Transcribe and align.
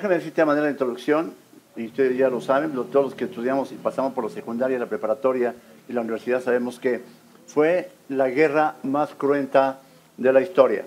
Déjame 0.00 0.14
decirte 0.14 0.40
a 0.40 0.46
manera 0.46 0.64
de 0.64 0.72
introducción, 0.72 1.34
y 1.76 1.84
ustedes 1.84 2.16
ya 2.16 2.30
lo 2.30 2.40
saben, 2.40 2.72
todos 2.72 3.04
los 3.04 3.14
que 3.14 3.26
estudiamos 3.26 3.70
y 3.70 3.74
pasamos 3.74 4.14
por 4.14 4.24
la 4.24 4.30
secundaria, 4.30 4.78
la 4.78 4.86
preparatoria 4.86 5.54
y 5.86 5.92
la 5.92 6.00
universidad 6.00 6.40
sabemos 6.42 6.80
que 6.80 7.02
fue 7.46 7.90
la 8.08 8.30
guerra 8.30 8.76
más 8.82 9.10
cruenta 9.10 9.80
de 10.16 10.32
la 10.32 10.40
historia. 10.40 10.86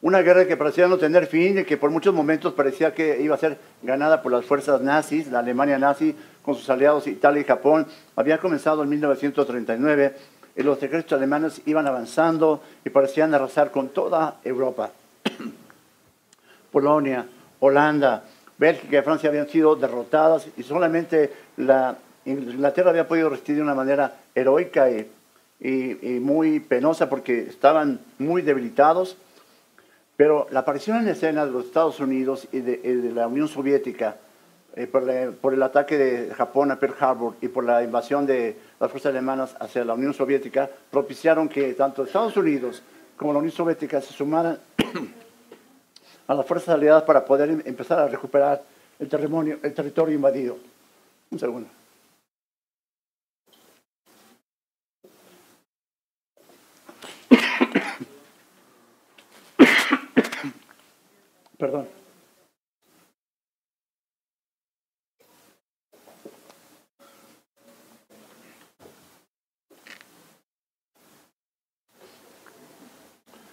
Una 0.00 0.22
guerra 0.22 0.46
que 0.46 0.56
parecía 0.56 0.88
no 0.88 0.96
tener 0.96 1.26
fin 1.26 1.58
y 1.58 1.64
que 1.64 1.76
por 1.76 1.90
muchos 1.90 2.14
momentos 2.14 2.54
parecía 2.54 2.94
que 2.94 3.20
iba 3.20 3.34
a 3.34 3.38
ser 3.38 3.58
ganada 3.82 4.22
por 4.22 4.32
las 4.32 4.46
fuerzas 4.46 4.80
nazis, 4.80 5.30
la 5.30 5.40
Alemania 5.40 5.78
nazi 5.78 6.16
con 6.40 6.54
sus 6.54 6.70
aliados 6.70 7.08
Italia 7.08 7.42
y 7.42 7.44
Japón. 7.44 7.86
Había 8.16 8.38
comenzado 8.38 8.82
en 8.84 8.88
1939 8.88 10.16
y 10.56 10.62
los 10.62 10.82
ejércitos 10.82 11.18
alemanes 11.18 11.60
iban 11.66 11.86
avanzando 11.86 12.62
y 12.86 12.88
parecían 12.88 13.34
arrasar 13.34 13.70
con 13.70 13.90
toda 13.90 14.36
Europa. 14.44 14.92
Polonia, 16.72 17.26
Holanda, 17.60 18.24
Bélgica 18.60 18.98
y 18.98 19.02
Francia 19.02 19.30
habían 19.30 19.48
sido 19.48 19.74
derrotadas 19.74 20.46
y 20.54 20.62
solamente 20.62 21.32
la 21.56 21.96
Inglaterra 22.26 22.90
había 22.90 23.08
podido 23.08 23.30
resistir 23.30 23.56
de 23.56 23.62
una 23.62 23.74
manera 23.74 24.18
heroica 24.34 24.90
y, 24.90 25.10
muy 26.20 26.60
penosa 26.60 27.08
porque 27.08 27.40
estaban 27.40 28.00
muy 28.18 28.42
debilitados. 28.42 29.16
Pero 30.14 30.46
la 30.50 30.60
aparición 30.60 30.98
en 30.98 31.08
escena 31.08 31.46
de 31.46 31.52
los 31.52 31.64
Estados 31.64 32.00
Unidos 32.00 32.48
y 32.52 32.60
de, 32.60 33.10
la 33.14 33.28
Unión 33.28 33.48
Soviética 33.48 34.16
eh, 34.76 34.86
por, 34.86 35.54
el 35.54 35.62
ataque 35.62 35.96
de 35.96 36.34
Japón 36.34 36.70
a 36.70 36.78
Pearl 36.78 36.96
Harbor 37.00 37.36
y 37.40 37.48
por 37.48 37.64
la 37.64 37.82
invasión 37.82 38.26
de 38.26 38.58
las 38.78 38.90
fuerzas 38.90 39.10
alemanas 39.10 39.56
hacia 39.58 39.86
la 39.86 39.94
Unión 39.94 40.12
Soviética 40.12 40.68
propiciaron 40.90 41.48
que 41.48 41.72
tanto 41.72 42.04
Estados 42.04 42.36
Unidos 42.36 42.82
como 43.16 43.32
la 43.32 43.38
Unión 43.38 43.54
Soviética 43.54 44.02
se 44.02 44.12
sumaran 44.12 44.58
a 46.30 46.34
las 46.34 46.46
fuerzas 46.46 46.74
aliadas 46.76 47.02
para 47.02 47.24
poder 47.24 47.50
em, 47.50 47.60
empezar 47.64 47.98
a 47.98 48.06
recuperar 48.06 48.62
el, 49.00 49.08
el 49.62 49.74
territorio 49.74 50.14
invadido. 50.14 50.56
Un 51.28 51.40
segundo. 51.40 51.68
Perdón. 61.58 61.99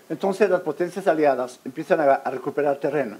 Entonces 0.09 0.49
las 0.49 0.61
potencias 0.61 1.07
aliadas 1.07 1.59
empiezan 1.65 1.99
a, 1.99 2.17
recuperar 2.29 2.77
terreno. 2.77 3.17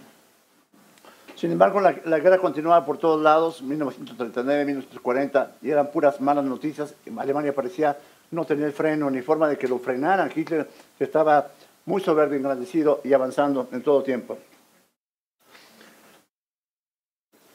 Sin 1.35 1.51
embargo, 1.51 1.81
la, 1.81 1.91
guerra 1.91 2.39
continuaba 2.39 2.85
por 2.85 2.97
todos 2.97 3.21
lados, 3.21 3.61
1939, 3.61 4.65
1940, 4.65 5.51
y 5.61 5.69
eran 5.69 5.91
puras 5.91 6.19
malas 6.19 6.45
noticias. 6.45 6.95
Alemania 7.17 7.53
parecía 7.53 7.97
no 8.31 8.45
tener 8.45 8.71
freno 8.71 9.09
ni 9.09 9.21
forma 9.21 9.47
de 9.47 9.57
que 9.57 9.67
lo 9.67 9.77
frenaran. 9.77 10.31
Hitler 10.33 10.67
estaba 10.99 11.49
muy 11.85 12.01
soberbio, 12.01 12.37
engrandecido 12.37 13.01
y 13.03 13.13
avanzando 13.13 13.67
en 13.71 13.83
todo 13.83 14.01
tiempo. 14.01 14.37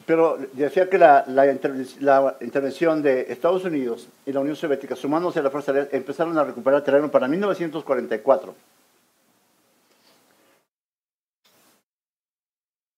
Pero 0.05 0.37
decía 0.53 0.89
que 0.89 0.97
la, 0.97 1.25
intervención 2.41 3.01
de 3.01 3.21
Estados 3.29 3.63
Unidos 3.63 4.09
y 4.25 4.33
la 4.33 4.41
Unión 4.41 4.55
Soviética, 4.55 4.95
sumándose 4.95 5.39
a 5.39 5.43
la 5.43 5.49
Fuerza 5.49 5.71
Aérea, 5.71 5.89
empezaron 5.91 6.37
a 6.37 6.43
recuperar 6.43 6.83
terreno 6.83 7.09
para 7.09 7.27
1944. 7.27 8.53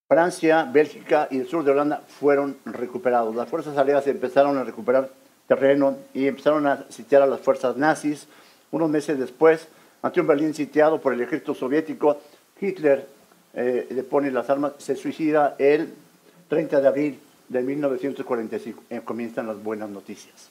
Francia, 0.08 0.68
Bélgica 0.72 1.26
y 1.30 1.38
el 1.38 1.48
sur 1.48 1.64
de 1.64 1.72
Holanda 1.72 2.02
fueron 2.06 2.56
recuperados. 2.64 3.34
Las 3.34 3.48
fuerzas 3.48 3.76
aliadas 3.76 4.06
empezaron 4.06 4.56
a 4.56 4.64
recuperar 4.64 5.10
terreno 5.48 5.96
y 6.14 6.26
empezaron 6.26 6.66
a 6.66 6.84
sitiar 6.90 7.22
a 7.22 7.26
las 7.26 7.40
fuerzas 7.40 7.76
nazis. 7.76 8.28
Unos 8.70 8.88
meses 8.88 9.18
después, 9.18 9.66
ante 10.02 10.20
un 10.20 10.26
Berlín 10.26 10.54
sitiado 10.54 11.00
por 11.00 11.12
el 11.12 11.20
ejército 11.20 11.54
soviético, 11.54 12.18
Hitler 12.60 13.06
eh, 13.54 13.88
le 13.90 14.02
pone 14.04 14.30
las 14.30 14.48
armas, 14.48 14.72
se 14.78 14.94
suicida 14.94 15.56
él 15.58 15.92
30 16.48 16.80
de 16.80 16.88
abril 16.88 17.20
de 17.48 17.62
1945 17.62 18.84
eh, 18.90 19.00
comienzan 19.04 19.46
las 19.46 19.62
buenas 19.62 19.88
noticias. 19.88 20.50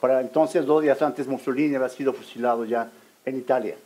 Para 0.00 0.20
entonces, 0.20 0.66
dos 0.66 0.82
días 0.82 1.00
antes, 1.00 1.26
Mussolini 1.26 1.74
había 1.74 1.88
sido 1.88 2.12
fusilado 2.12 2.64
ya 2.66 2.90
en 3.24 3.38
Italia. 3.38 3.76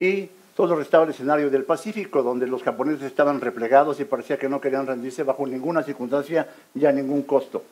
Y 0.00 0.30
todo 0.58 0.74
restaba 0.74 1.04
el 1.04 1.10
escenario 1.10 1.50
del 1.50 1.62
Pacífico, 1.62 2.20
donde 2.20 2.44
los 2.48 2.64
japoneses 2.64 3.04
estaban 3.04 3.40
replegados 3.40 4.00
y 4.00 4.04
parecía 4.04 4.40
que 4.40 4.48
no 4.48 4.60
querían 4.60 4.88
rendirse 4.88 5.22
bajo 5.22 5.46
ninguna 5.46 5.84
circunstancia 5.84 6.48
y 6.74 6.84
a 6.84 6.90
ningún 6.90 7.22
costo. 7.22 7.62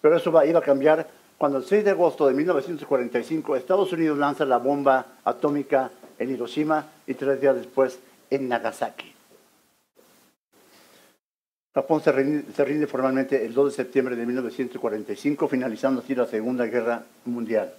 Pero 0.00 0.16
eso 0.16 0.30
iba 0.42 0.58
a 0.58 0.62
cambiar 0.62 1.06
cuando 1.36 1.58
el 1.58 1.64
6 1.64 1.84
de 1.84 1.90
agosto 1.90 2.26
de 2.26 2.32
1945 2.32 3.56
Estados 3.56 3.92
Unidos 3.92 4.16
lanza 4.16 4.46
la 4.46 4.56
bomba 4.56 5.04
atómica 5.22 5.90
en 6.18 6.30
Hiroshima 6.30 6.86
y 7.06 7.12
tres 7.12 7.42
días 7.42 7.56
después 7.56 7.98
en 8.30 8.48
Nagasaki. 8.48 9.12
Japón 11.74 12.00
se 12.00 12.10
rinde, 12.10 12.86
formalmente 12.86 13.44
el 13.44 13.52
2 13.52 13.66
de 13.66 13.76
septiembre 13.76 14.16
de 14.16 14.24
1945, 14.24 15.46
finalizando 15.46 16.00
así 16.00 16.14
la 16.14 16.24
Segunda 16.24 16.64
Guerra 16.64 17.02
Mundial. 17.26 17.74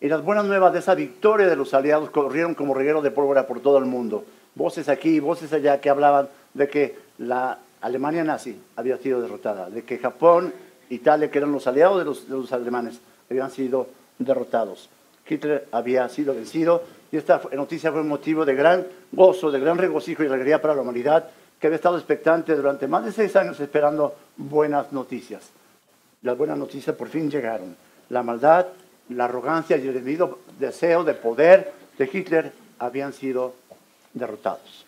Y 0.00 0.08
las 0.08 0.22
buenas 0.24 0.46
nuevas 0.46 0.72
de 0.72 0.78
esa 0.78 0.94
victoria 0.94 1.46
de 1.46 1.56
los 1.56 1.74
aliados 1.74 2.10
corrieron 2.10 2.54
como 2.54 2.74
reguero 2.74 3.02
de 3.02 3.10
pólvora 3.10 3.46
por 3.46 3.60
todo 3.60 3.78
el 3.78 3.84
mundo. 3.84 4.24
Voces 4.54 4.88
aquí, 4.88 5.20
voces 5.20 5.52
allá 5.52 5.80
que 5.80 5.90
hablaban 5.90 6.28
de 6.54 6.68
que 6.68 6.98
la 7.18 7.58
Alemania 7.82 8.24
nazi 8.24 8.58
había 8.76 8.96
sido 8.96 9.20
derrotada, 9.20 9.68
de 9.68 9.82
que 9.82 9.98
Japón, 9.98 10.52
Italia, 10.88 11.30
que 11.30 11.38
eran 11.38 11.52
los 11.52 11.66
aliados 11.66 11.98
de 11.98 12.04
los, 12.04 12.28
de 12.28 12.36
los 12.36 12.52
alemanes, 12.52 13.00
habían 13.30 13.50
sido 13.50 13.88
derrotados. 14.18 14.88
Hitler 15.28 15.68
había 15.70 16.08
sido 16.08 16.34
vencido 16.34 16.82
y 17.12 17.16
esta 17.16 17.40
noticia 17.52 17.92
fue 17.92 18.02
motivo 18.02 18.44
de 18.44 18.54
gran 18.54 18.86
gozo, 19.12 19.50
de 19.50 19.60
gran 19.60 19.78
regocijo 19.78 20.24
y 20.24 20.26
alegría 20.26 20.60
para 20.60 20.74
la 20.74 20.82
humanidad 20.82 21.28
que 21.60 21.66
había 21.66 21.76
estado 21.76 21.98
expectante 21.98 22.56
durante 22.56 22.88
más 22.88 23.04
de 23.04 23.12
seis 23.12 23.36
años 23.36 23.60
esperando 23.60 24.14
buenas 24.36 24.92
noticias. 24.92 25.50
Las 26.22 26.36
buenas 26.36 26.58
noticias 26.58 26.96
por 26.96 27.08
fin 27.08 27.30
llegaron. 27.30 27.76
La 28.08 28.22
maldad, 28.22 28.66
la 29.10 29.24
arrogancia 29.24 29.76
y 29.76 29.86
el 29.86 29.94
debido 29.94 30.38
deseo 30.58 31.04
de 31.04 31.14
poder 31.14 31.72
de 31.98 32.10
Hitler 32.10 32.52
habían 32.78 33.12
sido 33.12 33.54
derrotados. 34.14 34.86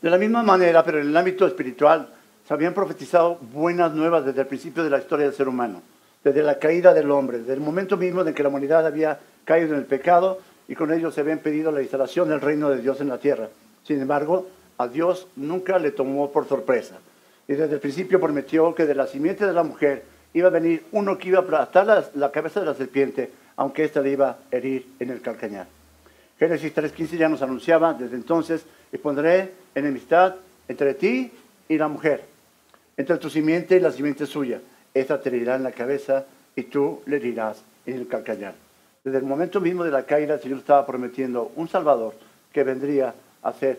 De 0.00 0.10
la 0.10 0.18
misma 0.18 0.42
manera, 0.42 0.84
pero 0.84 1.00
en 1.00 1.08
el 1.08 1.16
ámbito 1.16 1.46
espiritual, 1.46 2.08
se 2.46 2.52
habían 2.52 2.74
profetizado 2.74 3.36
buenas 3.36 3.92
nuevas 3.92 4.24
desde 4.24 4.42
el 4.42 4.46
principio 4.46 4.84
de 4.84 4.90
la 4.90 4.98
historia 4.98 5.26
del 5.26 5.34
ser 5.34 5.48
humano, 5.48 5.82
desde 6.22 6.42
la 6.42 6.58
caída 6.58 6.92
del 6.92 7.10
hombre, 7.10 7.38
desde 7.38 7.54
el 7.54 7.60
momento 7.60 7.96
mismo 7.96 8.20
en 8.20 8.34
que 8.34 8.42
la 8.42 8.50
humanidad 8.50 8.86
había 8.86 9.18
caído 9.44 9.70
en 9.70 9.80
el 9.80 9.86
pecado 9.86 10.40
y 10.68 10.74
con 10.74 10.92
ello 10.92 11.10
se 11.10 11.20
había 11.20 11.32
impedido 11.32 11.72
la 11.72 11.82
instalación 11.82 12.28
del 12.28 12.40
reino 12.40 12.68
de 12.68 12.82
Dios 12.82 13.00
en 13.00 13.08
la 13.08 13.18
tierra. 13.18 13.48
Sin 13.82 14.00
embargo, 14.00 14.46
a 14.76 14.88
Dios 14.88 15.26
nunca 15.36 15.78
le 15.78 15.90
tomó 15.90 16.30
por 16.30 16.46
sorpresa. 16.46 16.96
Y 17.48 17.54
desde 17.54 17.74
el 17.74 17.80
principio 17.80 18.20
prometió 18.20 18.74
que 18.74 18.86
de 18.86 18.94
la 18.94 19.06
simiente 19.06 19.46
de 19.46 19.52
la 19.52 19.62
mujer 19.62 20.04
iba 20.34 20.48
a 20.48 20.50
venir 20.50 20.84
uno 20.92 21.16
que 21.16 21.28
iba 21.28 21.38
a 21.38 21.42
aplastar 21.42 22.10
la, 22.14 22.30
cabeza 22.30 22.60
de 22.60 22.66
la 22.66 22.74
serpiente, 22.74 23.30
aunque 23.56 23.84
ésta 23.84 24.02
le 24.02 24.10
iba 24.10 24.30
a 24.30 24.38
herir 24.50 24.86
en 24.98 25.10
el 25.10 25.22
calcañar. 25.22 25.66
Génesis 26.38 26.74
3.15 26.74 27.16
ya 27.16 27.28
nos 27.28 27.40
anunciaba 27.40 27.94
desde 27.94 28.16
entonces, 28.16 28.66
y 28.92 28.98
pondré 28.98 29.52
enemistad 29.74 30.34
entre 30.68 30.94
ti 30.94 31.32
y 31.68 31.78
la 31.78 31.88
mujer, 31.88 32.24
entre 32.96 33.16
tu 33.18 33.30
simiente 33.30 33.76
y 33.76 33.80
la 33.80 33.92
simiente 33.92 34.26
suya. 34.26 34.60
Esta 34.92 35.20
te 35.20 35.28
herirá 35.28 35.54
en 35.54 35.62
la 35.62 35.72
cabeza 35.72 36.26
y 36.56 36.64
tú 36.64 37.00
le 37.06 37.16
herirás 37.16 37.62
en 37.86 37.96
el 37.96 38.08
calcañar. 38.08 38.54
Desde 39.04 39.18
el 39.18 39.24
momento 39.24 39.60
mismo 39.60 39.84
de 39.84 39.90
la 39.90 40.04
caída, 40.04 40.34
el 40.34 40.40
Señor 40.40 40.58
estaba 40.58 40.86
prometiendo 40.86 41.52
un 41.56 41.68
Salvador 41.68 42.14
que 42.52 42.64
vendría 42.64 43.14
a 43.42 43.52
ser 43.52 43.78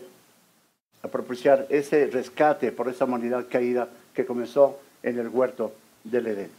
a 1.02 1.08
propiciar 1.08 1.66
ese 1.68 2.06
rescate 2.06 2.72
por 2.72 2.88
esa 2.88 3.04
humanidad 3.04 3.46
caída 3.50 3.88
que 4.14 4.24
comenzó 4.24 4.78
en 5.02 5.18
el 5.18 5.28
huerto 5.28 5.72
del 6.10 6.26
Edén. 6.26 6.50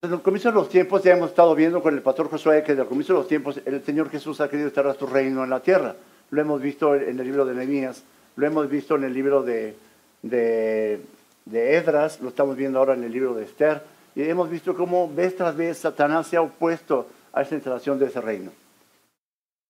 Desde 0.00 0.14
el 0.14 0.22
comienzo 0.22 0.50
de 0.50 0.54
los 0.54 0.68
tiempos 0.68 1.02
ya 1.02 1.12
hemos 1.12 1.30
estado 1.30 1.54
viendo 1.54 1.82
con 1.82 1.92
el 1.92 2.02
pastor 2.02 2.30
Josué 2.30 2.62
que 2.62 2.72
desde 2.72 2.82
el 2.82 2.88
comienzo 2.88 3.14
de 3.14 3.18
los 3.18 3.28
tiempos 3.28 3.60
el 3.64 3.82
Señor 3.84 4.10
Jesús 4.10 4.40
ha 4.40 4.48
querido 4.48 4.68
estar 4.68 4.86
a 4.86 4.94
su 4.94 5.06
reino 5.06 5.42
en 5.42 5.50
la 5.50 5.60
tierra. 5.60 5.96
Lo 6.30 6.40
hemos 6.40 6.60
visto 6.60 6.94
en 6.94 7.18
el 7.18 7.26
libro 7.26 7.44
de 7.44 7.54
Nehemías, 7.54 8.04
lo 8.36 8.46
hemos 8.46 8.68
visto 8.68 8.94
en 8.94 9.04
el 9.04 9.12
libro 9.12 9.42
de, 9.42 9.74
de, 10.22 11.00
de 11.46 11.76
Edras, 11.76 12.20
lo 12.20 12.28
estamos 12.28 12.56
viendo 12.56 12.78
ahora 12.78 12.94
en 12.94 13.02
el 13.02 13.10
libro 13.10 13.34
de 13.34 13.44
Esther, 13.44 13.82
y 14.14 14.22
hemos 14.22 14.48
visto 14.50 14.76
cómo 14.76 15.12
vez 15.12 15.36
tras 15.36 15.56
vez 15.56 15.78
Satanás 15.78 16.26
se 16.28 16.36
ha 16.36 16.42
opuesto 16.42 17.08
a 17.32 17.42
esa 17.42 17.54
instalación 17.54 17.98
de 17.98 18.06
ese 18.06 18.20
reino. 18.20 18.52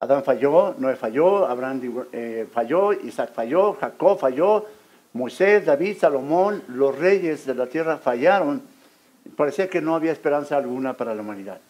Adán 0.00 0.22
falló, 0.22 0.74
Noé 0.78 0.96
falló, 0.96 1.46
Abraham 1.46 2.06
eh, 2.12 2.46
falló, 2.52 2.92
Isaac 2.92 3.32
falló, 3.32 3.74
Jacob 3.74 4.18
falló, 4.18 4.64
Moisés, 5.12 5.64
David, 5.64 5.98
Salomón, 5.98 6.62
los 6.68 6.96
reyes 6.96 7.46
de 7.46 7.54
la 7.54 7.66
tierra 7.66 7.98
fallaron. 7.98 8.62
Parecía 9.36 9.68
que 9.68 9.80
no 9.80 9.94
había 9.94 10.12
esperanza 10.12 10.56
alguna 10.56 10.94
para 10.94 11.14
la 11.14 11.22
humanidad. 11.22 11.60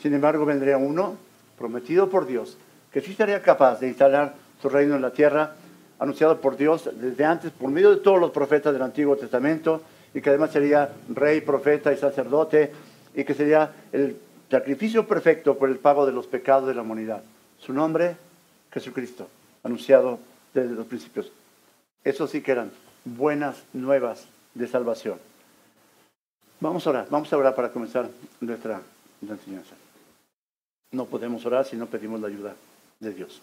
Sin 0.00 0.14
embargo, 0.14 0.44
vendría 0.44 0.76
uno 0.76 1.16
prometido 1.58 2.10
por 2.10 2.26
Dios, 2.26 2.56
que 2.92 3.00
sí 3.00 3.12
estaría 3.12 3.40
capaz 3.42 3.80
de 3.80 3.88
instalar 3.88 4.34
su 4.60 4.68
reino 4.68 4.96
en 4.96 5.02
la 5.02 5.12
tierra 5.12 5.54
anunciado 5.98 6.40
por 6.40 6.56
Dios 6.56 6.90
desde 7.00 7.24
antes 7.24 7.52
por 7.52 7.70
medio 7.70 7.90
de 7.90 7.98
todos 7.98 8.18
los 8.18 8.32
profetas 8.32 8.72
del 8.72 8.82
Antiguo 8.82 9.16
Testamento 9.16 9.82
y 10.12 10.20
que 10.20 10.30
además 10.30 10.50
sería 10.50 10.90
rey, 11.08 11.40
profeta 11.40 11.92
y 11.92 11.96
sacerdote 11.96 12.72
y 13.14 13.22
que 13.22 13.34
sería 13.34 13.70
el 13.92 14.16
sacrificio 14.50 15.06
perfecto 15.06 15.56
por 15.56 15.68
el 15.68 15.76
pago 15.76 16.04
de 16.04 16.12
los 16.12 16.26
pecados 16.26 16.66
de 16.66 16.74
la 16.74 16.82
humanidad. 16.82 17.22
Su 17.58 17.72
nombre, 17.72 18.16
Jesucristo, 18.72 19.28
anunciado 19.62 20.18
desde 20.52 20.74
los 20.74 20.86
principios. 20.86 21.30
Eso 22.04 22.26
sí 22.26 22.42
que 22.42 22.52
eran 22.52 22.70
buenas 23.04 23.62
nuevas 23.72 24.26
de 24.54 24.66
salvación. 24.66 25.18
Vamos 26.60 26.86
a 26.86 26.90
orar, 26.90 27.06
vamos 27.10 27.32
a 27.32 27.36
orar 27.36 27.54
para 27.54 27.70
comenzar 27.70 28.08
nuestra, 28.40 28.80
enseñanza. 29.20 29.74
No 30.92 31.06
podemos 31.06 31.44
orar 31.46 31.64
si 31.64 31.76
no 31.76 31.86
pedimos 31.86 32.20
la 32.20 32.28
ayuda 32.28 32.54
de 33.00 33.12
Dios. 33.12 33.40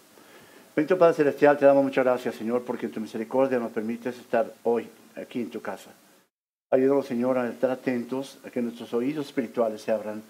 Bendito 0.74 0.96
Padre 0.96 1.14
Celestial, 1.14 1.58
te 1.58 1.66
damos 1.66 1.84
muchas 1.84 2.04
gracias, 2.04 2.36
Señor, 2.36 2.62
porque 2.64 2.88
tu 2.88 3.00
misericordia 3.00 3.58
nos 3.58 3.72
permites 3.72 4.16
estar 4.18 4.52
hoy 4.62 4.88
aquí 5.16 5.40
en 5.40 5.50
tu 5.50 5.60
casa. 5.60 5.90
Ayúdanos, 6.70 7.06
Señor, 7.06 7.36
a 7.36 7.48
estar 7.48 7.70
atentos, 7.70 8.38
a 8.46 8.50
que 8.50 8.62
nuestros 8.62 8.94
oídos 8.94 9.26
espirituales 9.26 9.82
se 9.82 9.90
abran, 9.90 10.22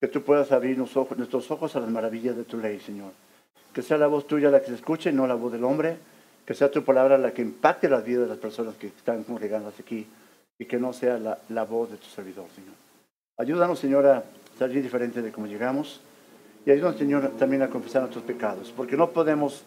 que 0.00 0.06
tú 0.08 0.22
puedas 0.22 0.52
abrir 0.52 0.78
nuestros 0.78 1.50
ojos 1.50 1.74
a 1.76 1.80
las 1.80 1.90
maravillas 1.90 2.36
de 2.36 2.44
tu 2.44 2.58
ley, 2.58 2.78
Señor. 2.78 3.12
Que 3.74 3.82
sea 3.82 3.98
la 3.98 4.06
voz 4.06 4.26
tuya 4.26 4.50
la 4.50 4.60
que 4.60 4.68
se 4.68 4.74
escuche, 4.74 5.12
no 5.12 5.26
la 5.26 5.34
voz 5.34 5.52
del 5.52 5.64
hombre. 5.64 5.98
Que 6.50 6.56
sea 6.56 6.68
tu 6.68 6.82
palabra 6.82 7.16
la 7.16 7.30
que 7.30 7.42
impacte 7.42 7.88
la 7.88 8.00
vida 8.00 8.22
de 8.22 8.26
las 8.26 8.38
personas 8.38 8.74
que 8.74 8.88
están 8.88 9.22
congregándose 9.22 9.82
aquí 9.82 10.04
y 10.58 10.64
que 10.64 10.80
no 10.80 10.92
sea 10.92 11.16
la, 11.16 11.38
la 11.50 11.62
voz 11.62 11.92
de 11.92 11.96
tu 11.96 12.06
servidor, 12.06 12.46
Señor. 12.56 12.74
Ayúdanos, 13.36 13.78
Señor, 13.78 14.04
a 14.04 14.24
salir 14.58 14.82
diferente 14.82 15.22
de 15.22 15.30
cómo 15.30 15.46
llegamos. 15.46 16.00
Y 16.66 16.72
ayúdanos, 16.72 16.98
Señor, 16.98 17.28
también 17.38 17.62
a 17.62 17.68
confesar 17.68 18.02
nuestros 18.02 18.24
pecados, 18.24 18.72
porque 18.76 18.96
no 18.96 19.12
podemos 19.12 19.62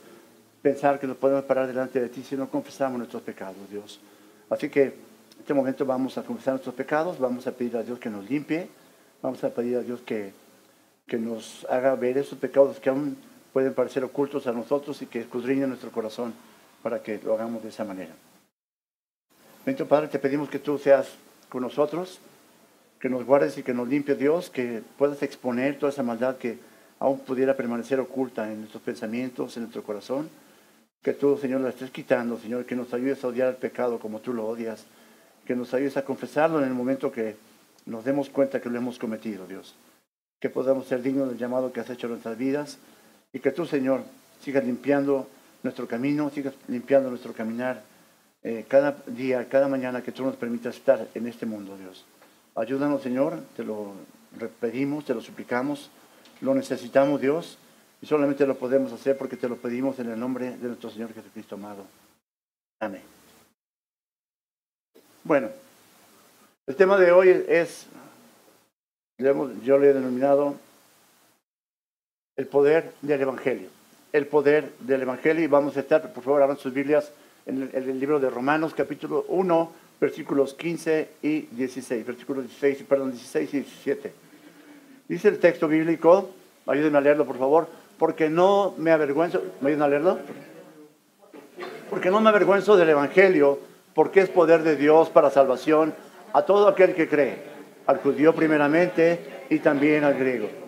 pensar 0.61 0.99
que 0.99 1.07
nos 1.07 1.15
podemos 1.15 1.45
parar 1.45 1.67
delante 1.67 2.01
de 2.01 2.09
ti 2.09 2.21
si 2.21 2.35
no 2.35 2.49
confesamos 2.49 2.97
nuestros 2.97 3.21
pecados, 3.21 3.55
Dios. 3.71 4.01
Así 4.49 4.67
que 4.67 4.83
en 4.83 5.39
este 5.39 5.53
momento 5.53 5.85
vamos 5.85 6.17
a 6.17 6.23
confesar 6.23 6.55
nuestros 6.55 6.75
pecados, 6.75 7.17
vamos 7.17 7.47
a 7.47 7.53
pedir 7.53 7.77
a 7.77 7.83
Dios 7.83 7.97
que 7.97 8.09
nos 8.09 8.29
limpie, 8.29 8.67
vamos 9.21 9.41
a 9.45 9.51
pedir 9.51 9.77
a 9.77 9.81
Dios 9.83 10.01
que, 10.01 10.33
que 11.07 11.17
nos 11.17 11.65
haga 11.69 11.95
ver 11.95 12.17
esos 12.17 12.37
pecados 12.37 12.77
que 12.81 12.89
aún 12.89 13.15
pueden 13.53 13.73
parecer 13.73 14.03
ocultos 14.03 14.47
a 14.47 14.51
nosotros 14.51 15.01
y 15.01 15.05
que 15.05 15.21
escudriñen 15.21 15.69
nuestro 15.69 15.89
corazón 15.89 16.33
para 16.83 17.01
que 17.01 17.19
lo 17.23 17.33
hagamos 17.33 17.63
de 17.63 17.69
esa 17.69 17.85
manera. 17.85 18.13
Bendito 19.65 19.87
Padre, 19.87 20.09
te 20.09 20.19
pedimos 20.19 20.49
que 20.49 20.59
tú 20.59 20.77
seas 20.77 21.09
con 21.47 21.63
nosotros, 21.63 22.19
que 22.99 23.09
nos 23.09 23.25
guardes 23.25 23.57
y 23.57 23.63
que 23.63 23.73
nos 23.73 23.87
limpie 23.87 24.15
Dios, 24.15 24.49
que 24.49 24.83
puedas 24.97 25.23
exponer 25.23 25.79
toda 25.79 25.91
esa 25.91 26.03
maldad 26.03 26.37
que 26.37 26.59
aún 26.99 27.19
pudiera 27.19 27.55
permanecer 27.55 27.99
oculta 27.99 28.51
en 28.51 28.59
nuestros 28.59 28.83
pensamientos, 28.83 29.55
en 29.55 29.63
nuestro 29.63 29.83
corazón. 29.83 30.29
Que 31.01 31.13
tú, 31.13 31.37
Señor, 31.37 31.61
la 31.61 31.69
estés 31.69 31.91
quitando, 31.91 32.37
Señor, 32.37 32.65
que 32.65 32.75
nos 32.75 32.93
ayudes 32.93 33.23
a 33.23 33.27
odiar 33.27 33.49
el 33.49 33.55
pecado 33.55 33.99
como 33.99 34.19
tú 34.19 34.33
lo 34.33 34.45
odias, 34.45 34.85
que 35.45 35.55
nos 35.55 35.73
ayudes 35.73 35.97
a 35.97 36.05
confesarlo 36.05 36.59
en 36.59 36.65
el 36.65 36.73
momento 36.73 37.11
que 37.11 37.35
nos 37.85 38.05
demos 38.05 38.29
cuenta 38.29 38.61
que 38.61 38.69
lo 38.69 38.77
hemos 38.77 38.99
cometido, 38.99 39.45
Dios. 39.47 39.75
Que 40.39 40.49
podamos 40.49 40.87
ser 40.87 41.01
dignos 41.01 41.29
del 41.29 41.37
llamado 41.37 41.71
que 41.71 41.79
has 41.79 41.89
hecho 41.89 42.07
en 42.07 42.13
nuestras 42.13 42.37
vidas 42.37 42.77
y 43.33 43.39
que 43.39 43.51
tú, 43.51 43.65
Señor, 43.65 44.03
sigas 44.41 44.63
limpiando 44.63 45.27
nuestro 45.63 45.87
camino, 45.87 46.29
sigas 46.29 46.53
limpiando 46.67 47.09
nuestro 47.09 47.33
caminar 47.33 47.81
eh, 48.43 48.65
cada 48.67 48.97
día, 49.07 49.47
cada 49.47 49.67
mañana 49.67 50.03
que 50.03 50.11
tú 50.11 50.23
nos 50.23 50.35
permitas 50.35 50.75
estar 50.75 51.07
en 51.13 51.27
este 51.27 51.45
mundo, 51.45 51.77
Dios. 51.77 52.05
Ayúdanos, 52.55 53.01
Señor, 53.01 53.39
te 53.55 53.63
lo 53.63 53.93
pedimos, 54.59 55.05
te 55.05 55.13
lo 55.13 55.21
suplicamos, 55.21 55.89
lo 56.41 56.53
necesitamos, 56.53 57.21
Dios, 57.21 57.57
y 58.01 58.05
solamente 58.05 58.45
lo 58.45 58.55
podemos 58.55 58.91
hacer 58.91 59.17
porque 59.17 59.37
te 59.37 59.47
lo 59.47 59.55
pedimos 59.55 59.97
en 59.99 60.11
el 60.11 60.19
nombre 60.19 60.57
de 60.57 60.67
nuestro 60.67 60.89
Señor 60.89 61.13
Jesucristo 61.13 61.55
amado. 61.55 61.85
Amén. 62.79 63.01
Bueno, 65.23 65.49
el 66.67 66.75
tema 66.75 66.97
de 66.97 67.13
hoy 67.13 67.29
es, 67.47 67.87
yo 69.17 69.77
le 69.77 69.89
he 69.89 69.93
denominado 69.93 70.55
el 72.35 72.47
poder 72.47 72.93
del 73.01 73.21
Evangelio. 73.21 73.69
El 74.13 74.27
poder 74.27 74.73
del 74.79 75.01
Evangelio. 75.01 75.43
Y 75.43 75.47
vamos 75.47 75.75
a 75.75 75.79
estar, 75.79 76.13
por 76.13 76.23
favor, 76.23 76.43
abran 76.43 76.57
sus 76.57 76.71
Biblias 76.71 77.11
en 77.47 77.71
el, 77.73 77.99
libro 77.99 78.19
de 78.19 78.29
Romanos, 78.29 78.75
capítulo 78.75 79.25
1, 79.27 79.71
versículos 79.99 80.53
15 80.53 81.09
y 81.23 81.41
16. 81.41 82.05
Versículos 82.05 82.43
16, 82.43 82.83
perdón, 82.87 83.11
16 83.11 83.53
y 83.55 83.57
17. 83.57 84.13
Dice 85.09 85.27
el 85.29 85.39
texto 85.39 85.67
bíblico, 85.67 86.29
ayúdenme 86.67 86.99
a 86.99 87.01
leerlo, 87.01 87.25
por 87.25 87.39
favor, 87.39 87.67
porque 87.97 88.29
no 88.29 88.75
me 88.77 88.91
avergüenzo, 88.91 89.41
¿me 89.61 89.73
a 89.73 89.87
leerlo? 89.87 90.19
Porque 91.89 92.11
no 92.11 92.21
me 92.21 92.29
avergüenzo 92.29 92.77
del 92.77 92.89
Evangelio, 92.89 93.59
porque 93.95 94.21
es 94.21 94.29
poder 94.29 94.61
de 94.61 94.75
Dios 94.75 95.09
para 95.09 95.31
salvación 95.31 95.91
a 96.33 96.43
todo 96.43 96.67
aquel 96.67 96.93
que 96.93 97.09
cree, 97.09 97.37
al 97.87 97.97
judío 97.97 98.35
primeramente 98.35 99.45
y 99.49 99.57
también 99.57 100.03
al 100.03 100.13
griego 100.13 100.62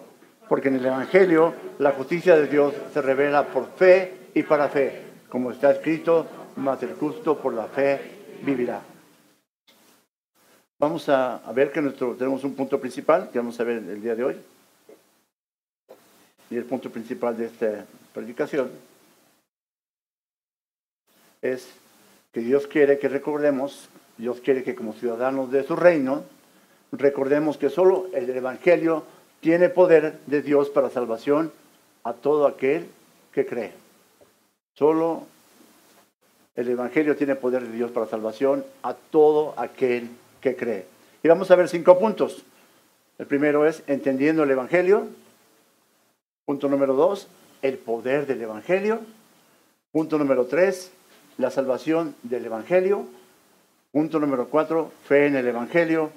porque 0.48 0.68
en 0.70 0.76
el 0.76 0.86
Evangelio 0.86 1.54
la 1.80 1.92
justicia 1.92 2.36
de 2.36 2.48
Dios 2.48 2.74
se 2.94 3.02
revela 3.02 3.48
por 3.48 3.68
fe 3.76 4.30
y 4.34 4.44
para 4.44 4.70
fe, 4.70 5.02
como 5.30 5.52
está 5.52 5.72
escrito, 5.72 6.28
más 6.58 6.82
el 6.84 6.94
justo 6.96 7.38
por 7.38 7.54
la 7.54 7.66
fe 7.66 8.00
vivirá. 8.44 8.82
Vamos 10.78 11.08
a, 11.10 11.42
ver 11.54 11.72
que 11.72 11.82
nuestro, 11.82 12.16
tenemos 12.16 12.44
un 12.44 12.54
punto 12.54 12.80
principal 12.80 13.30
que 13.32 13.40
vamos 13.40 13.60
a 13.60 13.64
ver 13.64 13.78
el 13.78 14.02
día 14.02 14.16
de 14.16 14.24
hoy. 14.24 14.36
Y 16.50 16.58
el 16.58 16.66
punto 16.66 16.90
principal 16.90 17.38
de 17.38 17.46
esta 17.46 17.86
predicación 18.14 18.70
es 21.42 21.68
que 22.34 22.42
Dios 22.42 22.68
quiere 22.68 23.00
que 23.00 23.08
recordemos, 23.08 23.90
Dios 24.18 24.42
quiere 24.42 24.64
que 24.64 24.76
como 24.76 24.94
ciudadanos 24.94 25.52
de 25.52 25.64
su 25.64 25.76
reino, 25.76 26.24
recordemos 26.92 27.58
que 27.58 27.70
solo 27.70 28.08
el 28.14 28.30
Evangelio 28.30 29.06
tiene 29.46 29.70
poder 29.70 30.18
de 30.26 30.42
Dios 30.42 30.72
para 30.72 30.90
salvación 30.90 31.52
a 32.04 32.14
todo 32.14 32.48
aquel 32.48 32.88
que 33.32 33.46
cree. 33.46 33.74
Solo 34.74 35.28
el 36.56 36.68
Evangelio 36.68 37.16
tiene 37.16 37.36
poder 37.36 37.62
de 37.62 37.72
Dios 37.72 37.92
para 37.92 38.08
salvación 38.08 38.66
a 38.82 38.96
todo 38.96 39.54
aquel 39.58 40.10
que 40.42 40.56
cree. 40.56 40.88
Y 41.22 41.28
vamos 41.28 41.52
a 41.52 41.56
ver 41.56 41.70
cinco 41.70 42.00
puntos. 42.00 42.44
El 43.20 43.28
primero 43.28 43.68
es 43.68 43.84
entendiendo 43.86 44.42
el 44.42 44.50
Evangelio. 44.50 45.10
Punto 46.46 46.68
número 46.68 46.96
dos, 46.96 47.28
el 47.62 47.78
poder 47.78 48.26
del 48.26 48.42
Evangelio. 48.42 49.02
Punto 49.92 50.18
número 50.18 50.48
tres, 50.48 50.92
la 51.38 51.52
salvación 51.52 52.16
del 52.24 52.48
Evangelio. 52.48 53.06
Punto 53.92 54.20
número 54.20 54.48
cuatro, 54.48 54.92
fe 55.08 55.28
en 55.28 55.36
el 55.36 55.48
Evangelio. 55.48 56.10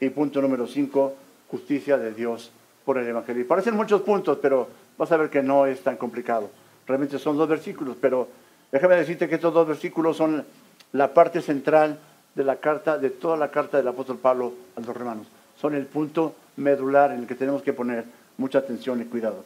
Y 0.00 0.10
punto 0.10 0.42
número 0.42 0.66
cinco, 0.66 1.14
justicia 1.48 1.96
de 1.96 2.12
Dios 2.12 2.52
por 2.84 2.98
el 2.98 3.08
Evangelio. 3.08 3.46
Parecen 3.46 3.74
muchos 3.74 4.02
puntos, 4.02 4.38
pero 4.40 4.68
vas 4.98 5.10
a 5.12 5.16
ver 5.16 5.30
que 5.30 5.42
no 5.42 5.66
es 5.66 5.80
tan 5.82 5.96
complicado. 5.96 6.50
Realmente 6.86 7.18
son 7.18 7.36
dos 7.36 7.48
versículos, 7.48 7.96
pero 8.00 8.28
déjame 8.70 8.96
decirte 8.96 9.28
que 9.28 9.36
estos 9.36 9.54
dos 9.54 9.66
versículos 9.66 10.16
son 10.16 10.44
la 10.92 11.12
parte 11.12 11.40
central 11.40 11.98
de 12.34 12.44
la 12.44 12.56
carta, 12.56 12.98
de 12.98 13.10
toda 13.10 13.36
la 13.36 13.50
carta 13.50 13.76
del 13.76 13.88
apóstol 13.88 14.18
Pablo 14.18 14.52
a 14.76 14.80
los 14.80 14.96
romanos. 14.96 15.26
Son 15.60 15.74
el 15.74 15.86
punto 15.86 16.34
medular 16.56 17.12
en 17.12 17.20
el 17.20 17.26
que 17.26 17.34
tenemos 17.34 17.62
que 17.62 17.72
poner 17.72 18.04
mucha 18.36 18.58
atención 18.58 19.00
y 19.00 19.04
cuidado. 19.04 19.44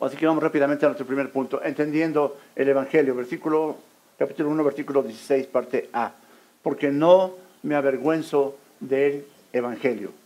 Así 0.00 0.16
que 0.16 0.26
vamos 0.26 0.42
rápidamente 0.42 0.84
a 0.84 0.88
nuestro 0.90 1.06
primer 1.06 1.30
punto, 1.32 1.62
entendiendo 1.62 2.36
el 2.54 2.68
Evangelio, 2.68 3.14
versículo, 3.14 3.76
capítulo 4.18 4.50
1, 4.50 4.64
versículo 4.64 5.02
16, 5.02 5.46
parte 5.46 5.88
A. 5.92 6.12
Porque 6.62 6.90
no 6.90 7.34
me 7.62 7.74
avergüenzo 7.74 8.56
del 8.78 9.24
Evangelio. 9.52 10.25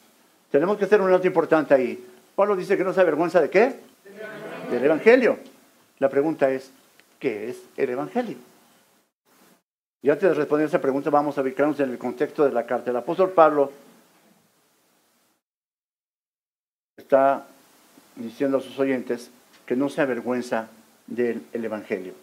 Tenemos 0.50 0.76
que 0.76 0.84
hacer 0.84 1.00
un 1.00 1.10
nota 1.10 1.26
importante 1.26 1.74
ahí. 1.74 2.04
Pablo 2.34 2.56
dice 2.56 2.76
que 2.76 2.84
no 2.84 2.92
se 2.92 3.00
avergüenza 3.00 3.40
de 3.40 3.50
qué? 3.50 3.76
Del 4.70 4.84
Evangelio. 4.84 5.38
La 5.98 6.08
pregunta 6.08 6.50
es, 6.50 6.70
¿qué 7.18 7.50
es 7.50 7.62
el 7.76 7.90
Evangelio? 7.90 8.36
Y 10.02 10.10
antes 10.10 10.28
de 10.28 10.34
responder 10.34 10.66
esa 10.66 10.80
pregunta 10.80 11.10
vamos 11.10 11.36
a 11.36 11.42
ubicarnos 11.42 11.78
en 11.80 11.90
el 11.90 11.98
contexto 11.98 12.44
de 12.44 12.52
la 12.52 12.64
carta. 12.66 12.90
El 12.90 12.96
apóstol 12.96 13.30
Pablo 13.30 13.70
está 16.96 17.46
diciendo 18.16 18.58
a 18.58 18.60
sus 18.60 18.78
oyentes 18.78 19.30
que 19.66 19.76
no 19.76 19.88
se 19.88 20.00
avergüenza 20.00 20.68
del 21.06 21.44
Evangelio. 21.52 22.14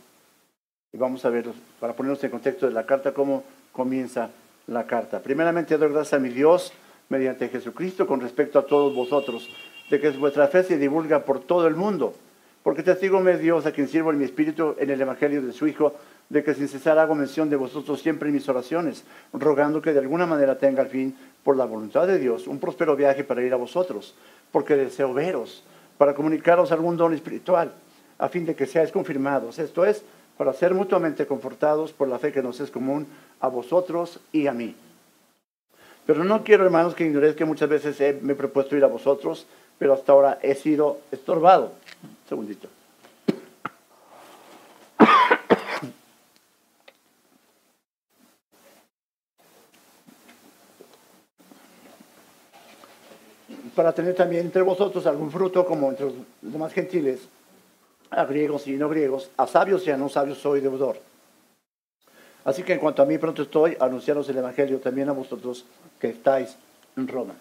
Y 0.92 0.98
vamos 0.98 1.24
a 1.26 1.30
ver, 1.30 1.46
para 1.80 1.94
ponernos 1.94 2.24
en 2.24 2.32
contexto 2.32 2.66
de 2.66 2.74
la 2.74 2.86
carta, 2.86 3.14
cómo 3.14 3.44
comienza 3.72 4.32
la 4.68 4.86
carta. 4.86 5.20
Primeramente 5.20 5.78
doy 5.78 5.92
gracias 5.92 6.14
a 6.14 6.20
mi 6.20 6.30
Dios 6.30 6.74
mediante 7.10 7.50
Jesucristo 7.50 8.08
con 8.08 8.20
respecto 8.20 8.60
a 8.60 8.66
todos 8.66 8.94
vosotros, 8.94 9.50
de 9.90 10.00
que 10.00 10.10
vuestra 10.12 10.48
fe 10.48 10.64
se 10.64 10.78
divulga 10.78 11.24
por 11.24 11.40
todo 11.40 11.68
el 11.68 11.76
mundo. 11.76 12.14
Porque 12.64 12.84
testigo 12.84 13.22
me 13.22 13.38
Dios 13.38 13.66
a 13.66 13.72
quien 13.72 13.88
sirvo 13.88 14.12
en 14.12 14.18
mi 14.18 14.26
espíritu 14.26 14.76
en 14.78 14.90
el 14.90 15.00
Evangelio 15.00 15.42
de 15.42 15.54
su 15.54 15.68
Hijo, 15.68 15.94
de 16.30 16.44
que 16.44 16.54
sin 16.54 16.68
cesar 16.68 17.00
hago 17.00 17.16
mención 17.16 17.50
de 17.50 17.56
vosotros 17.56 18.02
siempre 18.02 18.28
en 18.28 18.36
mis 18.36 18.50
oraciones, 18.50 19.06
rogando 19.32 19.82
que 19.82 19.94
de 19.94 20.00
alguna 20.00 20.26
manera 20.26 20.58
tenga 20.58 20.82
al 20.82 20.90
fin, 20.90 21.16
por 21.44 21.56
la 21.56 21.64
voluntad 21.64 22.06
de 22.08 22.20
Dios, 22.20 22.46
un 22.46 22.60
próspero 22.60 22.98
viaje 22.98 23.24
para 23.24 23.42
ir 23.42 23.54
a 23.54 23.58
vosotros, 23.58 24.16
porque 24.52 24.76
deseo 24.76 25.14
veros, 25.14 25.64
para 25.98 26.14
comunicaros 26.14 26.74
algún 26.74 26.98
don 26.98 27.14
espiritual, 27.14 27.72
a 28.18 28.28
fin 28.28 28.46
de 28.46 28.56
que 28.56 28.66
seáis 28.66 28.92
confirmados, 28.92 29.58
esto 29.58 29.86
es, 29.86 30.04
para 30.38 30.52
ser 30.52 30.74
mutuamente 30.74 31.26
confortados 31.26 31.94
por 31.94 32.10
la 32.10 32.20
fe 32.20 32.34
que 32.34 32.44
nos 32.44 32.60
es 32.60 32.70
común 32.70 33.08
a 33.40 33.48
vosotros 33.48 34.20
y 34.34 34.48
a 34.48 34.54
mí. 34.54 34.76
Pero 36.08 36.24
no 36.24 36.44
quiero, 36.44 36.64
hermanos, 36.64 36.96
que 36.96 37.36
que 37.36 37.46
muchas 37.46 37.68
veces 37.68 38.24
me 38.24 38.32
he 38.32 38.36
propuesto 38.36 38.78
ir 38.78 38.84
a 38.86 38.88
vosotros, 38.88 39.46
pero 39.78 39.94
hasta 39.94 40.14
ahora 40.14 40.40
he 40.42 40.56
sido 40.56 41.02
estorbado. 41.12 41.74
Un 42.02 42.16
segundito. 42.30 42.70
para 53.76 53.92
tener 53.94 54.16
también 54.16 54.46
entre 54.46 54.62
vosotros 54.62 55.06
algún 55.06 55.30
fruto 55.30 55.66
como 55.66 55.90
entre 55.90 56.06
los 56.06 56.14
demás 56.42 56.72
gentiles, 56.72 57.28
a 58.10 58.24
griegos 58.24 58.66
y 58.68 58.78
no 58.78 58.88
griegos, 58.88 59.30
a 59.36 59.46
sabios 59.46 59.86
y 59.86 59.92
a 59.92 59.98
no 59.98 60.08
sabios 60.08 60.38
soy 60.38 60.62
deudor. 60.62 61.02
Así 62.48 62.64
que 62.64 62.72
en 62.72 62.80
cuanto 62.80 63.02
a 63.02 63.06
mí 63.06 63.18
pronto 63.18 63.42
estoy, 63.42 63.76
anunciaros 63.78 64.30
el 64.30 64.38
Evangelio 64.38 64.80
también 64.80 65.10
a 65.10 65.12
vosotros 65.12 65.66
que 66.00 66.08
estáis 66.08 66.56
en 66.96 67.06
Roma. 67.06 67.34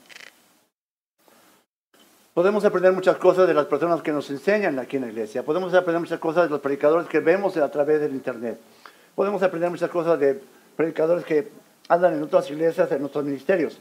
Podemos 2.34 2.64
aprender 2.64 2.90
muchas 2.90 3.16
cosas 3.16 3.46
de 3.46 3.54
las 3.54 3.66
personas 3.66 4.02
que 4.02 4.10
nos 4.10 4.28
enseñan 4.30 4.80
aquí 4.80 4.96
en 4.96 5.02
la 5.02 5.08
iglesia. 5.08 5.44
Podemos 5.44 5.72
aprender 5.74 6.00
muchas 6.00 6.18
cosas 6.18 6.46
de 6.46 6.50
los 6.50 6.60
predicadores 6.60 7.06
que 7.06 7.20
vemos 7.20 7.56
a 7.56 7.70
través 7.70 8.00
del 8.00 8.14
Internet. 8.14 8.58
Podemos 9.14 9.40
aprender 9.44 9.70
muchas 9.70 9.90
cosas 9.90 10.18
de 10.18 10.42
predicadores 10.74 11.24
que 11.24 11.52
andan 11.88 12.14
en 12.14 12.24
otras 12.24 12.50
iglesias, 12.50 12.90
en 12.90 13.04
otros 13.04 13.24
ministerios. 13.24 13.78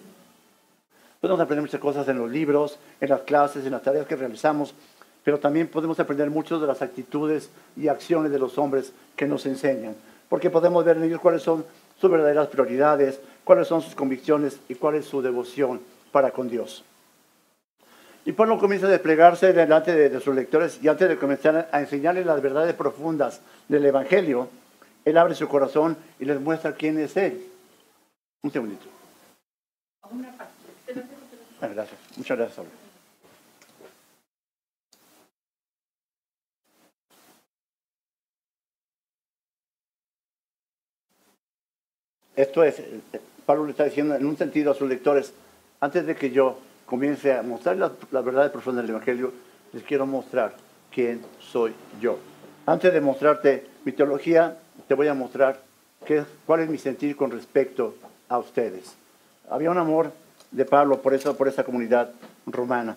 Podemos 1.19 1.41
aprender 1.41 1.63
muchas 1.63 1.81
cosas 1.81 2.07
en 2.07 2.19
los 2.19 2.29
libros, 2.29 2.77
en 3.01 3.09
las 3.09 3.21
clases, 3.21 3.65
en 3.65 3.71
las 3.71 3.81
tareas 3.81 4.05
que 4.05 4.15
realizamos, 4.15 4.75
pero 5.23 5.39
también 5.39 5.69
podemos 5.69 5.99
aprender 5.99 6.29
mucho 6.29 6.59
de 6.59 6.67
las 6.67 6.83
actitudes 6.83 7.49
y 7.75 7.87
acciones 7.87 8.31
de 8.31 8.37
los 8.37 8.59
hombres 8.59 8.93
que 9.15 9.25
nos 9.25 9.47
enseñan, 9.47 9.95
porque 10.29 10.49
podemos 10.49 10.83
ver 10.83 10.97
en 10.97 11.03
ellos 11.03 11.21
cuáles 11.21 11.41
son 11.41 11.65
sus 11.99 12.11
verdaderas 12.11 12.47
prioridades, 12.47 13.19
cuáles 13.43 13.67
son 13.67 13.81
sus 13.81 13.95
convicciones 13.95 14.59
y 14.67 14.75
cuál 14.75 14.95
es 14.95 15.05
su 15.05 15.21
devoción 15.21 15.81
para 16.11 16.31
con 16.31 16.49
Dios. 16.49 16.83
Y 18.25 18.31
Pablo 18.31 18.57
comienza 18.57 18.87
a 18.87 18.89
desplegarse 18.89 19.53
delante 19.53 19.93
de, 19.93 20.19
sus 20.19 20.33
lectores 20.33 20.79
y 20.81 20.87
antes 20.87 21.07
de 21.07 21.17
comenzar 21.17 21.69
a 21.71 21.79
enseñarles 21.79 22.25
las 22.25 22.41
verdades 22.41 22.73
profundas 22.73 23.39
del 23.67 23.85
Evangelio, 23.85 24.49
él 25.05 25.17
abre 25.17 25.35
su 25.35 25.47
corazón 25.47 25.95
y 26.19 26.25
les 26.25 26.41
muestra 26.41 26.73
quién 26.73 26.99
es 26.99 27.15
Él. 27.15 27.45
Un 28.41 28.51
segundito. 28.51 28.85
Ah, 31.61 31.67
gracias. 31.67 31.99
Muchas 32.17 32.37
gracias, 32.37 32.65
Esto 42.35 42.63
es, 42.63 42.79
eh, 42.79 43.01
Pablo 43.45 43.65
le 43.65 43.71
está 43.71 43.85
diciendo 43.85 44.15
en 44.15 44.25
un 44.25 44.37
sentido 44.37 44.71
a 44.71 44.75
sus 44.75 44.89
lectores, 44.89 45.33
antes 45.79 46.05
de 46.05 46.15
que 46.15 46.31
yo 46.31 46.57
comience 46.85 47.33
a 47.33 47.43
mostrar 47.43 47.77
la, 47.77 47.91
la 48.11 48.21
verdad 48.21 48.51
profunda 48.51 48.81
del 48.81 48.91
Evangelio, 48.91 49.31
les 49.73 49.83
quiero 49.83 50.05
mostrar 50.05 50.55
quién 50.91 51.21
soy 51.39 51.73
yo. 52.01 52.17
Antes 52.65 52.93
de 52.93 53.01
mostrarte 53.01 53.65
mi 53.83 53.91
teología, 53.91 54.57
te 54.87 54.93
voy 54.95 55.07
a 55.07 55.13
mostrar 55.13 55.61
qué, 56.05 56.23
cuál 56.45 56.61
es 56.61 56.69
mi 56.69 56.77
sentir 56.77 57.15
con 57.15 57.31
respecto 57.31 57.95
a 58.29 58.37
ustedes. 58.37 58.95
Había 59.49 59.71
un 59.71 59.77
amor 59.77 60.11
de 60.51 60.65
Pablo 60.65 61.01
por, 61.01 61.13
eso, 61.13 61.35
por 61.37 61.47
esa 61.47 61.63
comunidad 61.63 62.11
romana, 62.45 62.95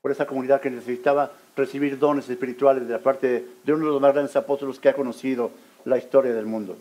por 0.00 0.10
esa 0.10 0.26
comunidad 0.26 0.60
que 0.60 0.70
necesitaba 0.70 1.32
recibir 1.56 1.98
dones 1.98 2.28
espirituales 2.28 2.86
de 2.86 2.92
la 2.92 3.00
parte 3.00 3.46
de 3.64 3.72
uno 3.72 3.86
de 3.86 3.92
los 3.92 4.00
más 4.00 4.12
grandes 4.12 4.36
apóstoles 4.36 4.78
que 4.78 4.88
ha 4.88 4.94
conocido 4.94 5.50
la 5.84 5.98
historia 5.98 6.32
del 6.32 6.46
mundo. 6.46 6.76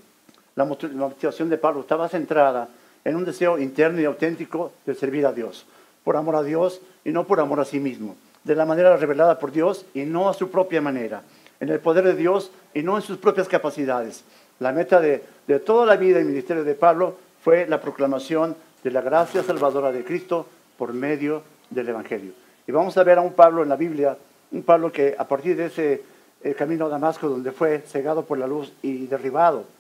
La 0.57 0.65
motivación 0.65 1.49
de 1.49 1.59
Pablo 1.59 1.81
estaba 1.81 2.09
centrada 2.09 2.67
en 3.05 3.15
un 3.15 3.23
deseo 3.23 3.59
interno 3.59 4.01
y 4.01 4.05
auténtico 4.05 4.71
de 4.87 4.95
servir 4.95 5.23
a 5.27 5.31
Dios, 5.31 5.67
por 6.03 6.17
amor 6.17 6.35
a 6.35 6.41
Dios 6.41 6.81
y 7.05 7.11
no 7.11 7.27
por 7.27 7.39
amor 7.39 7.59
a 7.59 7.65
sí 7.65 7.79
mismo, 7.79 8.15
de 8.43 8.55
la 8.55 8.65
manera 8.65 8.97
revelada 8.97 9.37
por 9.37 9.51
Dios 9.51 9.85
y 9.93 10.01
no 10.01 10.29
a 10.29 10.33
su 10.33 10.49
propia 10.49 10.81
manera, 10.81 11.21
en 11.59 11.69
el 11.69 11.79
poder 11.79 12.05
de 12.05 12.15
Dios 12.15 12.49
y 12.73 12.81
no 12.81 12.95
en 12.95 13.03
sus 13.03 13.19
propias 13.19 13.47
capacidades. 13.47 14.23
La 14.57 14.71
meta 14.71 14.99
de, 14.99 15.23
de 15.45 15.59
toda 15.59 15.85
la 15.85 15.95
vida 15.95 16.19
y 16.19 16.23
ministerio 16.23 16.63
de 16.63 16.73
Pablo 16.73 17.17
fue 17.43 17.67
la 17.67 17.79
proclamación 17.79 18.55
de 18.83 18.89
la 18.89 19.01
gracia 19.01 19.43
salvadora 19.43 19.91
de 19.91 20.03
Cristo 20.03 20.47
por 20.75 20.91
medio 20.91 21.43
del 21.69 21.89
Evangelio. 21.89 22.31
Y 22.65 22.71
vamos 22.71 22.97
a 22.97 23.03
ver 23.03 23.19
a 23.19 23.21
un 23.21 23.33
Pablo 23.33 23.61
en 23.61 23.69
la 23.69 23.75
Biblia, 23.75 24.17
un 24.51 24.63
Pablo 24.63 24.91
que 24.91 25.15
a 25.15 25.27
partir 25.27 25.55
de 25.55 25.67
ese 25.67 26.01
eh, 26.43 26.55
camino 26.55 26.87
a 26.87 26.89
Damasco, 26.89 27.29
donde 27.29 27.51
fue 27.51 27.83
cegado 27.85 28.25
por 28.25 28.39
la 28.39 28.47
luz 28.47 28.73
y 28.81 29.05
derribado, 29.05 29.76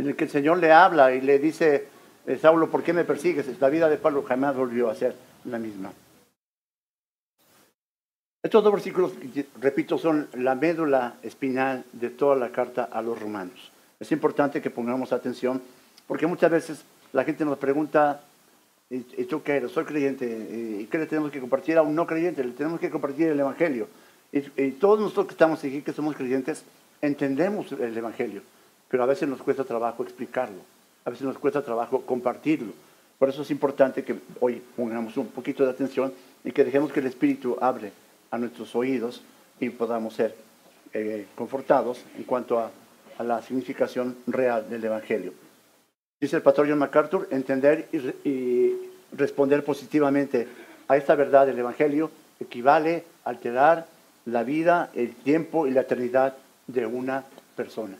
en 0.00 0.08
el 0.08 0.16
que 0.16 0.24
el 0.24 0.30
Señor 0.30 0.56
le 0.56 0.72
habla 0.72 1.14
y 1.14 1.20
le 1.20 1.38
dice, 1.38 1.86
eh, 2.26 2.38
Saulo, 2.38 2.70
¿por 2.70 2.82
qué 2.82 2.94
me 2.94 3.04
persigues? 3.04 3.46
La 3.60 3.68
vida 3.68 3.86
de 3.90 3.98
Pablo 3.98 4.22
jamás 4.22 4.56
volvió 4.56 4.88
a 4.88 4.94
ser 4.94 5.14
la 5.44 5.58
misma. 5.58 5.92
Estos 8.42 8.64
dos 8.64 8.72
versículos, 8.72 9.12
repito, 9.60 9.98
son 9.98 10.28
la 10.32 10.54
médula 10.54 11.16
espinal 11.22 11.84
de 11.92 12.08
toda 12.08 12.34
la 12.36 12.48
carta 12.50 12.84
a 12.84 13.02
los 13.02 13.20
romanos. 13.20 13.70
Es 14.00 14.10
importante 14.10 14.62
que 14.62 14.70
pongamos 14.70 15.12
atención 15.12 15.60
porque 16.06 16.26
muchas 16.26 16.50
veces 16.50 16.82
la 17.12 17.24
gente 17.24 17.44
nos 17.44 17.58
pregunta, 17.58 18.22
¿y 18.88 19.24
tú 19.24 19.42
qué 19.42 19.56
eres? 19.56 19.70
Soy 19.70 19.84
creyente. 19.84 20.24
¿Y 20.80 20.86
qué 20.86 20.96
le 20.96 21.04
tenemos 21.04 21.30
que 21.30 21.40
compartir 21.40 21.76
a 21.76 21.82
un 21.82 21.94
no 21.94 22.06
creyente? 22.06 22.42
Le 22.42 22.52
tenemos 22.52 22.80
que 22.80 22.88
compartir 22.88 23.28
el 23.28 23.38
Evangelio. 23.38 23.86
Y, 24.32 24.70
todos 24.72 24.98
nosotros 24.98 25.26
que 25.26 25.32
estamos 25.32 25.58
aquí, 25.58 25.82
que 25.82 25.92
somos 25.92 26.16
creyentes, 26.16 26.64
entendemos 27.02 27.70
el 27.72 27.94
Evangelio, 27.94 28.40
pero 28.90 29.02
a 29.02 29.06
veces 29.06 29.28
nos 29.28 29.40
cuesta 29.42 29.64
trabajo 29.64 30.02
explicarlo, 30.02 30.60
a 31.04 31.10
veces 31.10 31.26
nos 31.26 31.38
cuesta 31.38 31.62
trabajo 31.62 32.02
compartirlo. 32.02 32.72
Por 33.18 33.28
eso 33.28 33.42
es 33.42 33.50
importante 33.50 34.04
que 34.04 34.16
hoy 34.40 34.62
pongamos 34.76 35.16
un 35.16 35.28
poquito 35.28 35.64
de 35.64 35.70
atención 35.70 36.12
y 36.44 36.52
que 36.52 36.64
dejemos 36.64 36.92
que 36.92 37.00
el 37.00 37.06
Espíritu 37.06 37.56
abre 37.60 37.92
a 38.30 38.38
nuestros 38.38 38.74
oídos 38.74 39.22
y 39.60 39.70
podamos 39.70 40.14
ser 40.14 40.34
eh, 40.92 41.26
confortados 41.34 42.02
en 42.16 42.24
cuanto 42.24 42.58
a 42.58 42.70
la 43.22 43.42
significación 43.42 44.16
real 44.26 44.68
del 44.68 44.84
Evangelio 44.84 45.32
dice 46.20 46.36
el 46.36 46.42
pastor 46.42 46.68
John 46.68 46.78
MacArthur, 46.78 47.28
entender 47.30 47.88
y, 47.92 48.90
responder 49.12 49.64
positivamente 49.64 50.46
a 50.86 50.96
esta 50.96 51.16
verdad 51.16 51.44
del 51.44 51.58
Evangelio 51.58 52.12
equivale 52.38 53.04
a 53.24 53.30
alterar 53.30 53.86
la 54.26 54.44
vida, 54.44 54.90
el 54.94 55.14
tiempo 55.16 55.66
y 55.66 55.72
la 55.72 55.80
eternidad 55.80 56.36
de 56.68 56.86
una 56.86 57.24
persona. 57.56 57.96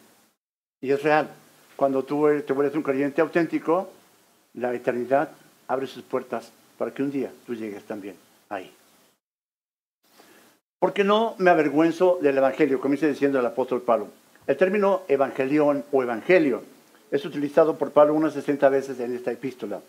Y 0.81 0.91
es 0.91 1.03
real. 1.03 1.31
Cuando 1.77 2.03
tú 2.03 2.27
te 2.47 2.53
vuelves 2.53 2.75
un 2.75 2.83
creyente 2.83 3.21
auténtico, 3.21 3.91
la 4.55 4.75
eternidad 4.75 5.31
abre 5.69 5.87
sus 5.87 6.03
puertas 6.03 6.53
para 6.79 6.93
que 6.93 7.03
un 7.03 7.11
día 7.11 7.31
tú 7.47 7.55
llegues 7.55 7.85
también 7.85 8.17
ahí. 8.49 8.73
Porque 10.79 11.05
no 11.05 11.35
me 11.39 11.51
avergüenzo 11.51 12.19
del 12.23 12.39
Evangelio, 12.39 12.81
comienza 12.81 13.07
diciendo 13.07 13.39
el 13.39 13.47
apóstol 13.47 13.83
Pablo. 13.83 14.09
El 14.47 14.57
término 14.57 15.03
evangelión 15.09 15.85
o 15.93 16.03
evangelio 16.03 16.63
es 17.11 17.25
utilizado 17.25 17.77
por 17.77 17.93
Pablo 17.93 18.15
unas 18.15 18.33
60 18.33 18.69
veces 18.71 18.99
en 19.01 19.15
esta 19.15 19.31
epístola. 19.31 19.81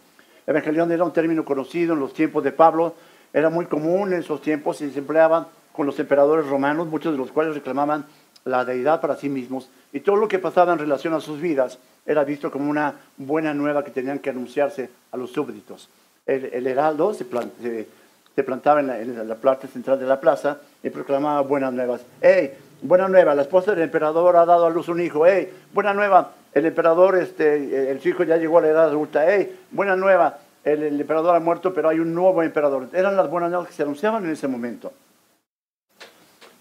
Evangelión 0.45 0.91
era 0.91 1.03
un 1.03 1.13
término 1.13 1.45
conocido 1.45 1.93
en 1.93 1.99
los 1.99 2.13
tiempos 2.13 2.43
de 2.43 2.51
Pablo, 2.51 2.93
era 3.31 3.49
muy 3.49 3.65
común 3.65 4.11
en 4.13 4.19
esos 4.19 4.41
tiempos 4.41 4.81
y 4.81 4.91
se 4.91 4.99
empleaba 4.99 5.47
con 5.71 5.85
los 5.85 5.97
emperadores 5.99 6.47
romanos, 6.47 6.87
muchos 6.87 7.13
de 7.13 7.17
los 7.17 7.31
cuales 7.31 7.55
reclamaban 7.55 8.05
la 8.45 8.65
deidad 8.65 9.01
para 9.01 9.15
sí 9.15 9.29
mismos, 9.29 9.69
y 9.93 9.99
todo 9.99 10.15
lo 10.15 10.27
que 10.27 10.39
pasaba 10.39 10.73
en 10.73 10.79
relación 10.79 11.13
a 11.13 11.21
sus 11.21 11.39
vidas 11.39 11.77
era 12.05 12.23
visto 12.23 12.51
como 12.51 12.69
una 12.69 12.95
buena 13.17 13.53
nueva 13.53 13.83
que 13.83 13.91
tenían 13.91 14.19
que 14.19 14.29
anunciarse 14.29 14.89
a 15.11 15.17
los 15.17 15.31
súbditos. 15.31 15.89
El, 16.25 16.65
heraldo 16.67 17.13
se, 17.13 17.25
plantaba 17.25 18.79
en 18.79 18.87
la, 18.87 18.99
en 18.99 19.27
la, 19.27 19.35
parte 19.35 19.67
central 19.67 19.99
de 19.99 20.05
la 20.05 20.19
plaza 20.19 20.59
y 20.81 20.89
proclamaba 20.89 21.41
buenas 21.41 21.73
nuevas. 21.73 22.01
¡Hey! 22.21 22.53
Buena 22.83 23.07
nueva, 23.07 23.35
la 23.35 23.43
esposa 23.43 23.71
del 23.71 23.83
emperador 23.83 24.35
ha 24.37 24.45
dado 24.45 24.65
a 24.65 24.69
luz 24.69 24.87
un 24.87 25.01
hijo. 25.01 25.25
¡Hey! 25.25 25.51
Buena 25.73 25.93
nueva, 25.93 26.31
el 26.53 26.65
emperador, 26.65 27.17
este, 27.17 27.91
el 27.91 28.05
hijo 28.05 28.23
ya 28.23 28.37
llegó 28.37 28.57
a 28.57 28.61
la 28.61 28.67
edad 28.69 28.85
adulta. 28.85 29.23
¡Hey! 29.27 29.59
Buena 29.71 29.95
nueva, 29.95 30.39
el, 30.63 30.99
emperador 30.99 31.35
ha 31.35 31.39
muerto, 31.39 31.73
pero 31.73 31.89
hay 31.89 31.99
un 31.99 32.13
nuevo 32.13 32.43
emperador. 32.43 32.87
Eran 32.93 33.15
las 33.15 33.29
buenas 33.29 33.49
nuevas 33.49 33.67
que 33.67 33.73
se 33.73 33.83
anunciaban 33.83 34.23
en 34.25 34.31
ese 34.31 34.47
momento. 34.47 34.93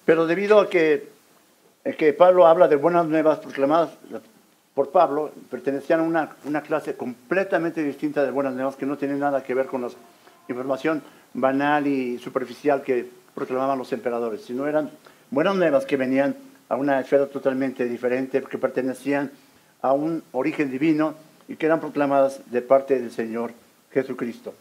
Pero 0.04 0.26
debido 0.26 0.58
a 0.60 0.68
que, 0.68 1.08
eh, 1.84 1.94
que 1.96 2.12
Pablo 2.12 2.46
habla 2.46 2.68
de 2.68 2.76
buenas 2.76 3.06
nuevas 3.06 3.38
proclamadas 3.38 3.90
por 4.74 4.90
Pablo, 4.90 5.32
pertenecían 5.50 6.00
a 6.00 6.02
una, 6.04 6.36
una 6.44 6.62
clase 6.62 6.94
completamente 6.94 7.82
distinta 7.82 8.24
de 8.24 8.30
buenas 8.30 8.54
nuevas 8.54 8.76
que 8.76 8.86
no 8.86 8.96
tienen 8.96 9.18
nada 9.18 9.42
que 9.42 9.54
ver 9.54 9.66
con 9.66 9.82
la 9.82 9.88
información 10.48 11.02
banal 11.34 11.86
y 11.86 12.18
superficial 12.18 12.82
que 12.82 13.08
proclamaban 13.34 13.78
los 13.78 13.92
emperadores, 13.92 14.42
sino 14.42 14.66
eran 14.66 14.90
buenas 15.30 15.56
nuevas 15.56 15.86
que 15.86 15.96
venían 15.96 16.36
a 16.68 16.76
una 16.76 17.00
esfera 17.00 17.26
totalmente 17.26 17.84
diferente, 17.84 18.42
que 18.42 18.58
pertenecían 18.58 19.30
a 19.82 19.92
un 19.92 20.22
origen 20.32 20.70
divino 20.70 21.14
y 21.48 21.56
que 21.56 21.66
eran 21.66 21.80
proclamadas 21.80 22.40
de 22.50 22.62
parte 22.62 23.00
del 23.00 23.10
Señor 23.10 23.52
Jesucristo. 23.92 24.54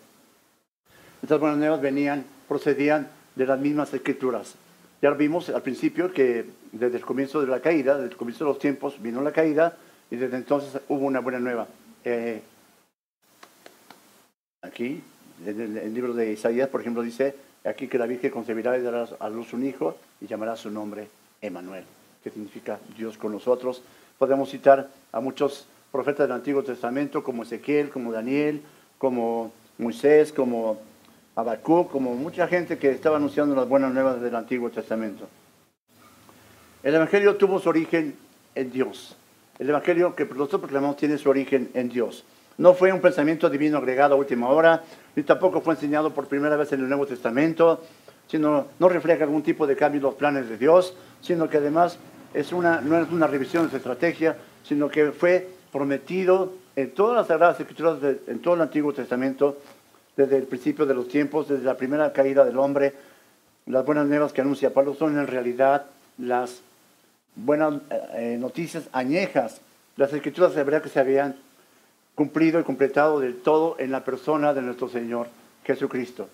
Estas 1.22 1.40
buenas 1.40 1.58
nuevas 1.58 1.82
venían, 1.82 2.26
procedían 2.48 3.10
de 3.36 3.46
las 3.46 3.60
mismas 3.60 3.94
escrituras. 3.94 4.56
Ya 5.02 5.12
vimos 5.12 5.50
al 5.50 5.62
principio 5.62 6.12
que 6.12 6.46
desde 6.72 6.98
el 6.98 7.06
comienzo 7.06 7.42
de 7.42 7.48
la 7.48 7.62
caída, 7.62 7.96
desde 7.96 8.12
el 8.12 8.18
comienzo 8.18 8.46
de 8.46 8.52
los 8.52 8.60
tiempos, 8.60 9.02
vino 9.02 9.22
la 9.22 9.32
caída 9.32 9.78
y 10.12 10.16
desde 10.16 10.38
entonces 10.38 10.82
hubo 10.88 11.06
una 11.06 11.20
buena 11.20 11.40
nueva. 11.40 11.68
Eh, 12.04 12.42
aquí, 14.62 15.02
en 15.46 15.78
el, 15.78 15.94
libro 15.94 16.14
de 16.14 16.32
Isaías, 16.32 16.70
por 16.70 16.82
ejemplo, 16.82 17.02
dice 17.02 17.36
aquí 17.66 17.88
que 17.88 17.98
la 17.98 18.06
Virgen 18.06 18.32
concebirá 18.32 18.78
y 18.78 18.82
dará 18.82 19.08
a 19.20 19.30
luz 19.30 19.54
un 19.54 19.66
hijo 19.66 19.98
y 20.22 20.28
llamará 20.28 20.56
su 20.56 20.70
nombre 20.70 21.08
Emanuel, 21.42 21.84
que 22.24 22.30
significa 22.30 22.80
Dios 22.98 23.18
con 23.18 23.32
nosotros. 23.32 23.82
Podemos 24.18 24.50
citar 24.50 24.90
a 25.12 25.20
muchos 25.20 25.68
profetas 25.92 26.28
del 26.28 26.36
Antiguo 26.36 26.64
Testamento 26.64 27.24
como 27.24 27.44
Ezequiel, 27.44 27.90
como 27.90 28.12
Daniel, 28.12 28.62
como 28.98 29.52
Moisés, 29.78 30.34
como 30.34 30.80
Habacuc, 31.36 31.90
como 31.90 32.14
mucha 32.16 32.48
gente 32.48 32.78
que 32.78 32.92
estaba 32.92 33.18
anunciando 33.18 33.56
las 33.56 33.68
buenas 33.68 33.94
nuevas 33.94 34.22
del 34.22 34.36
Antiguo 34.36 34.70
Testamento. 34.70 35.28
El 36.81 36.95
Evangelio 36.95 37.36
tuvo 37.36 37.59
su 37.59 37.67
origen 37.67 38.15
en 38.55 38.71
Dios. 38.71 39.17
El 39.57 39.69
Evangelio 39.69 40.15
que 40.15 40.24
nosotros 40.25 40.62
proclamamos 40.62 40.95
tiene 40.95 41.17
su 41.17 41.29
origen 41.29 41.69
en 41.74 41.89
Dios. 41.89 42.24
No 42.57 42.74
fue 42.74 42.93
un 42.93 43.01
pensamiento 43.01 43.50
divino 43.50 43.77
agregado 43.77 44.15
a 44.15 44.17
última 44.17 44.48
hora, 44.48 44.83
ni 45.15 45.24
tampoco 45.24 45.59
fue 45.59 45.74
enseñado 45.74 46.13
por 46.13 46.27
primera 46.27 46.55
vez 46.55 46.71
en 46.71 46.79
el 46.79 46.88
Nuevo 46.88 47.05
Testamento, 47.05 47.83
sino 48.27 48.67
no 48.79 48.88
refleja 48.88 49.25
algún 49.25 49.43
tipo 49.43 49.67
de 49.67 49.75
cambio 49.75 50.00
en 50.00 50.03
los 50.03 50.15
planes 50.15 50.48
de 50.48 50.57
Dios, 50.57 50.95
sino 51.21 51.50
que 51.50 51.57
además 51.57 51.98
es 52.33 52.53
una, 52.53 52.79
no 52.79 52.98
es 52.98 53.09
una 53.12 53.27
revisión 53.27 53.65
de 53.65 53.71
su 53.71 53.77
estrategia, 53.77 54.38
sino 54.63 54.88
que 54.89 55.12
fue 55.12 55.50
prometido 55.74 56.53
en 56.77 56.91
todas 56.91 57.17
las 57.17 57.27
Sagradas 57.27 57.59
Escrituras, 57.59 57.98
en 58.27 58.39
todo 58.39 58.53
el 58.53 58.62
Antiguo 58.62 58.93
Testamento, 58.93 59.57
desde 60.15 60.38
el 60.38 60.43
principio 60.43 60.86
de 60.86 60.93
los 60.93 61.09
tiempos, 61.09 61.50
desde 61.50 61.65
la 61.65 61.75
primera 61.75 62.13
caída 62.13 62.45
del 62.45 62.57
hombre, 62.57 62.93
las 63.65 63.86
buenas 63.86 64.07
nuevas 64.07 64.31
que 64.31 64.41
anuncia 64.41 64.74
Pablo 64.74 64.93
son 64.93 65.17
en 65.17 65.27
realidad 65.27 65.86
las 66.17 66.62
buenas 67.36 67.81
eh, 68.13 68.38
noticias 68.39 68.89
añejas, 68.91 69.62
las 69.98 70.13
escrituras 70.13 70.55
hebreas 70.55 70.81
que 70.81 70.89
se 70.89 71.00
habían 71.00 71.36
cumplido 72.15 72.59
y 72.59 72.63
completado 72.63 73.19
del 73.19 73.41
todo 73.41 73.75
en 73.79 73.91
la 73.91 74.03
persona 74.03 74.53
de 74.53 74.62
nuestro 74.62 74.89
Señor 74.89 75.27
Jesucristo. 75.63 76.27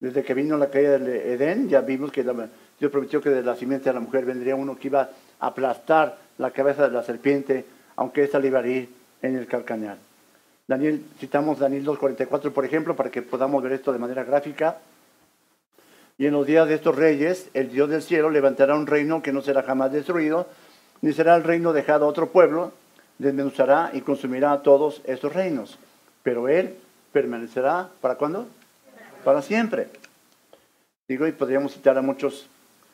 Desde 0.00 0.22
que 0.22 0.34
vino 0.34 0.56
la 0.56 0.70
caída 0.70 0.98
del 0.98 1.08
Edén, 1.08 1.68
ya 1.68 1.80
vimos 1.80 2.12
que 2.12 2.22
Dios 2.22 2.92
prometió 2.92 3.20
que 3.20 3.30
de 3.30 3.42
la 3.42 3.56
simiente 3.56 3.88
de 3.88 3.94
la 3.94 4.00
mujer 4.00 4.24
vendría 4.24 4.54
uno 4.54 4.76
que 4.76 4.88
iba 4.88 5.08
a 5.40 5.46
aplastar 5.46 6.18
la 6.38 6.50
cabeza 6.50 6.86
de 6.86 6.94
la 6.94 7.02
serpiente, 7.02 7.64
aunque 7.96 8.24
ésta 8.24 8.38
le 8.38 8.48
iba 8.48 8.60
a 8.60 8.66
ir 8.66 8.88
en 9.22 9.36
el 9.36 9.46
calcañar. 9.46 9.96
Daniel, 10.66 11.02
citamos 11.18 11.58
Daniel 11.58 11.84
2.44, 11.84 12.52
por 12.52 12.64
ejemplo, 12.64 12.96
para 12.96 13.10
que 13.10 13.22
podamos 13.22 13.62
ver 13.62 13.72
esto 13.72 13.92
de 13.92 13.98
manera 13.98 14.24
gráfica. 14.24 14.78
Y 16.16 16.26
en 16.26 16.32
los 16.32 16.46
días 16.46 16.68
de 16.68 16.74
estos 16.74 16.94
reyes, 16.94 17.48
el 17.54 17.70
Dios 17.70 17.90
del 17.90 18.02
cielo 18.02 18.30
levantará 18.30 18.76
un 18.76 18.86
reino 18.86 19.22
que 19.22 19.32
no 19.32 19.42
será 19.42 19.62
jamás 19.62 19.92
destruido, 19.92 20.46
ni 21.02 21.12
será 21.12 21.34
el 21.34 21.42
reino 21.42 21.72
dejado 21.72 22.04
a 22.04 22.08
otro 22.08 22.30
pueblo, 22.30 22.72
desmenuzará 23.18 23.90
y 23.92 24.00
consumirá 24.00 24.52
a 24.52 24.62
todos 24.62 25.02
estos 25.04 25.32
reinos. 25.32 25.78
Pero 26.22 26.48
él 26.48 26.76
permanecerá, 27.12 27.90
¿para 28.00 28.14
cuándo? 28.14 28.46
Para 29.24 29.42
siempre. 29.42 29.88
Digo, 31.08 31.26
y 31.26 31.32
podríamos 31.32 31.72
citar 31.72 31.98
a 31.98 32.02
muchos, 32.02 32.48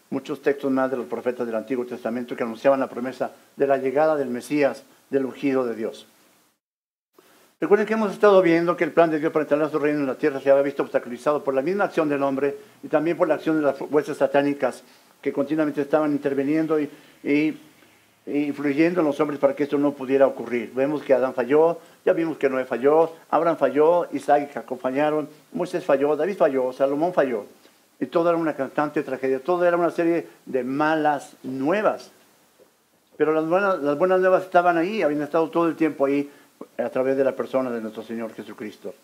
muchos 0.08 0.40
textos 0.40 0.70
más 0.70 0.90
de 0.90 0.96
los 0.96 1.06
profetas 1.06 1.46
del 1.46 1.56
Antiguo 1.56 1.84
Testamento 1.84 2.34
que 2.34 2.42
anunciaban 2.42 2.80
la 2.80 2.88
promesa 2.88 3.32
de 3.56 3.66
la 3.66 3.76
llegada 3.76 4.16
del 4.16 4.30
Mesías, 4.30 4.82
del 5.10 5.26
ungido 5.26 5.66
de 5.66 5.74
Dios. 5.74 6.06
Recuerden 7.60 7.86
que 7.86 7.92
hemos 7.92 8.10
estado 8.10 8.40
viendo 8.40 8.74
que 8.74 8.84
el 8.84 8.92
plan 8.92 9.10
de 9.10 9.18
Dios 9.18 9.30
para 9.30 9.42
instalar 9.42 9.70
su 9.70 9.78
reino 9.78 10.00
en 10.00 10.06
la 10.06 10.14
tierra 10.14 10.40
se 10.40 10.50
había 10.50 10.62
visto 10.62 10.82
obstaculizado 10.82 11.44
por 11.44 11.52
la 11.52 11.60
misma 11.60 11.84
acción 11.84 12.08
del 12.08 12.22
hombre 12.22 12.56
y 12.82 12.88
también 12.88 13.18
por 13.18 13.28
la 13.28 13.34
acción 13.34 13.56
de 13.56 13.62
las 13.62 13.76
fuerzas 13.76 14.16
satánicas 14.16 14.82
que 15.20 15.30
continuamente 15.30 15.82
estaban 15.82 16.10
interviniendo 16.10 16.80
y, 16.80 16.88
influyendo 18.24 19.00
en 19.00 19.06
los 19.06 19.20
hombres 19.20 19.38
para 19.38 19.54
que 19.54 19.64
esto 19.64 19.76
no 19.76 19.92
pudiera 19.92 20.26
ocurrir. 20.26 20.72
Vemos 20.74 21.02
que 21.02 21.12
Adán 21.12 21.34
falló, 21.34 21.78
ya 22.02 22.14
vimos 22.14 22.38
que 22.38 22.48
Noé 22.48 22.64
falló, 22.64 23.12
Abraham 23.28 23.58
falló, 23.58 24.08
Isaac 24.10 24.56
acompañaron, 24.56 25.28
Moisés 25.52 25.84
falló, 25.84 26.16
David 26.16 26.38
falló, 26.38 26.72
Salomón 26.72 27.12
falló. 27.12 27.44
Y 28.00 28.06
todo 28.06 28.30
era 28.30 28.38
una 28.38 28.56
constante 28.56 29.02
tragedia, 29.02 29.38
todo 29.38 29.66
era 29.66 29.76
una 29.76 29.90
serie 29.90 30.26
de 30.46 30.64
malas 30.64 31.36
nuevas. 31.42 32.10
Pero 33.18 33.34
las 33.34 33.46
buenas, 33.46 33.80
las 33.80 33.98
buenas 33.98 34.18
nuevas 34.18 34.44
estaban 34.44 34.78
ahí, 34.78 35.02
habían 35.02 35.20
estado 35.20 35.50
todo 35.50 35.68
el 35.68 35.76
tiempo 35.76 36.06
ahí 36.06 36.30
a 36.82 36.90
través 36.90 37.16
de 37.16 37.24
la 37.24 37.36
persona 37.36 37.70
de 37.70 37.80
nuestro 37.80 38.02
Señor 38.02 38.32
Jesucristo. 38.34 38.94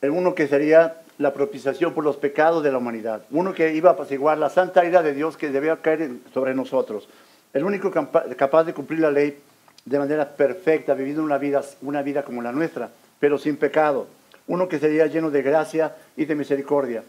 El 0.00 0.10
uno 0.10 0.34
que 0.34 0.46
sería 0.46 1.02
la 1.18 1.32
propiciación 1.32 1.92
por 1.92 2.04
los 2.04 2.16
pecados 2.16 2.62
de 2.62 2.70
la 2.70 2.78
humanidad. 2.78 3.22
Uno 3.30 3.52
que 3.52 3.74
iba 3.74 3.90
a 3.90 3.92
apaciguar 3.94 4.38
la 4.38 4.50
santa 4.50 4.84
ira 4.84 5.02
de 5.02 5.12
Dios 5.12 5.36
que 5.36 5.50
debía 5.50 5.82
caer 5.82 6.10
sobre 6.32 6.54
nosotros. 6.54 7.08
El 7.52 7.64
único 7.64 7.90
capaz 7.90 8.64
de 8.64 8.74
cumplir 8.74 9.00
la 9.00 9.10
ley 9.10 9.38
de 9.84 9.98
manera 9.98 10.28
perfecta, 10.36 10.94
viviendo 10.94 11.22
una 11.22 11.38
vida, 11.38 11.62
una 11.82 12.02
vida 12.02 12.22
como 12.22 12.42
la 12.42 12.52
nuestra, 12.52 12.90
pero 13.18 13.38
sin 13.38 13.56
pecado. 13.56 14.06
Uno 14.46 14.68
que 14.68 14.78
sería 14.78 15.06
lleno 15.06 15.30
de 15.30 15.42
gracia 15.42 15.96
y 16.16 16.24
de 16.26 16.34
misericordia. 16.34 17.02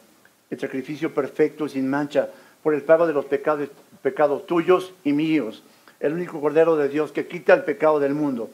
El 0.50 0.60
sacrificio 0.60 1.14
perfecto 1.14 1.68
y 1.68 1.70
sin 1.70 1.88
mancha 1.88 2.30
por 2.64 2.74
el 2.74 2.82
pago 2.82 3.06
de 3.06 3.14
los 3.14 3.26
pecados, 3.26 3.70
pecados 4.02 4.48
tuyos 4.48 4.94
y 5.04 5.14
míos 5.14 5.64
el 6.00 6.14
único 6.14 6.40
Cordero 6.40 6.76
de 6.76 6.90
Dios 6.90 7.12
que 7.12 7.28
quita 7.28 7.54
el 7.54 7.64
pecado 7.64 8.00
del 8.00 8.14
mundo, 8.14 8.50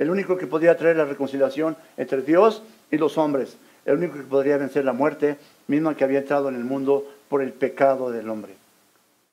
el 0.00 0.10
único 0.10 0.38
que 0.38 0.46
podría 0.46 0.78
traer 0.78 0.96
la 0.96 1.04
reconciliación 1.04 1.76
entre 1.98 2.22
Dios 2.22 2.62
y 2.90 2.96
los 2.96 3.18
hombres, 3.18 3.58
el 3.84 3.98
único 3.98 4.14
que 4.14 4.22
podría 4.22 4.56
vencer 4.56 4.82
la 4.82 4.94
muerte, 4.94 5.36
misma 5.68 5.94
que 5.94 6.04
había 6.04 6.20
entrado 6.20 6.48
en 6.48 6.56
el 6.56 6.64
mundo 6.64 7.06
por 7.28 7.42
el 7.42 7.52
pecado 7.52 8.10
del 8.10 8.30
hombre. 8.30 8.54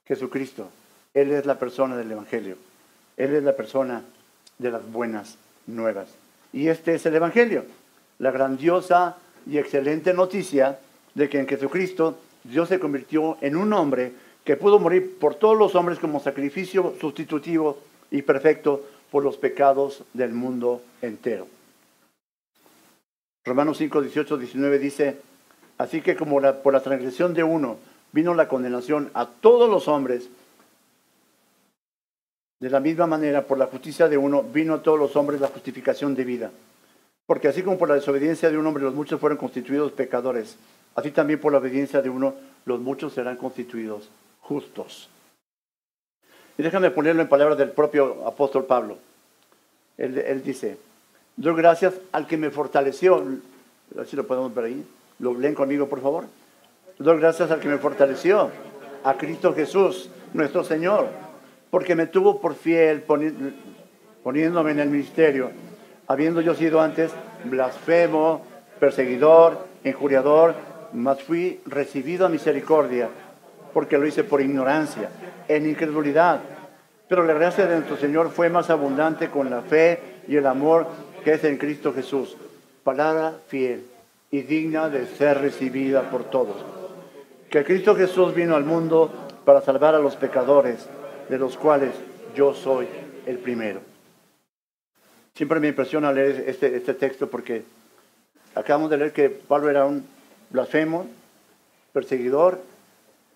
Jesucristo, 0.05 0.69
Él 1.13 1.31
es 1.31 1.45
la 1.45 1.57
persona 1.57 1.95
del 1.95 2.11
Evangelio, 2.11 2.57
Él 3.15 3.33
es 3.33 3.43
la 3.43 3.55
persona 3.55 4.03
de 4.57 4.69
las 4.69 4.85
buenas 4.91 5.37
nuevas. 5.67 6.09
Y 6.51 6.67
este 6.67 6.95
es 6.95 7.05
el 7.05 7.15
Evangelio, 7.15 7.63
la 8.19 8.31
grandiosa 8.31 9.15
y 9.49 9.59
excelente 9.59 10.13
noticia 10.13 10.79
de 11.15 11.29
que 11.29 11.39
en 11.39 11.47
Jesucristo 11.47 12.17
Dios 12.43 12.67
se 12.67 12.79
convirtió 12.79 13.37
en 13.39 13.55
un 13.55 13.71
hombre 13.71 14.11
que 14.43 14.57
pudo 14.57 14.79
morir 14.79 15.17
por 15.17 15.35
todos 15.35 15.57
los 15.57 15.75
hombres 15.75 15.97
como 15.97 16.19
sacrificio 16.19 16.93
sustitutivo 16.99 17.79
y 18.11 18.21
perfecto 18.21 18.83
por 19.11 19.23
los 19.23 19.37
pecados 19.37 20.03
del 20.13 20.33
mundo 20.33 20.81
entero. 21.01 21.47
Romanos 23.45 23.77
5, 23.77 24.01
18, 24.01 24.37
19 24.37 24.79
dice, 24.79 25.17
así 25.77 26.01
que 26.01 26.15
como 26.15 26.41
por 26.61 26.73
la 26.73 26.81
transgresión 26.81 27.33
de 27.33 27.43
uno 27.43 27.77
vino 28.11 28.33
la 28.33 28.47
condenación 28.47 29.09
a 29.13 29.27
todos 29.27 29.69
los 29.69 29.87
hombres, 29.87 30.29
de 32.59 32.69
la 32.69 32.79
misma 32.79 33.05
manera 33.05 33.43
por 33.43 33.57
la 33.57 33.67
justicia 33.67 34.09
de 34.09 34.17
uno 34.17 34.43
vino 34.43 34.73
a 34.73 34.81
todos 34.81 34.97
los 34.97 35.15
hombres 35.15 35.39
la 35.39 35.47
justificación 35.47 36.15
de 36.15 36.23
vida. 36.23 36.51
Porque 37.27 37.47
así 37.47 37.61
como 37.61 37.77
por 37.77 37.89
la 37.89 37.95
desobediencia 37.95 38.49
de 38.49 38.57
un 38.57 38.65
hombre 38.65 38.83
los 38.83 38.95
muchos 38.95 39.19
fueron 39.19 39.37
constituidos 39.37 39.91
pecadores, 39.91 40.57
así 40.95 41.11
también 41.11 41.39
por 41.39 41.51
la 41.51 41.59
obediencia 41.59 42.01
de 42.01 42.09
uno 42.09 42.35
los 42.65 42.79
muchos 42.79 43.13
serán 43.13 43.37
constituidos 43.37 44.09
justos. 44.41 45.09
Y 46.57 46.63
déjame 46.63 46.91
ponerlo 46.91 47.21
en 47.21 47.29
palabras 47.29 47.57
del 47.57 47.71
propio 47.71 48.25
apóstol 48.25 48.65
Pablo. 48.65 48.97
Él, 49.97 50.41
dice, 50.43 50.77
doy 51.35 51.55
gracias 51.55 51.93
al 52.11 52.27
que 52.27 52.37
me 52.37 52.49
fortaleció. 52.49 53.17
A 53.17 53.97
ver 53.97 54.07
si 54.07 54.15
lo 54.15 54.25
podemos 54.25 54.53
ver 54.53 54.65
ahí. 54.65 54.85
¿Lo 55.19 55.33
leen 55.33 55.55
conmigo, 55.55 55.87
por 55.87 56.01
favor? 56.01 56.25
Doy 56.99 57.19
gracias 57.19 57.51
al 57.51 57.59
que 57.59 57.67
me 57.67 57.77
fortaleció, 57.77 58.49
a 59.03 59.13
Cristo 59.15 59.53
Jesús, 59.53 60.09
nuestro 60.33 60.63
Señor, 60.63 61.07
porque 61.69 61.95
me 61.95 62.07
tuvo 62.07 62.41
por 62.41 62.55
fiel 62.55 63.03
poniéndome 64.23 64.71
en 64.71 64.79
el 64.79 64.89
ministerio, 64.89 65.51
habiendo 66.07 66.41
yo 66.41 66.55
sido 66.55 66.81
antes 66.81 67.11
blasfemo, 67.43 68.43
perseguidor, 68.79 69.67
injuriador, 69.83 70.55
mas 70.93 71.21
fui 71.21 71.61
recibido 71.65 72.25
a 72.25 72.29
misericordia 72.29 73.09
porque 73.73 73.97
lo 73.97 74.07
hice 74.07 74.23
por 74.23 74.41
ignorancia, 74.41 75.09
en 75.47 75.69
incredulidad. 75.69 76.41
Pero 77.07 77.25
la 77.25 77.33
gracia 77.33 77.65
de 77.65 77.75
nuestro 77.75 77.97
Señor 77.97 78.31
fue 78.31 78.49
más 78.49 78.69
abundante 78.69 79.29
con 79.29 79.49
la 79.49 79.61
fe 79.61 79.99
y 80.27 80.35
el 80.35 80.45
amor 80.45 80.87
que 81.23 81.33
es 81.33 81.43
en 81.43 81.57
Cristo 81.57 81.93
Jesús. 81.93 82.35
Palabra 82.83 83.35
fiel 83.47 83.85
y 84.31 84.41
digna 84.41 84.89
de 84.89 85.05
ser 85.05 85.39
recibida 85.39 86.09
por 86.09 86.25
todos. 86.25 86.57
Que 87.49 87.63
Cristo 87.63 87.95
Jesús 87.95 88.35
vino 88.35 88.55
al 88.55 88.65
mundo 88.65 89.11
para 89.45 89.61
salvar 89.61 89.95
a 89.95 89.99
los 89.99 90.17
pecadores, 90.17 90.85
de 91.29 91.37
los 91.37 91.55
cuales 91.57 91.91
yo 92.35 92.53
soy 92.53 92.87
el 93.25 93.37
primero. 93.37 93.79
Siempre 95.33 95.59
me 95.59 95.69
impresiona 95.69 96.11
leer 96.11 96.43
este, 96.47 96.75
este 96.75 96.93
texto 96.93 97.29
porque 97.29 97.63
acabamos 98.55 98.89
de 98.89 98.97
leer 98.97 99.13
que 99.13 99.29
Pablo 99.29 99.69
era 99.69 99.85
un 99.85 100.05
blasfemo, 100.49 101.07
perseguidor 101.93 102.59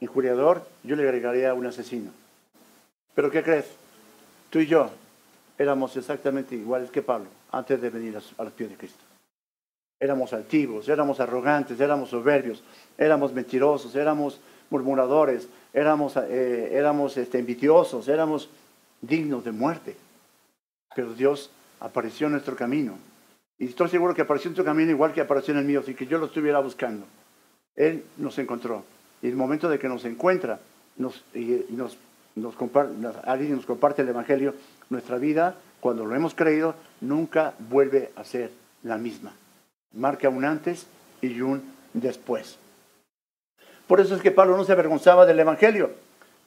injuriador, 0.02 0.68
yo 0.84 0.96
le 0.96 1.04
agregaría 1.04 1.54
un 1.54 1.66
asesino. 1.66 2.12
Pero 3.16 3.32
¿qué 3.32 3.42
crees? 3.42 3.66
Tú 4.50 4.60
y 4.60 4.68
yo 4.68 4.90
éramos 5.58 5.96
exactamente 5.96 6.56
iguales 6.56 6.92
que 6.92 7.02
Pablo 7.02 7.28
antes 7.52 7.82
de 7.82 7.90
venir 7.90 8.18
a 8.38 8.44
los 8.44 8.54
pies 8.54 8.70
de 8.70 8.76
Cristo. 8.76 9.04
Éramos 10.00 10.34
altivos, 10.34 10.90
éramos 10.90 11.20
arrogantes, 11.20 11.80
éramos 11.80 12.10
soberbios, 12.10 12.64
éramos 12.98 13.34
mentirosos, 13.34 13.96
éramos 13.96 14.42
murmuradores, 14.72 15.48
éramos, 15.74 16.18
eh, 16.18 16.70
éramos 16.72 17.18
este, 17.18 17.38
envidiosos, 17.38 18.08
éramos 18.08 18.50
dignos 19.02 19.44
de 19.44 19.52
muerte. 19.52 19.96
Pero 20.96 21.14
Dios 21.14 21.52
apareció 21.80 22.28
en 22.28 22.34
nuestro 22.34 22.56
camino. 22.56 22.98
Y 23.60 23.66
estoy 23.66 23.90
seguro 23.90 24.16
que 24.16 24.24
apareció 24.24 24.50
en 24.50 24.56
tu 24.56 24.66
camino 24.66 24.90
igual 24.90 25.14
que 25.14 25.22
apareció 25.22 25.54
en 25.54 25.60
el 25.60 25.66
mío, 25.66 25.82
así 25.82 25.94
que 25.94 26.08
yo 26.08 26.18
lo 26.18 26.26
estuviera 26.26 26.60
buscando. 26.60 27.06
Él 27.76 28.04
nos 28.18 28.40
encontró. 28.40 28.84
Y 29.22 29.28
el 29.28 29.36
momento 29.36 29.70
de 29.70 29.80
que 29.80 29.88
nos 29.88 30.06
encuentra 30.06 30.60
nos, 30.98 31.24
y, 31.34 31.66
nos, 31.70 31.98
nos, 32.36 32.56
comparte, 32.56 32.94
alguien 33.24 33.56
nos 33.56 33.66
comparte 33.66 34.02
el 34.02 34.10
Evangelio, 34.10 34.56
nuestra 34.90 35.18
vida, 35.18 35.56
cuando 35.80 36.06
lo 36.06 36.16
hemos 36.16 36.36
creído, 36.36 36.76
nunca 37.02 37.54
vuelve 37.60 38.12
a 38.16 38.24
ser 38.24 38.52
la 38.84 38.98
misma. 38.98 39.34
Marca 39.94 40.30
un 40.30 40.46
antes 40.46 40.88
y 41.22 41.42
un 41.42 41.62
después. 41.94 42.58
Por 43.88 44.00
eso 44.00 44.16
es 44.16 44.22
que 44.22 44.32
Pablo 44.32 44.56
no 44.56 44.64
se 44.64 44.72
avergonzaba 44.72 45.26
del 45.26 45.40
Evangelio, 45.40 45.92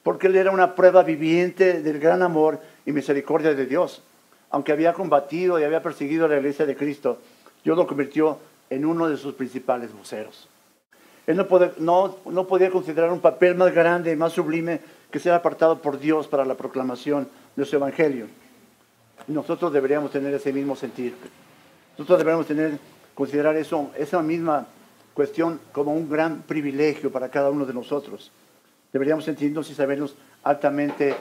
porque 0.03 0.27
él 0.27 0.35
era 0.35 0.51
una 0.51 0.75
prueba 0.75 1.03
viviente 1.03 1.81
del 1.81 1.99
gran 1.99 2.21
amor 2.21 2.59
y 2.85 2.91
misericordia 2.91 3.53
de 3.53 3.65
Dios. 3.65 4.01
Aunque 4.49 4.71
había 4.71 4.93
combatido 4.93 5.59
y 5.59 5.63
había 5.63 5.83
perseguido 5.83 6.25
a 6.25 6.29
la 6.29 6.37
iglesia 6.37 6.65
de 6.65 6.75
Cristo, 6.75 7.19
Dios 7.63 7.77
lo 7.77 7.87
convirtió 7.87 8.39
en 8.69 8.85
uno 8.85 9.09
de 9.09 9.17
sus 9.17 9.33
principales 9.33 9.93
voceros. 9.93 10.47
Él 11.27 11.37
no, 11.79 12.47
podía 12.47 12.69
considerar 12.69 13.11
un 13.11 13.19
papel 13.19 13.55
más 13.55 13.73
grande 13.73 14.11
y 14.11 14.15
más 14.15 14.33
sublime 14.33 14.79
que 15.09 15.19
ser 15.19 15.33
apartado 15.33 15.81
por 15.81 15.99
Dios 15.99 16.27
para 16.27 16.45
la 16.45 16.55
proclamación 16.55 17.27
de 17.55 17.65
su 17.65 17.75
evangelio. 17.75 18.27
Nosotros 19.27 19.73
deberíamos 19.73 20.11
tener 20.11 20.33
ese 20.33 20.53
mismo 20.53 20.75
sentir. 20.75 21.15
Nosotros 21.97 22.19
deberíamos 22.19 22.45
tener, 22.45 22.77
considerar 23.15 23.55
eso, 23.55 23.89
esa 23.97 24.21
misma 24.21 24.67
cuestión 25.15 25.59
como 25.71 25.93
un 25.93 26.09
gran 26.09 26.43
privilegio 26.43 27.11
para 27.11 27.29
cada 27.29 27.49
uno 27.49 27.65
de 27.65 27.73
nosotros. 27.73 28.31
Deberíamos 28.93 29.25
sentirnos 29.25 29.69
y 29.71 29.73
sabernos 29.73 30.15
altamente 30.43 31.15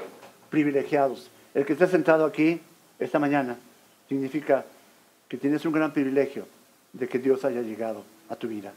privilegiados. 0.51 1.31
El 1.55 1.65
que 1.65 1.73
esté 1.73 1.87
sentado 1.87 2.27
aquí 2.27 2.61
esta 2.99 3.19
mañana 3.19 3.57
significa 4.09 4.67
que 5.29 5.39
tienes 5.39 5.65
un 5.65 5.73
gran 5.73 5.93
privilegio 5.93 6.47
de 6.93 7.09
que 7.09 7.19
Dios 7.19 7.45
haya 7.45 7.63
llegado 7.63 8.05
a 8.29 8.37
tu 8.37 8.49
vida 8.49 8.73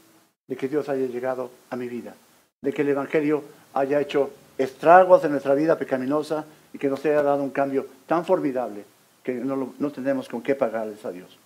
de 0.48 0.56
que 0.56 0.68
Dios 0.68 0.88
haya 0.88 1.06
llegado 1.06 1.50
a 1.70 1.76
mi 1.76 1.88
vida, 1.88 2.14
de 2.62 2.72
que 2.72 2.82
el 2.82 2.88
Evangelio 2.88 3.44
haya 3.74 4.00
hecho 4.00 4.30
estragos 4.56 5.24
en 5.24 5.32
nuestra 5.32 5.54
vida 5.54 5.78
pecaminosa 5.78 6.44
y 6.72 6.78
que 6.78 6.88
nos 6.88 7.04
haya 7.04 7.22
dado 7.22 7.42
un 7.42 7.50
cambio 7.50 7.86
tan 8.06 8.24
formidable 8.24 8.84
que 9.22 9.34
no, 9.34 9.74
no 9.78 9.90
tenemos 9.92 10.28
con 10.28 10.42
qué 10.42 10.54
pagarles 10.54 11.04
a 11.04 11.12
Dios. 11.12 11.38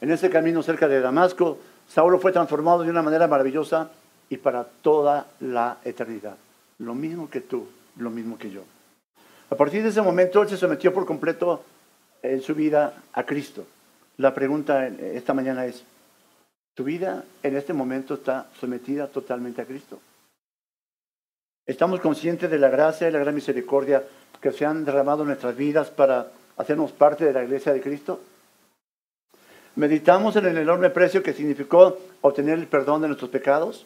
En 0.00 0.10
ese 0.10 0.28
camino 0.28 0.62
cerca 0.62 0.88
de 0.88 1.00
Damasco, 1.00 1.58
Saulo 1.88 2.18
fue 2.18 2.32
transformado 2.32 2.82
de 2.82 2.90
una 2.90 3.02
manera 3.02 3.26
maravillosa 3.26 3.90
y 4.28 4.36
para 4.36 4.64
toda 4.64 5.26
la 5.40 5.78
eternidad. 5.84 6.36
Lo 6.78 6.94
mismo 6.94 7.30
que 7.30 7.40
tú, 7.40 7.66
lo 7.96 8.10
mismo 8.10 8.38
que 8.38 8.50
yo. 8.50 8.62
A 9.50 9.56
partir 9.56 9.82
de 9.82 9.88
ese 9.88 10.02
momento, 10.02 10.42
él 10.42 10.48
se 10.48 10.56
sometió 10.56 10.92
por 10.92 11.06
completo 11.06 11.64
en 12.22 12.42
su 12.42 12.54
vida 12.54 12.94
a 13.12 13.24
Cristo. 13.24 13.64
La 14.18 14.34
pregunta 14.34 14.86
esta 14.86 15.32
mañana 15.32 15.64
es, 15.64 15.82
tu 16.78 16.84
vida 16.84 17.24
en 17.42 17.56
este 17.56 17.72
momento 17.72 18.14
está 18.14 18.46
sometida 18.60 19.08
totalmente 19.08 19.60
a 19.60 19.64
Cristo. 19.64 19.98
Estamos 21.66 21.98
conscientes 21.98 22.48
de 22.48 22.56
la 22.56 22.68
gracia 22.68 23.08
y 23.08 23.10
la 23.10 23.18
gran 23.18 23.34
misericordia 23.34 24.04
que 24.40 24.52
se 24.52 24.64
han 24.64 24.84
derramado 24.84 25.22
en 25.22 25.26
nuestras 25.26 25.56
vidas 25.56 25.90
para 25.90 26.30
hacernos 26.56 26.92
parte 26.92 27.24
de 27.24 27.32
la 27.32 27.42
iglesia 27.42 27.72
de 27.72 27.80
Cristo. 27.80 28.20
Meditamos 29.74 30.36
en 30.36 30.46
el 30.46 30.56
enorme 30.56 30.90
precio 30.90 31.20
que 31.20 31.32
significó 31.32 31.98
obtener 32.20 32.60
el 32.60 32.68
perdón 32.68 33.02
de 33.02 33.08
nuestros 33.08 33.32
pecados. 33.32 33.84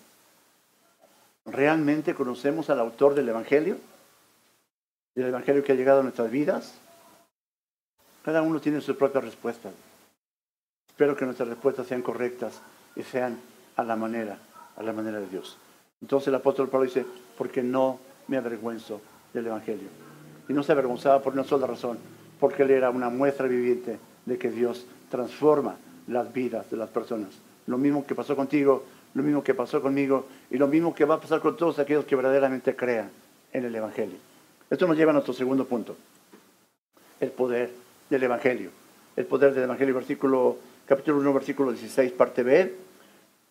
¿Realmente 1.46 2.14
conocemos 2.14 2.68
al 2.68 2.78
autor 2.78 3.14
del 3.14 3.30
Evangelio? 3.30 3.78
¿Del 5.14 5.28
Evangelio 5.28 5.64
que 5.64 5.72
ha 5.72 5.76
llegado 5.76 6.00
a 6.00 6.02
nuestras 6.02 6.30
vidas? 6.30 6.74
Cada 8.22 8.42
uno 8.42 8.60
tiene 8.60 8.82
su 8.82 8.94
propia 8.98 9.22
respuesta. 9.22 9.70
Espero 10.88 11.16
que 11.16 11.24
nuestras 11.24 11.48
respuestas 11.48 11.86
sean 11.86 12.02
correctas 12.02 12.60
y 12.96 13.02
sean 13.02 13.38
a 13.76 13.84
la 13.84 13.96
manera, 13.96 14.38
a 14.76 14.82
la 14.82 14.92
manera 14.92 15.20
de 15.20 15.28
Dios. 15.28 15.56
Entonces 16.00 16.28
el 16.28 16.34
apóstol 16.34 16.68
Pablo 16.68 16.86
dice, 16.86 17.06
porque 17.38 17.62
no 17.62 17.98
me 18.28 18.36
avergüenzo 18.36 19.00
del 19.32 19.46
Evangelio. 19.46 19.88
Y 20.48 20.52
no 20.52 20.62
se 20.62 20.72
avergonzaba 20.72 21.22
por 21.22 21.32
una 21.32 21.44
sola 21.44 21.66
razón, 21.66 21.98
porque 22.40 22.64
él 22.64 22.70
era 22.70 22.90
una 22.90 23.08
muestra 23.08 23.46
viviente 23.46 23.98
de 24.26 24.38
que 24.38 24.50
Dios 24.50 24.86
transforma 25.10 25.76
las 26.08 26.32
vidas 26.32 26.70
de 26.70 26.76
las 26.76 26.90
personas. 26.90 27.30
Lo 27.66 27.78
mismo 27.78 28.04
que 28.06 28.14
pasó 28.14 28.34
contigo, 28.34 28.84
lo 29.14 29.22
mismo 29.22 29.42
que 29.44 29.54
pasó 29.54 29.80
conmigo 29.80 30.26
y 30.50 30.56
lo 30.56 30.66
mismo 30.66 30.94
que 30.94 31.04
va 31.04 31.16
a 31.16 31.20
pasar 31.20 31.40
con 31.40 31.56
todos 31.56 31.78
aquellos 31.78 32.04
que 32.04 32.16
verdaderamente 32.16 32.74
crean 32.74 33.10
en 33.52 33.64
el 33.64 33.74
Evangelio. 33.74 34.16
Esto 34.70 34.86
nos 34.86 34.96
lleva 34.96 35.10
a 35.10 35.14
nuestro 35.14 35.34
segundo 35.34 35.66
punto, 35.66 35.96
el 37.20 37.30
poder 37.30 37.70
del 38.08 38.22
Evangelio. 38.22 38.70
El 39.14 39.26
poder 39.26 39.52
del 39.52 39.64
Evangelio, 39.64 39.94
versículo 39.94 40.56
capítulo 40.92 41.20
1, 41.20 41.32
versículo 41.32 41.70
16, 41.70 42.12
parte 42.12 42.42
B, 42.42 42.74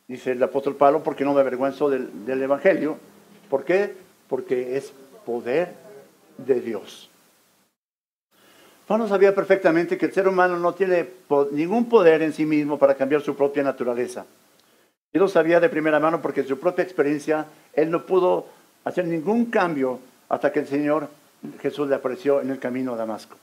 dice 0.08 0.34
el 0.34 0.44
apóstol 0.44 0.76
Pablo, 0.76 1.02
porque 1.02 1.26
no 1.26 1.34
me 1.34 1.42
avergüenzo 1.42 1.90
del, 1.90 2.24
del 2.24 2.44
Evangelio. 2.44 2.98
¿Por 3.50 3.66
qué? 3.66 3.96
Porque 4.30 4.78
es 4.78 4.94
poder 5.26 5.74
de 6.38 6.62
Dios. 6.62 7.10
Pablo 8.86 9.08
sabía 9.08 9.34
perfectamente 9.34 9.98
que 9.98 10.06
el 10.06 10.14
ser 10.14 10.28
humano 10.28 10.60
no 10.60 10.76
tiene 10.76 11.08
ningún 11.52 11.90
poder 11.90 12.22
en 12.22 12.32
sí 12.32 12.46
mismo 12.46 12.78
para 12.78 12.94
cambiar 12.94 13.22
su 13.22 13.36
propia 13.36 13.64
naturaleza. 13.64 14.24
Él 15.12 15.22
lo 15.22 15.28
sabía 15.28 15.60
de 15.60 15.70
primera 15.70 16.00
mano 16.00 16.22
porque 16.22 16.42
en 16.42 16.48
su 16.48 16.60
propia 16.60 16.84
experiencia 16.84 17.48
él 17.74 17.90
no 17.90 18.06
pudo 18.06 18.46
hacer 18.84 19.08
ningún 19.08 19.46
cambio 19.46 19.98
hasta 20.30 20.52
que 20.52 20.60
el 20.60 20.68
Señor 20.68 21.08
Jesús 21.60 21.90
le 21.90 21.96
apareció 21.96 22.40
en 22.40 22.52
el 22.52 22.60
camino 22.60 22.94
a 22.94 22.98
Damasco. 22.98 23.36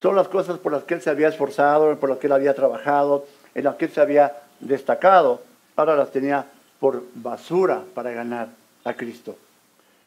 Todas 0.00 0.16
las 0.16 0.28
cosas 0.28 0.58
por 0.58 0.72
las 0.72 0.84
que 0.84 0.94
él 0.94 1.02
se 1.02 1.10
había 1.10 1.28
esforzado, 1.28 1.94
por 1.96 2.08
las 2.08 2.18
que 2.18 2.26
él 2.26 2.32
había 2.32 2.54
trabajado, 2.54 3.26
en 3.54 3.64
las 3.64 3.76
que 3.76 3.84
él 3.84 3.90
se 3.92 4.00
había 4.00 4.34
destacado, 4.58 5.42
ahora 5.76 5.94
las 5.94 6.10
tenía 6.10 6.46
por 6.80 7.04
basura 7.14 7.82
para 7.94 8.10
ganar 8.10 8.48
a 8.84 8.94
Cristo. 8.94 9.36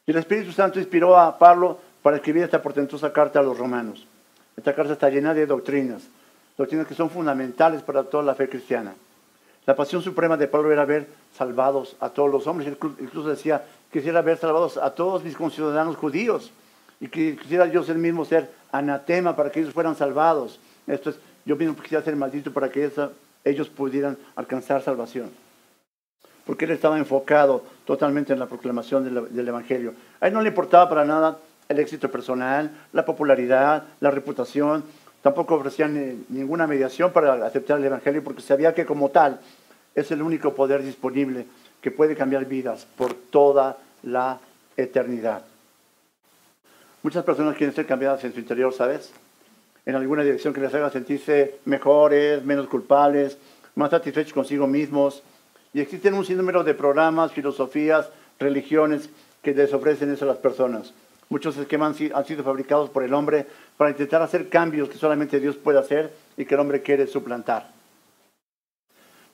Y 0.08 0.12
el 0.12 0.18
Espíritu 0.18 0.52
Santo 0.52 0.80
inspiró 0.80 1.16
a 1.18 1.38
Pablo 1.38 1.78
para 2.02 2.18
escribir 2.18 2.44
esta 2.44 2.62
portentosa 2.62 3.14
carta 3.14 3.40
a 3.40 3.44
los 3.44 3.58
romanos. 3.58 4.06
Esta 4.58 4.74
carta 4.74 4.94
está 4.94 5.10
llena 5.10 5.34
de 5.34 5.46
doctrinas, 5.46 6.02
doctrinas 6.58 6.88
que 6.88 6.96
son 6.96 7.12
fundamentales 7.12 7.84
para 7.84 8.04
toda 8.04 8.24
la 8.24 8.36
fe 8.36 8.50
cristiana. 8.50 8.96
La 9.66 9.76
pasión 9.76 10.02
suprema 10.02 10.38
de 10.38 10.48
Pablo 10.48 10.72
era 10.72 10.86
ver 10.86 11.08
salvados 11.38 11.96
a 12.00 12.10
todos 12.10 12.32
los 12.32 12.48
hombres. 12.48 12.68
Incluso 13.00 13.30
decía, 13.30 13.64
quisiera 13.92 14.22
ver 14.22 14.38
salvados 14.38 14.78
a 14.78 14.90
todos 14.90 15.24
mis 15.24 15.38
conciudadanos 15.38 15.96
judíos. 15.96 16.52
Y 17.00 17.08
quisiera 17.08 17.68
yo 17.68 17.84
ser 17.84 17.98
mismo 17.98 18.26
ser 18.26 18.50
anatema 18.72 19.36
para 19.36 19.52
que 19.52 19.60
ellos 19.60 19.74
fueran 19.74 19.96
salvados. 19.96 20.60
Esto 20.88 21.12
es, 21.12 21.18
yo 21.46 21.56
mismo 21.56 21.76
quisiera 21.76 22.04
ser 22.04 22.16
maldito 22.16 22.52
para 22.52 22.70
que 22.70 22.90
ellos 23.44 23.70
pudieran 23.70 24.18
alcanzar 24.36 24.82
salvación. 24.82 25.30
Porque 26.46 26.66
él 26.66 26.72
estaba 26.72 26.98
enfocado 26.98 27.64
totalmente 27.86 28.34
en 28.34 28.40
la 28.40 28.48
proclamación 28.48 29.04
del, 29.30 29.48
Evangelio. 29.48 29.94
A 30.20 30.28
él 30.28 30.34
no 30.34 30.42
le 30.42 30.50
importaba 30.50 30.90
para 30.90 31.06
nada 31.06 31.38
el 31.70 31.80
éxito 31.80 32.12
personal, 32.12 32.72
la 32.92 33.06
popularidad, 33.06 33.84
la 34.00 34.12
reputación. 34.12 34.84
Tampoco 35.22 35.56
ofrecía 35.56 35.88
ninguna 35.88 36.68
mediación 36.68 37.14
para 37.14 37.46
aceptar 37.46 37.80
el 37.80 37.86
Evangelio 37.86 38.24
porque 38.24 38.42
sabía 38.42 38.74
que 38.74 38.86
como 38.86 39.10
tal 39.10 39.40
es 39.96 40.12
el 40.12 40.22
único 40.22 40.54
poder 40.54 40.84
disponible 40.84 41.46
que 41.82 41.92
puede 41.92 42.16
cambiar 42.16 42.46
vidas 42.46 42.88
por 42.98 43.14
toda 43.14 43.78
la 44.04 44.40
eternidad. 44.76 45.44
Muchas 47.04 47.26
personas 47.26 47.58
quieren 47.58 47.76
ser 47.76 47.86
cambiadas 47.86 48.24
en 48.24 48.34
su 48.34 48.40
interior, 48.40 48.74
¿sabes? 48.74 49.12
En 49.86 49.96
alguna 49.96 50.24
dirección 50.24 50.54
que 50.54 50.62
les 50.62 50.74
haga 50.74 50.90
sentirse 50.90 51.60
mejores, 51.66 52.46
menos 52.46 52.68
culpables, 52.68 53.38
más 53.76 53.92
satisfechos 53.92 54.32
consigo 54.32 54.68
mismos. 54.68 55.22
Y 55.74 55.82
existen 55.82 56.14
un 56.14 56.24
sinnúmero 56.24 56.64
de 56.64 56.74
programas, 56.74 57.34
filosofías, 57.34 58.10
religiones 58.40 59.10
que 59.42 59.54
les 59.54 59.74
ofrecen 59.74 60.14
eso 60.14 60.24
a 60.24 60.30
las 60.30 60.38
personas. 60.38 60.94
Muchos 61.28 61.58
esquemas 61.58 62.00
han 62.14 62.26
sido 62.26 62.44
fabricados 62.44 62.90
por 62.90 63.04
el 63.04 63.14
hombre 63.14 63.48
para 63.76 63.92
intentar 63.92 64.22
hacer 64.22 64.48
cambios 64.48 64.88
que 64.88 64.98
solamente 64.98 65.42
Dios 65.42 65.58
puede 65.58 65.80
hacer 65.80 66.14
y 66.38 66.46
que 66.46 66.54
el 66.54 66.62
hombre 66.62 66.84
quiere 66.84 67.06
suplantar. 67.08 67.70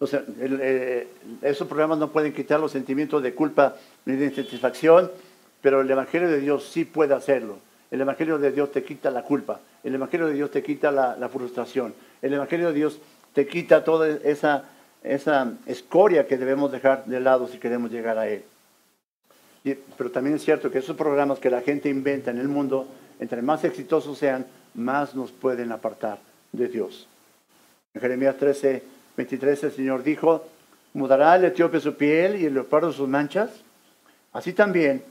Eh, 0.01 1.07
esos 1.43 1.67
programas 1.67 1.99
no 1.99 2.11
pueden 2.11 2.33
quitar 2.33 2.59
los 2.59 2.71
sentimientos 2.71 3.21
de 3.21 3.35
culpa 3.35 3.75
ni 4.05 4.15
de 4.15 4.25
insatisfacción 4.25 5.11
pero 5.61 5.81
el 5.81 5.91
Evangelio 5.91 6.29
de 6.29 6.39
Dios 6.39 6.69
sí 6.69 6.85
puede 6.85 7.13
hacerlo. 7.13 7.59
El 7.91 8.01
Evangelio 8.01 8.37
de 8.37 8.51
Dios 8.51 8.71
te 8.71 8.83
quita 8.83 9.09
la 9.11 9.23
culpa. 9.23 9.59
El 9.83 9.95
Evangelio 9.95 10.27
de 10.27 10.33
Dios 10.33 10.51
te 10.51 10.63
quita 10.63 10.91
la, 10.91 11.29
frustración. 11.29 11.93
El 12.21 12.33
Evangelio 12.33 12.67
de 12.67 12.73
Dios 12.73 12.99
te 13.33 13.47
quita 13.47 13.83
toda 13.83 14.09
esa, 14.09 14.65
esa 15.03 15.53
escoria 15.65 16.27
que 16.27 16.37
debemos 16.37 16.71
dejar 16.71 17.05
de 17.05 17.19
lado 17.19 17.47
si 17.47 17.57
queremos 17.57 17.91
llegar 17.91 18.17
a 18.17 18.27
Él. 18.27 18.43
pero 19.97 20.11
también 20.11 20.35
es 20.35 20.43
cierto 20.43 20.71
que 20.71 20.79
esos 20.79 20.95
programas 20.95 21.39
que 21.39 21.49
la 21.49 21.61
gente 21.61 21.89
inventa 21.89 22.31
en 22.31 22.37
el 22.37 22.47
mundo, 22.47 22.87
entre 23.19 23.41
más 23.41 23.63
exitosos 23.63 24.17
sean, 24.17 24.45
más 24.75 25.15
nos 25.15 25.31
pueden 25.31 25.71
apartar 25.71 26.19
de 26.51 26.67
Dios. 26.67 27.07
En 27.93 28.01
Jeremías 28.01 28.37
13, 28.37 28.83
23 29.17 29.63
el 29.63 29.71
Señor 29.71 30.03
dijo, 30.03 30.45
mudará 30.93 31.35
el 31.35 31.45
etíope 31.45 31.79
su 31.79 31.95
piel 31.95 32.39
y 32.39 32.45
el 32.45 32.53
leopardo 32.53 32.93
sus 32.93 33.09
manchas. 33.09 33.49
Así 34.31 34.53
también 34.53 35.03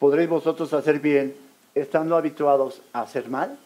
podréis 0.00 0.30
vosotros 0.30 0.72
hacer 0.72 0.98
bien 0.98 1.36
estando 1.74 2.16
habituados 2.16 2.80
a 2.92 3.02
hacer 3.02 3.28
mal. 3.28 3.56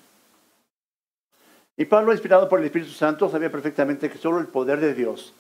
Y 1.77 1.87
Pablo, 1.87 2.12
inspirado 2.12 2.49
por 2.49 2.59
el 2.59 2.66
Espíritu 2.66 2.90
Santo, 2.90 3.31
sabía 3.31 3.51
perfectamente 3.51 4.11
que 4.11 4.18
solo 4.18 4.40
el 4.40 4.49
poder 4.49 4.81
de 4.81 4.94
Dios 4.94 5.33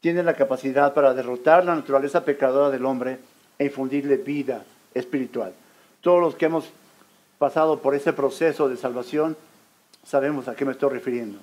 tiene 0.00 0.22
la 0.22 0.34
capacidad 0.34 0.92
para 0.92 1.14
derrotar 1.14 1.64
la 1.64 1.74
naturaleza 1.74 2.24
pecadora 2.24 2.70
del 2.70 2.84
hombre 2.84 3.18
e 3.58 3.64
infundirle 3.64 4.18
vida 4.18 4.64
espiritual. 4.94 5.54
Todos 6.02 6.20
los 6.20 6.34
que 6.34 6.46
hemos 6.46 6.70
pasado 7.38 7.78
por 7.80 7.94
ese 7.94 8.12
proceso 8.12 8.68
de 8.68 8.76
salvación 8.76 9.36
sabemos 10.04 10.48
a 10.48 10.54
qué 10.54 10.66
me 10.66 10.72
estoy 10.72 10.90
refiriendo. 10.90 11.38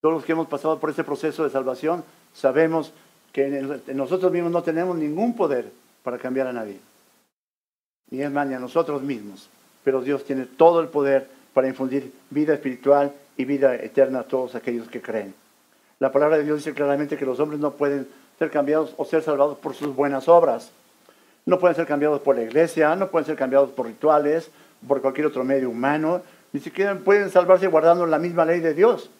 Todos 0.00 0.16
los 0.16 0.24
que 0.24 0.32
hemos 0.32 0.48
pasado 0.48 0.80
por 0.80 0.90
ese 0.90 1.04
proceso 1.04 1.44
de 1.44 1.50
salvación 1.50 2.04
sabemos 2.32 2.92
que 3.32 3.46
nosotros 3.94 4.32
mismos 4.32 4.50
no 4.50 4.62
tenemos 4.62 4.96
ningún 4.96 5.36
poder 5.36 5.70
para 6.02 6.18
cambiar 6.18 6.48
a 6.48 6.52
nadie. 6.52 6.80
Ni 8.10 8.22
es 8.22 8.30
más, 8.30 8.46
ni 8.46 8.54
a 8.54 8.58
nosotros 8.58 9.02
mismos. 9.02 9.48
Pero 9.82 10.00
Dios 10.02 10.24
tiene 10.24 10.46
todo 10.46 10.80
el 10.80 10.88
poder 10.88 11.28
para 11.52 11.68
infundir 11.68 12.12
vida 12.30 12.54
espiritual 12.54 13.12
y 13.36 13.44
vida 13.44 13.74
eterna 13.76 14.20
a 14.20 14.24
todos 14.24 14.54
aquellos 14.54 14.88
que 14.88 15.02
creen. 15.02 15.34
La 16.00 16.12
palabra 16.12 16.38
de 16.38 16.44
Dios 16.44 16.58
dice 16.58 16.74
claramente 16.74 17.16
que 17.16 17.26
los 17.26 17.40
hombres 17.40 17.60
no 17.60 17.72
pueden 17.72 18.08
ser 18.38 18.50
cambiados 18.50 18.94
o 18.96 19.04
ser 19.04 19.22
salvados 19.22 19.58
por 19.58 19.74
sus 19.74 19.94
buenas 19.94 20.28
obras. 20.28 20.70
No 21.46 21.58
pueden 21.58 21.76
ser 21.76 21.86
cambiados 21.86 22.20
por 22.20 22.36
la 22.36 22.42
iglesia, 22.42 22.96
no 22.96 23.08
pueden 23.08 23.26
ser 23.26 23.36
cambiados 23.36 23.70
por 23.70 23.86
rituales, 23.86 24.50
por 24.86 25.00
cualquier 25.00 25.26
otro 25.26 25.44
medio 25.44 25.70
humano, 25.70 26.22
ni 26.52 26.60
siquiera 26.60 26.94
pueden 26.94 27.30
salvarse 27.30 27.66
guardando 27.66 28.06
la 28.06 28.18
misma 28.18 28.44
ley 28.44 28.60
de 28.60 28.74
Dios, 28.74 29.10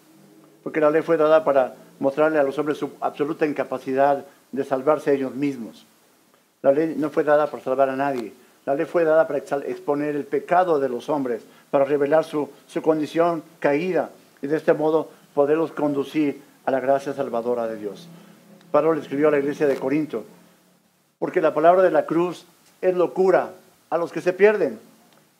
porque 0.62 0.81
la 0.81 0.90
ley 0.90 1.03
fue 1.03 1.16
dada 1.16 1.44
para 1.44 1.75
mostrarle 1.99 2.38
a 2.38 2.42
los 2.42 2.59
hombres 2.59 2.79
su 2.79 2.90
absoluta 3.01 3.47
incapacidad 3.47 4.25
de 4.53 4.64
salvarse 4.64 5.14
ellos 5.14 5.35
mismos. 5.35 5.87
La 6.62 6.73
ley 6.73 6.94
no 6.97 7.11
fue 7.11 7.25
dada 7.25 7.51
para 7.51 7.62
salvar 7.62 7.90
a 7.90 7.97
nadie, 7.97 8.33
la 8.66 8.74
ley 8.74 8.87
fue 8.87 9.05
dada 9.05 9.27
para 9.27 9.38
exponer 9.38 10.16
el 10.16 10.24
pecado 10.24 10.79
de 10.79 10.88
los 10.88 11.09
hombres, 11.09 11.42
para 11.70 11.85
revelar 11.85 12.24
su, 12.24 12.50
su 12.66 12.81
condición 12.83 13.42
caída 13.61 14.11
y 14.40 14.46
de 14.46 14.57
este 14.57 14.72
modo 14.72 15.11
poderlos 15.35 15.72
conducir 15.72 16.42
a 16.64 16.70
la 16.70 16.81
gracia 16.81 17.12
salvadora 17.12 17.66
de 17.66 17.77
Dios. 17.77 18.09
Pablo 18.70 18.94
le 18.94 19.03
escribió 19.03 19.29
a 19.29 19.31
la 19.33 19.38
iglesia 19.38 19.66
de 19.66 19.77
Corinto, 19.77 20.24
porque 21.18 21.40
la 21.40 21.55
palabra 21.55 21.83
de 21.83 21.90
la 21.90 22.07
cruz 22.07 22.46
es 22.81 22.94
locura 22.94 23.53
a 23.90 23.98
los 23.98 24.12
que 24.12 24.20
se 24.20 24.33
pierden, 24.33 24.79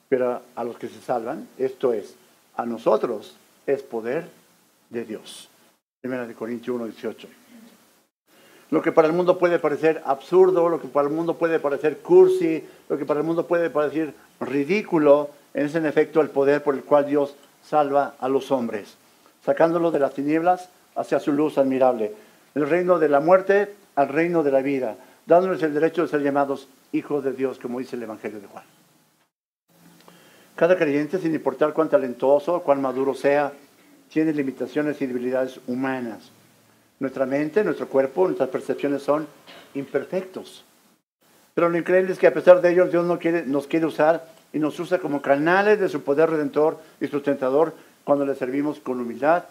pero 0.07 0.41
a 0.55 0.63
los 0.63 0.77
que 0.77 0.87
se 0.87 1.01
salvan, 1.01 1.47
esto 1.57 1.93
es, 1.93 2.15
a 2.55 2.65
nosotros 2.65 3.35
es 3.65 3.81
poder 3.81 4.29
de 4.89 5.03
Dios. 5.03 5.49
Primera 6.01 6.27
de 6.27 6.33
Corintios 6.33 6.75
1, 6.75 6.85
18. 6.85 7.27
Lo 8.71 8.81
que 8.81 8.91
para 8.91 9.07
el 9.07 9.13
mundo 9.13 9.37
puede 9.37 9.59
parecer 9.59 10.01
absurdo, 10.05 10.69
lo 10.69 10.81
que 10.81 10.87
para 10.87 11.07
el 11.07 11.13
mundo 11.13 11.37
puede 11.37 11.59
parecer 11.59 11.99
cursi, 11.99 12.63
lo 12.89 12.97
que 12.97 13.05
para 13.05 13.19
el 13.19 13.25
mundo 13.25 13.45
puede 13.45 13.69
parecer 13.69 14.13
ridículo, 14.39 15.29
es 15.53 15.75
en 15.75 15.85
efecto 15.85 16.19
el 16.21 16.29
poder 16.29 16.63
por 16.63 16.75
el 16.75 16.83
cual 16.83 17.05
Dios 17.05 17.35
salva 17.63 18.15
a 18.19 18.27
los 18.27 18.51
hombres, 18.51 18.97
sacándolos 19.45 19.93
de 19.93 19.99
las 19.99 20.13
tinieblas 20.13 20.69
hacia 20.95 21.19
su 21.19 21.31
luz 21.31 21.57
admirable, 21.57 22.13
del 22.53 22.69
reino 22.69 22.99
de 22.99 23.09
la 23.09 23.19
muerte 23.19 23.73
al 23.95 24.09
reino 24.09 24.43
de 24.43 24.51
la 24.51 24.61
vida, 24.61 24.97
dándoles 25.25 25.61
el 25.63 25.73
derecho 25.73 26.01
de 26.01 26.07
ser 26.07 26.21
llamados 26.21 26.67
hijos 26.91 27.23
de 27.23 27.33
Dios, 27.33 27.59
como 27.59 27.79
dice 27.79 27.95
el 27.95 28.03
Evangelio 28.03 28.39
de 28.39 28.47
Juan. 28.47 28.63
Cada 30.55 30.77
creyente, 30.77 31.19
sin 31.19 31.35
importar 31.35 31.73
cuán 31.73 31.89
talentoso, 31.89 32.61
cuán 32.61 32.81
maduro 32.81 33.13
sea, 33.13 33.51
tiene 34.09 34.31
limitaciones 34.31 35.01
y 35.01 35.05
debilidades 35.05 35.59
humanas. 35.67 36.31
Nuestra 36.99 37.25
mente, 37.25 37.63
nuestro 37.63 37.87
cuerpo, 37.87 38.25
nuestras 38.25 38.49
percepciones 38.49 39.03
son 39.03 39.27
imperfectos. 39.73 40.63
Pero 41.53 41.69
lo 41.69 41.77
increíble 41.77 42.11
es 42.11 42.19
que 42.19 42.27
a 42.27 42.33
pesar 42.33 42.61
de 42.61 42.71
ello, 42.71 42.87
Dios 42.87 43.05
nos 43.05 43.67
quiere 43.67 43.85
usar 43.85 44.25
y 44.53 44.59
nos 44.59 44.79
usa 44.79 44.99
como 44.99 45.21
canales 45.21 45.79
de 45.79 45.89
su 45.89 46.03
poder 46.03 46.29
redentor 46.29 46.79
y 47.01 47.07
sustentador 47.07 47.73
cuando 48.03 48.25
le 48.25 48.35
servimos 48.35 48.79
con 48.79 48.99
humildad 48.99 49.43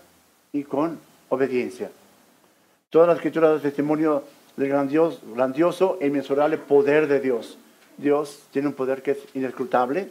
y 0.53 0.65
con 0.65 0.99
obediencia. 1.29 1.91
Toda 2.89 3.09
la 3.09 3.15
escritura 3.15 3.51
da 3.51 3.59
testimonio 3.59 4.23
del 4.57 4.69
grandioso, 4.69 5.21
grandioso 5.35 5.99
e 6.01 6.07
inmensurable 6.07 6.59
poder 6.59 7.09
de 7.09 7.21
Dios. 7.21 7.59
Dios 7.99 8.45
tiene 8.53 8.69
un 8.69 8.75
poder 8.75 9.03
que 9.03 9.13
es 9.13 9.19
inescrutable, 9.35 10.09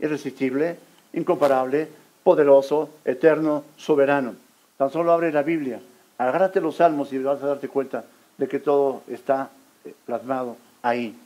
irresistible, 0.00 0.76
incomparable, 1.12 1.88
poderoso, 2.22 2.90
eterno, 3.04 3.64
soberano. 3.76 4.34
Tan 4.76 4.90
solo 4.90 5.12
abre 5.12 5.30
la 5.30 5.42
Biblia, 5.42 5.80
agárrate 6.18 6.60
los 6.60 6.76
salmos 6.76 7.12
y 7.12 7.18
vas 7.18 7.42
a 7.42 7.46
darte 7.46 7.68
cuenta 7.68 8.04
de 8.38 8.48
que 8.48 8.58
todo 8.58 9.02
está 9.08 9.50
eh, 9.84 9.94
plasmado 10.06 10.56
ahí. 10.82 11.18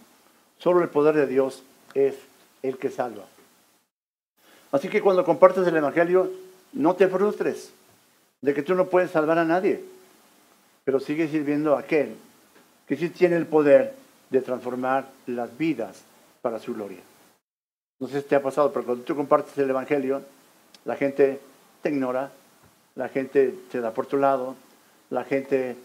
Solo 0.59 0.83
el 0.83 0.88
poder 0.88 1.14
de 1.14 1.27
Dios 1.27 1.62
es 1.94 2.14
el 2.62 2.79
que 2.79 2.90
salva. 2.90 3.24
Así 4.72 4.88
que 4.88 5.01
cuando 5.01 5.24
compartes 5.24 5.66
el 5.66 5.77
Evangelio, 5.77 6.31
no 6.72 6.94
te 6.94 7.09
frustres 7.09 7.72
de 8.40 8.55
que 8.55 8.62
tú 8.62 8.74
no 8.74 8.87
puedes 8.87 9.11
salvar 9.11 9.38
a 9.38 9.44
nadie, 9.44 9.83
pero 10.85 11.01
sigue 11.01 11.29
sirviendo 11.29 11.77
a 11.77 11.81
aquel 11.81 12.16
que 12.87 12.96
sí 12.96 13.11
tiene 13.11 13.37
el 13.37 13.46
poder 13.46 13.94
de 14.31 14.40
transformar 14.40 15.09
las 15.27 15.57
vidas 15.57 16.03
para 16.42 16.59
su 16.59 16.74
gloria. 16.74 17.01
No 18.01 18.09
sé 18.09 18.20
si 18.20 18.29
te 18.29 18.37
ha 18.37 18.42
pasado, 18.42 18.72
pero 18.72 18.87
cuando 18.87 19.05
tú 19.05 19.16
compartes 19.16 19.57
el 19.59 19.70
Evangelio, 19.70 20.22
la 20.85 20.96
gente 20.96 21.40
te 21.83 21.90
ignora, 21.90 22.31
la 22.94 23.09
gente 23.09 23.55
te 23.70 23.81
da 23.81 23.90
por 23.90 24.07
tu 24.07 24.16
lado, 24.16 24.55
la 25.11 25.25
gente 25.25 25.77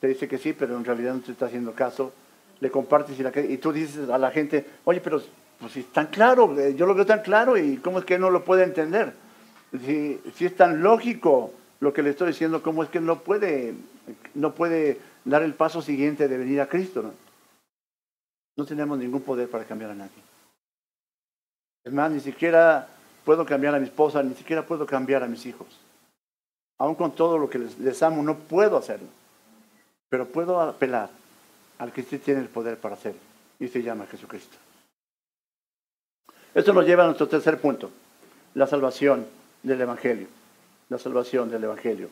te 0.00 0.06
dice 0.06 0.28
que 0.28 0.38
sí, 0.38 0.52
pero 0.52 0.76
en 0.76 0.84
realidad 0.84 1.14
no 1.14 1.20
te 1.20 1.32
está 1.32 1.46
haciendo 1.46 1.72
caso. 1.72 2.12
Le 2.60 2.70
compartes 2.70 3.16
y, 3.18 3.58
tú 3.58 3.72
dices 3.72 4.08
a 4.08 4.18
la 4.18 4.30
gente, 4.30 4.66
oye, 4.84 5.00
pero 5.00 5.22
pues 5.60 5.72
si 5.72 5.80
es 5.80 5.86
tan 5.92 6.06
claro, 6.06 6.58
eh, 6.58 6.74
yo 6.74 6.86
lo 6.86 6.94
veo 6.94 7.06
tan 7.06 7.20
claro 7.20 7.56
y 7.56 7.76
cómo 7.78 7.98
es 7.98 8.04
que 8.04 8.18
no 8.18 8.30
lo 8.30 8.44
puede 8.44 8.64
entender. 8.64 9.12
Si, 9.84 10.20
si 10.34 10.46
es 10.46 10.56
tan 10.56 10.82
lógico 10.82 11.52
lo 11.80 11.92
que 11.92 12.02
le 12.02 12.10
estoy 12.10 12.28
diciendo, 12.28 12.62
cómo 12.62 12.82
es 12.82 12.88
que 12.88 13.00
no 13.00 13.20
puede, 13.20 13.74
no 14.34 14.54
puede 14.54 14.98
dar 15.24 15.42
el 15.42 15.54
paso 15.54 15.82
siguiente 15.82 16.26
de 16.26 16.38
venir 16.38 16.60
a 16.60 16.68
Cristo. 16.68 17.02
¿no? 17.02 17.12
no 18.58 18.66
tenemos 18.66 18.98
ningún 18.98 19.22
poder 19.22 19.48
para 19.48 19.64
cambiar 19.64 19.92
a 19.92 19.94
nadie. 19.94 20.20
Es 21.84 21.92
más, 21.92 22.10
ni 22.10 22.18
siquiera 22.18 22.88
puedo 23.24 23.46
cambiar 23.46 23.76
a 23.76 23.78
mi 23.78 23.86
esposa, 23.86 24.20
ni 24.20 24.34
siquiera 24.34 24.66
puedo 24.66 24.84
cambiar 24.84 25.22
a 25.22 25.28
mis 25.28 25.46
hijos. 25.46 25.68
Aún 26.78 26.94
con 26.94 27.12
todo 27.12 27.38
lo 27.38 27.50
que 27.50 27.58
les, 27.58 28.02
amo, 28.02 28.22
no 28.22 28.36
puedo 28.36 28.76
hacerlo. 28.76 29.08
Pero 30.08 30.26
puedo 30.26 30.60
apelar 30.60 31.10
al 31.78 31.92
que 31.92 32.02
sí 32.02 32.18
tiene 32.18 32.40
el 32.40 32.48
poder 32.48 32.78
para 32.78 32.94
hacerlo. 32.94 33.20
Y 33.58 33.68
se 33.68 33.82
llama 33.82 34.06
Jesucristo. 34.06 34.56
Esto 36.54 36.72
nos 36.72 36.86
lleva 36.86 37.02
a 37.02 37.06
nuestro 37.06 37.28
tercer 37.28 37.60
punto, 37.60 37.90
la 38.54 38.66
salvación 38.66 39.26
del 39.62 39.80
Evangelio. 39.80 40.28
La 40.88 40.98
salvación 40.98 41.50
del 41.50 41.64
Evangelio. 41.64 42.08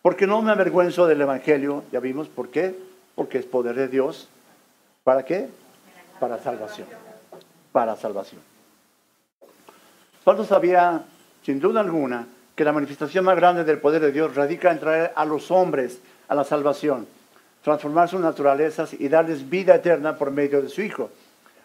Porque 0.00 0.26
no 0.26 0.40
me 0.42 0.52
avergüenzo 0.52 1.06
del 1.06 1.20
Evangelio, 1.20 1.84
ya 1.92 2.00
vimos 2.00 2.28
por 2.28 2.48
qué, 2.48 2.78
porque 3.14 3.38
es 3.38 3.44
poder 3.44 3.74
de 3.74 3.88
Dios. 3.88 4.28
¿Para 5.02 5.24
qué? 5.24 5.48
Para 6.20 6.38
salvación. 6.38 6.86
Para 7.72 7.96
salvación. 7.96 8.40
Pablo 10.24 10.44
sabía, 10.44 11.04
sin 11.42 11.60
duda 11.60 11.80
alguna, 11.80 12.26
que 12.54 12.64
la 12.64 12.72
manifestación 12.72 13.24
más 13.24 13.36
grande 13.36 13.64
del 13.64 13.78
poder 13.78 14.00
de 14.00 14.12
Dios 14.12 14.34
radica 14.34 14.70
en 14.70 14.80
traer 14.80 15.12
a 15.16 15.24
los 15.24 15.50
hombres 15.50 15.98
a 16.28 16.34
la 16.34 16.44
salvación, 16.44 17.06
transformar 17.62 18.08
sus 18.08 18.20
naturalezas 18.20 18.94
y 18.94 19.08
darles 19.08 19.48
vida 19.48 19.74
eterna 19.74 20.16
por 20.16 20.30
medio 20.30 20.62
de 20.62 20.68
su 20.68 20.82
Hijo. 20.82 21.10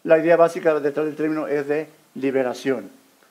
La 0.03 0.17
idea 0.17 0.37
básica 0.37 0.79
detrás 0.79 1.05
del 1.05 1.15
término 1.15 1.47
es 1.47 1.67
de 1.67 1.87
liberación, 2.15 2.89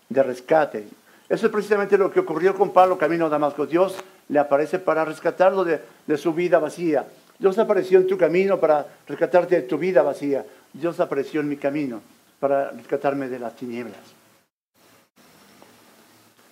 de 0.09 0.23
rescate. 0.23 0.87
Eso 1.29 1.47
es 1.47 1.53
precisamente 1.53 1.99
lo 1.99 2.11
que 2.11 2.21
ocurrió 2.21 2.55
con 2.55 2.73
Pablo 2.73 2.97
camino 2.97 3.27
a 3.27 3.29
Damasco. 3.29 3.67
Dios 3.67 3.97
le 4.29 4.39
aparece 4.39 4.79
para 4.79 5.05
rescatarlo 5.05 5.65
de, 5.65 5.81
de 6.07 6.17
su 6.17 6.33
vida 6.33 6.59
vacía. 6.59 7.07
Dios 7.39 7.59
apareció 7.59 7.99
en 7.99 8.07
tu 8.07 8.17
camino 8.17 8.59
para 8.59 8.87
rescatarte 9.07 9.57
de 9.57 9.63
tu 9.63 9.79
vida 9.79 10.03
vacía. 10.03 10.45
Dios 10.73 11.01
apareció 11.01 11.41
en 11.41 11.49
mi 11.49 11.57
camino 11.57 12.01
para 12.41 12.71
rescatarme 12.71 13.29
de 13.29 13.39
las 13.39 13.55
tinieblas. 13.57 14.18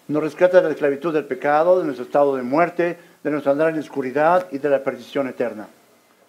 Nos 0.08 0.22
rescata 0.22 0.58
de 0.58 0.64
la 0.64 0.70
esclavitud 0.70 1.12
del 1.12 1.24
pecado, 1.24 1.80
de 1.80 1.84
nuestro 1.84 2.04
estado 2.04 2.36
de 2.36 2.42
muerte, 2.42 2.96
de 3.24 3.30
nuestro 3.30 3.50
andar 3.50 3.70
en 3.70 3.80
oscuridad 3.80 4.46
y 4.52 4.58
de 4.58 4.70
la 4.70 4.84
perdición 4.84 5.26
eterna. 5.26 5.66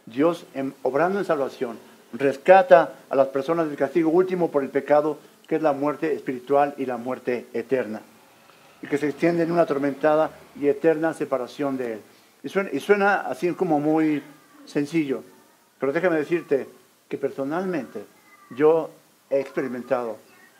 Dios, 0.08 0.48
obrando 0.82 1.20
en 1.20 1.26
salvación, 1.26 1.78
rescata 2.12 2.94
a 3.08 3.16
las 3.16 3.28
personas 3.28 3.68
del 3.68 3.78
castigo 3.78 4.10
último 4.10 4.50
por 4.50 4.64
el 4.64 4.70
pecado, 4.70 5.20
que 5.48 5.58
es 5.58 5.62
la 5.62 5.74
muerte 5.74 6.14
espiritual 6.14 6.74
y 6.78 6.88
la 6.88 6.98
muerte 6.98 7.46
eterna, 7.54 8.02
y 8.82 8.88
que 8.88 8.98
se 8.98 9.10
extiende 9.10 9.44
en 9.44 9.52
una 9.52 9.62
atormentada 9.62 10.32
y 10.60 10.68
eterna 10.68 11.14
separación 11.14 11.78
de 11.78 11.94
Él. 11.94 12.02
Y 12.74 12.80
suena 12.80 13.22
así 13.22 13.52
como 13.54 13.80
muy 13.80 14.24
sencillo, 14.66 15.24
pero 15.80 15.94
déjame 15.94 16.18
decirte 16.18 16.68
que 17.08 17.18
personalmente 17.18 18.06
yo 18.56 18.90
he 19.30 19.40
experimentado, 19.40 20.18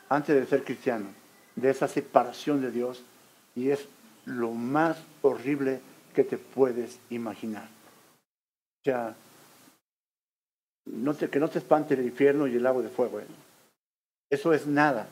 antes 0.08 0.36
de 0.36 0.46
ser 0.46 0.64
cristiano, 0.64 1.08
de 1.58 1.72
esa 1.72 1.90
separación 1.90 2.62
de 2.62 2.72
Dios 2.72 3.04
y 3.56 3.72
es 3.72 3.86
lo 4.26 4.52
más 4.52 4.98
horrible 5.22 5.82
que 6.14 6.24
te 6.24 6.38
puedes 6.38 7.00
imaginar. 7.10 7.68
sea, 8.86 9.16
que 11.30 11.40
no 11.40 11.50
te 11.50 11.60
espante 11.60 11.96
el 11.96 12.06
infierno 12.06 12.48
y 12.48 12.56
el 12.56 12.64
lago 12.64 12.82
de 12.82 12.90
fuego. 12.90 13.20
¿eh? 13.20 13.26
Eso 14.30 14.54
es 14.54 14.68
nada 14.68 15.08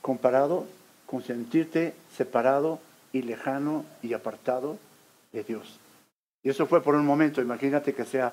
comparado 0.00 0.66
con 1.06 1.22
sentirte 1.22 1.94
separado 2.16 2.80
y 3.12 3.22
lejano 3.22 3.84
y 4.02 4.14
apartado 4.14 4.78
de 5.32 5.44
Dios. 5.44 5.78
Y 6.42 6.50
eso 6.50 6.66
fue 6.66 6.82
por 6.82 6.94
un 6.94 7.04
momento, 7.04 7.42
imagínate 7.42 7.94
que 7.94 8.04
sea 8.04 8.32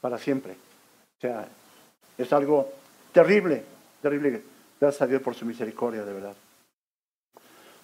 para 0.00 0.18
siempre. 0.18 0.52
O 0.52 1.20
sea, 1.20 1.48
es 2.16 2.32
algo 2.32 2.72
terrible, 3.12 3.64
terrible. 4.02 4.42
Gracias 4.80 5.02
a 5.02 5.06
Dios 5.06 5.22
por 5.22 5.34
su 5.34 5.46
misericordia, 5.46 6.04
de 6.04 6.12
verdad. 6.12 6.36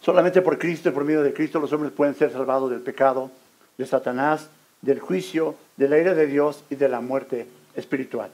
Solamente 0.03 0.43
por 0.43 0.59
Cristo 0.59 0.89
y 0.89 0.93
por 0.93 1.05
medio 1.05 1.23
de 1.23 1.33
Cristo 1.33 1.61
los 1.61 1.73
hombres 1.73 1.93
pueden 1.93 2.17
ser 2.17 2.33
salvados 2.33 2.69
del 2.71 2.81
pecado, 2.81 3.31
de 3.79 3.87
Satanás, 3.87 4.49
del 4.81 4.99
juicio, 4.99 5.55
de 5.77 5.89
la 5.89 5.97
ira 5.97 6.13
de 6.15 6.27
Dios 6.27 6.65
y 6.71 6.75
de 6.75 6.89
la 6.89 7.01
muerte 7.01 7.47
espiritual. 7.77 8.29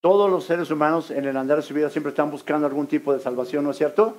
Todos 0.00 0.28
los 0.28 0.44
seres 0.44 0.68
humanos 0.72 1.12
en 1.12 1.24
el 1.26 1.36
andar 1.36 1.58
de 1.58 1.62
su 1.62 1.74
vida 1.74 1.90
siempre 1.90 2.10
están 2.10 2.32
buscando 2.32 2.66
algún 2.66 2.88
tipo 2.88 3.12
de 3.12 3.20
salvación, 3.20 3.62
¿no 3.62 3.70
es 3.70 3.78
cierto? 3.78 4.16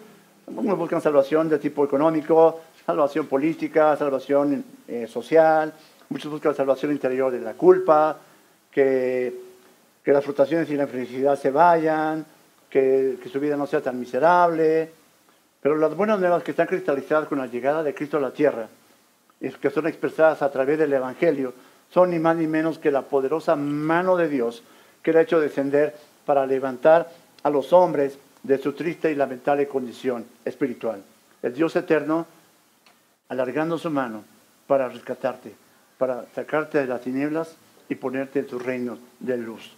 Algunos 0.47 0.77
buscan 0.77 1.01
salvación 1.01 1.49
de 1.49 1.59
tipo 1.59 1.83
económico, 1.83 2.61
salvación 2.85 3.27
política, 3.27 3.97
salvación 3.97 4.63
eh, 4.87 5.07
social, 5.07 5.73
muchos 6.07 6.31
buscan 6.31 6.55
salvación 6.55 6.93
interior 6.93 7.33
de 7.33 7.41
la 7.41 7.53
culpa, 7.53 8.17
que, 8.71 9.49
las 10.05 10.23
frustraciones 10.23 10.67
y 10.71 10.75
la 10.75 10.83
infelicidad 10.83 11.37
se 11.37 11.51
vayan, 11.51 12.25
que 12.67 13.19
su 13.31 13.39
vida 13.39 13.55
no 13.55 13.67
sea 13.67 13.79
tan 13.79 13.99
miserable. 13.99 14.98
Pero 15.61 15.77
las 15.77 15.95
buenas 15.95 16.19
nuevas 16.19 16.43
que 16.43 16.51
están 16.51 16.67
cristalizadas 16.67 17.27
con 17.27 17.37
la 17.37 17.47
llegada 17.47 17.83
de 17.83 17.93
Cristo 17.93 18.17
a 18.17 18.21
la 18.21 18.31
tierra, 18.31 18.67
y 19.41 19.49
que 19.49 19.69
son 19.69 19.87
expresadas 19.87 20.41
a 20.41 20.51
través 20.51 20.77
del 20.77 20.93
Evangelio, 20.93 21.53
son 21.89 22.11
ni 22.11 22.19
más 22.19 22.35
ni 22.35 22.47
menos 22.47 22.77
que 22.77 22.91
la 22.91 23.03
poderosa 23.03 23.55
mano 23.55 24.15
de 24.15 24.29
Dios 24.29 24.63
que 25.01 25.11
le 25.11 25.19
ha 25.19 25.23
hecho 25.23 25.39
descender 25.39 25.95
para 26.25 26.45
levantar 26.45 27.09
a 27.43 27.49
los 27.49 27.73
hombres 27.73 28.19
de 28.43 28.57
su 28.57 28.73
triste 28.73 29.11
y 29.11 29.15
lamentable 29.15 29.67
condición 29.67 30.25
espiritual. 30.45 31.03
El 31.41 31.53
Dios 31.53 31.75
eterno 31.75 32.27
alargando 33.29 33.77
su 33.77 33.89
mano 33.89 34.23
para 34.67 34.89
rescatarte, 34.89 35.53
para 35.97 36.25
sacarte 36.35 36.79
de 36.79 36.87
las 36.87 37.01
tinieblas 37.01 37.55
y 37.87 37.95
ponerte 37.95 38.39
en 38.39 38.49
su 38.49 38.59
reino 38.59 38.97
de 39.19 39.37
luz. 39.37 39.71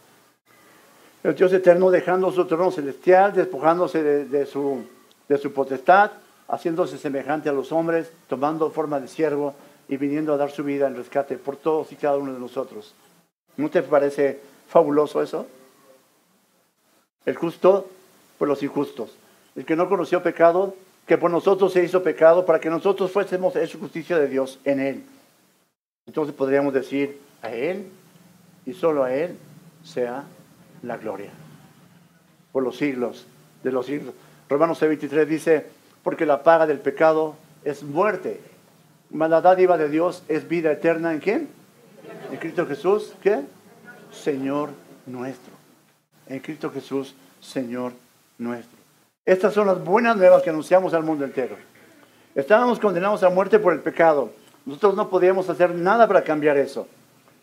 El 1.24 1.36
Dios 1.36 1.54
eterno 1.54 1.92
dejando 1.92 2.32
su 2.32 2.46
trono 2.46 2.72
celestial, 2.72 3.34
despojándose 3.34 4.04
de, 4.26 4.46
su, 4.46 4.86
de 5.32 5.38
su 5.38 5.54
potestad, 5.54 6.12
haciéndose 6.50 6.98
semejante 6.98 7.48
a 7.48 7.54
los 7.54 7.72
hombres, 7.72 8.12
tomando 8.28 8.70
forma 8.70 9.00
de 9.00 9.08
siervo 9.08 9.54
y 9.88 9.96
viniendo 9.96 10.34
a 10.34 10.38
dar 10.38 10.52
su 10.52 10.62
vida 10.62 10.88
en 10.88 10.98
rescate 10.98 11.38
por 11.38 11.56
todos 11.56 11.90
y 11.94 11.96
cada 11.96 12.18
uno 12.18 12.34
de 12.34 12.40
nosotros. 12.40 12.94
¿No 13.56 13.70
te 13.70 13.82
parece 13.82 14.42
fabuloso 14.68 15.22
eso? 15.22 15.48
El 17.26 17.38
justo 17.38 17.88
por 18.38 18.50
los 18.50 18.62
injustos. 18.62 19.16
El 19.56 19.64
que 19.64 19.78
no 19.78 19.88
conoció 19.88 20.22
pecado, 20.22 20.76
que 21.08 21.18
por 21.18 21.32
nosotros 21.32 21.72
se 21.72 21.82
hizo 21.82 22.04
pecado 22.04 22.46
para 22.46 22.60
que 22.60 22.70
nosotros 22.70 23.10
fuésemos 23.10 23.56
hecho 23.56 23.80
justicia 23.80 24.20
de 24.20 24.28
Dios 24.28 24.60
en 24.66 24.82
él. 24.82 25.04
Entonces 26.08 26.36
podríamos 26.36 26.74
decir, 26.74 27.22
a 27.42 27.52
él 27.52 27.88
y 28.66 28.74
solo 28.74 29.06
a 29.06 29.14
él 29.14 29.38
sea 29.86 30.26
la 30.84 30.98
gloria. 30.98 31.32
Por 32.52 32.64
los 32.64 32.76
siglos 32.76 33.26
de 33.64 33.72
los 33.72 33.86
siglos. 33.86 34.14
Romanos 34.52 34.82
23 34.82 35.30
dice, 35.30 35.66
porque 36.04 36.26
la 36.26 36.44
paga 36.44 36.68
del 36.68 36.80
pecado 36.80 37.36
es 37.64 37.84
muerte. 37.84 38.42
Mas 39.10 39.30
la 39.30 39.40
dádiva 39.40 39.78
de 39.78 39.88
Dios 39.88 40.24
es 40.28 40.50
vida 40.50 40.74
eterna 40.74 41.14
en 41.14 41.20
quién? 41.20 41.48
En 42.30 42.38
Cristo 42.38 42.68
Jesús, 42.68 43.14
¿qué? 43.24 43.40
Señor 44.12 44.72
nuestro. 45.06 45.54
En 46.28 46.40
Cristo 46.40 46.70
Jesús, 46.70 47.16
Señor 47.40 47.94
nuestro. 48.38 48.78
Estas 49.26 49.54
son 49.54 49.68
las 49.68 49.82
buenas 49.82 50.18
nuevas 50.18 50.44
que 50.44 50.50
anunciamos 50.50 50.94
al 50.94 51.04
mundo 51.04 51.24
entero. 51.24 51.56
Estábamos 52.36 52.78
condenados 52.78 53.24
a 53.24 53.30
muerte 53.30 53.58
por 53.58 53.72
el 53.72 53.80
pecado. 53.80 54.32
Nosotros 54.66 54.96
no 54.96 55.10
podíamos 55.10 55.50
hacer 55.50 55.74
nada 55.74 56.10
para 56.10 56.26
cambiar 56.26 56.58
eso. 56.58 56.90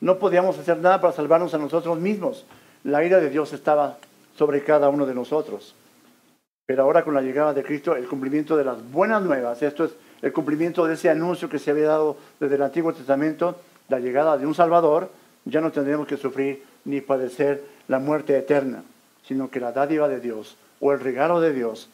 No 0.03 0.19
podíamos 0.19 0.59
hacer 0.59 0.77
nada 0.77 1.01
para 1.01 1.15
salvarnos 1.15 1.55
a 1.55 1.59
nosotros 1.59 1.99
mismos. 1.99 2.45
La 2.85 3.03
ira 3.03 3.19
de 3.19 3.31
Dios 3.31 3.55
estaba 3.55 3.97
sobre 4.37 4.63
cada 4.63 4.91
uno 4.91 5.07
de 5.07 5.15
nosotros. 5.15 5.75
Pero 6.69 6.83
ahora 6.83 7.03
con 7.03 7.15
la 7.15 7.23
llegada 7.23 7.55
de 7.55 7.65
Cristo, 7.65 7.97
el 7.97 8.07
cumplimiento 8.07 8.55
de 8.55 8.63
las 8.63 8.93
buenas 8.93 9.23
nuevas, 9.23 9.63
esto 9.63 9.87
es 9.87 9.93
el 10.21 10.35
cumplimiento 10.35 10.85
de 10.85 10.93
ese 10.93 11.09
anuncio 11.09 11.49
que 11.49 11.59
se 11.59 11.71
había 11.71 11.87
dado 11.87 12.19
desde 12.39 12.57
el 12.57 12.63
Antiguo 12.63 12.93
Testamento, 12.93 13.57
la 13.89 13.99
llegada 13.99 14.37
de 14.37 14.45
un 14.45 14.55
Salvador, 14.55 15.11
ya 15.47 15.63
no 15.63 15.73
tendremos 15.73 16.07
que 16.07 16.19
sufrir 16.19 16.63
ni 16.85 17.01
padecer 17.01 17.65
la 17.89 17.99
muerte 18.01 18.37
eterna, 18.37 18.83
sino 19.27 19.49
que 19.51 19.61
la 19.61 19.73
dádiva 19.73 20.09
de 20.09 20.21
Dios 20.21 20.59
o 20.79 20.93
el 20.93 21.01
regalo 21.01 21.41
de 21.41 21.55
Dios 21.55 21.89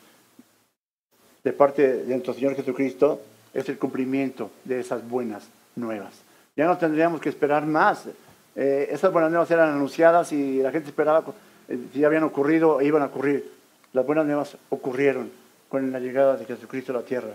de 1.44 1.52
parte 1.52 2.02
de 2.02 2.12
nuestro 2.12 2.34
Señor 2.34 2.56
Jesucristo 2.56 3.20
es 3.52 3.68
el 3.68 3.78
cumplimiento 3.78 4.50
de 4.64 4.80
esas 4.80 5.08
buenas 5.08 5.50
nuevas. 5.76 6.20
Ya 6.56 6.66
no 6.66 6.76
tendríamos 6.78 7.20
que 7.20 7.28
esperar 7.28 7.64
más. 7.64 8.08
Eh, 8.56 8.88
esas 8.90 9.12
buenas 9.12 9.30
nuevas 9.30 9.48
eran 9.52 9.68
anunciadas 9.68 10.32
y 10.32 10.60
la 10.60 10.72
gente 10.72 10.88
esperaba 10.88 11.22
eh, 11.68 11.78
si 11.92 12.00
ya 12.00 12.08
habían 12.08 12.24
ocurrido 12.24 12.80
e 12.80 12.86
iban 12.86 13.02
a 13.02 13.06
ocurrir. 13.06 13.53
Las 13.94 14.04
buenas 14.04 14.26
nuevas 14.26 14.56
ocurrieron 14.70 15.30
con 15.68 15.92
la 15.92 16.00
llegada 16.00 16.36
de 16.36 16.44
Jesucristo 16.44 16.90
a 16.90 16.96
la 16.96 17.04
tierra. 17.04 17.30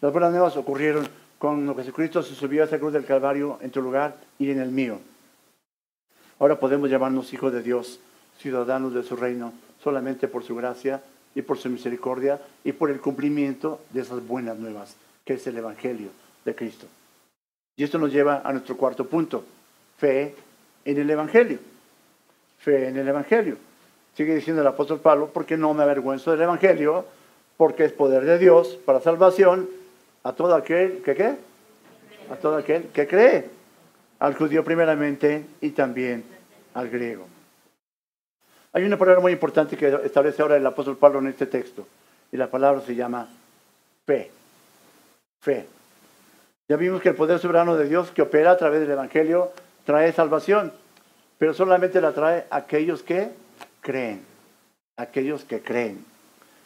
Las 0.00 0.12
buenas 0.12 0.30
nuevas 0.30 0.56
ocurrieron 0.56 1.08
cuando 1.40 1.74
Jesucristo 1.74 2.22
se 2.22 2.36
subió 2.36 2.62
a 2.62 2.66
esa 2.66 2.78
cruz 2.78 2.92
del 2.92 3.04
Calvario 3.04 3.58
en 3.60 3.72
tu 3.72 3.82
lugar 3.82 4.16
y 4.38 4.52
en 4.52 4.60
el 4.60 4.70
mío. 4.70 5.00
Ahora 6.38 6.60
podemos 6.60 6.88
llamarnos 6.88 7.32
hijos 7.32 7.52
de 7.52 7.62
Dios, 7.62 7.98
ciudadanos 8.38 8.94
de 8.94 9.02
su 9.02 9.16
reino, 9.16 9.52
solamente 9.82 10.28
por 10.28 10.44
su 10.44 10.54
gracia 10.54 11.02
y 11.34 11.42
por 11.42 11.58
su 11.58 11.68
misericordia 11.68 12.40
y 12.62 12.70
por 12.70 12.92
el 12.92 13.00
cumplimiento 13.00 13.80
de 13.90 14.02
esas 14.02 14.24
buenas 14.24 14.56
nuevas, 14.56 14.94
que 15.24 15.34
es 15.34 15.46
el 15.48 15.56
Evangelio 15.56 16.10
de 16.44 16.54
Cristo. 16.54 16.86
Y 17.76 17.82
esto 17.82 17.98
nos 17.98 18.12
lleva 18.12 18.42
a 18.44 18.52
nuestro 18.52 18.76
cuarto 18.76 19.04
punto, 19.08 19.44
fe 19.98 20.36
en 20.84 20.96
el 20.96 21.10
Evangelio. 21.10 21.58
Fe 22.60 22.86
en 22.86 22.98
el 22.98 23.08
Evangelio. 23.08 23.56
Sigue 24.16 24.34
diciendo 24.34 24.62
el 24.62 24.68
apóstol 24.68 25.00
Pablo, 25.00 25.30
porque 25.32 25.56
no 25.56 25.74
me 25.74 25.82
avergüenzo 25.82 26.30
del 26.30 26.42
Evangelio, 26.42 27.04
porque 27.56 27.84
es 27.84 27.92
poder 27.92 28.24
de 28.24 28.38
Dios 28.38 28.78
para 28.84 29.00
salvación 29.00 29.68
a 30.22 30.32
todo 30.32 30.54
aquel 30.54 31.02
que 31.02 31.14
qué? 31.14 31.36
A 32.30 32.36
todo 32.36 32.56
aquel 32.56 32.84
que 32.88 33.06
cree, 33.06 33.50
al 34.20 34.34
judío 34.34 34.64
primeramente 34.64 35.44
y 35.60 35.70
también 35.70 36.24
al 36.74 36.88
griego. 36.88 37.26
Hay 38.72 38.84
una 38.84 38.96
palabra 38.96 39.20
muy 39.20 39.32
importante 39.32 39.76
que 39.76 40.00
establece 40.04 40.42
ahora 40.42 40.56
el 40.56 40.66
apóstol 40.66 40.96
Pablo 40.96 41.18
en 41.18 41.28
este 41.28 41.46
texto, 41.46 41.86
y 42.32 42.36
la 42.36 42.48
palabra 42.48 42.80
se 42.80 42.94
llama 42.94 43.28
fe. 44.06 44.30
Fe. 45.40 45.66
Ya 46.68 46.76
vimos 46.76 47.02
que 47.02 47.10
el 47.10 47.14
poder 47.14 47.38
soberano 47.38 47.76
de 47.76 47.88
Dios 47.88 48.10
que 48.10 48.22
opera 48.22 48.52
a 48.52 48.56
través 48.56 48.80
del 48.80 48.90
Evangelio 48.90 49.50
trae 49.84 50.12
salvación, 50.12 50.72
pero 51.36 51.52
solamente 51.52 52.00
la 52.00 52.12
trae 52.12 52.46
aquellos 52.50 53.02
que 53.02 53.30
creen, 53.84 54.22
aquellos 54.96 55.44
que 55.44 55.60
creen. 55.60 56.04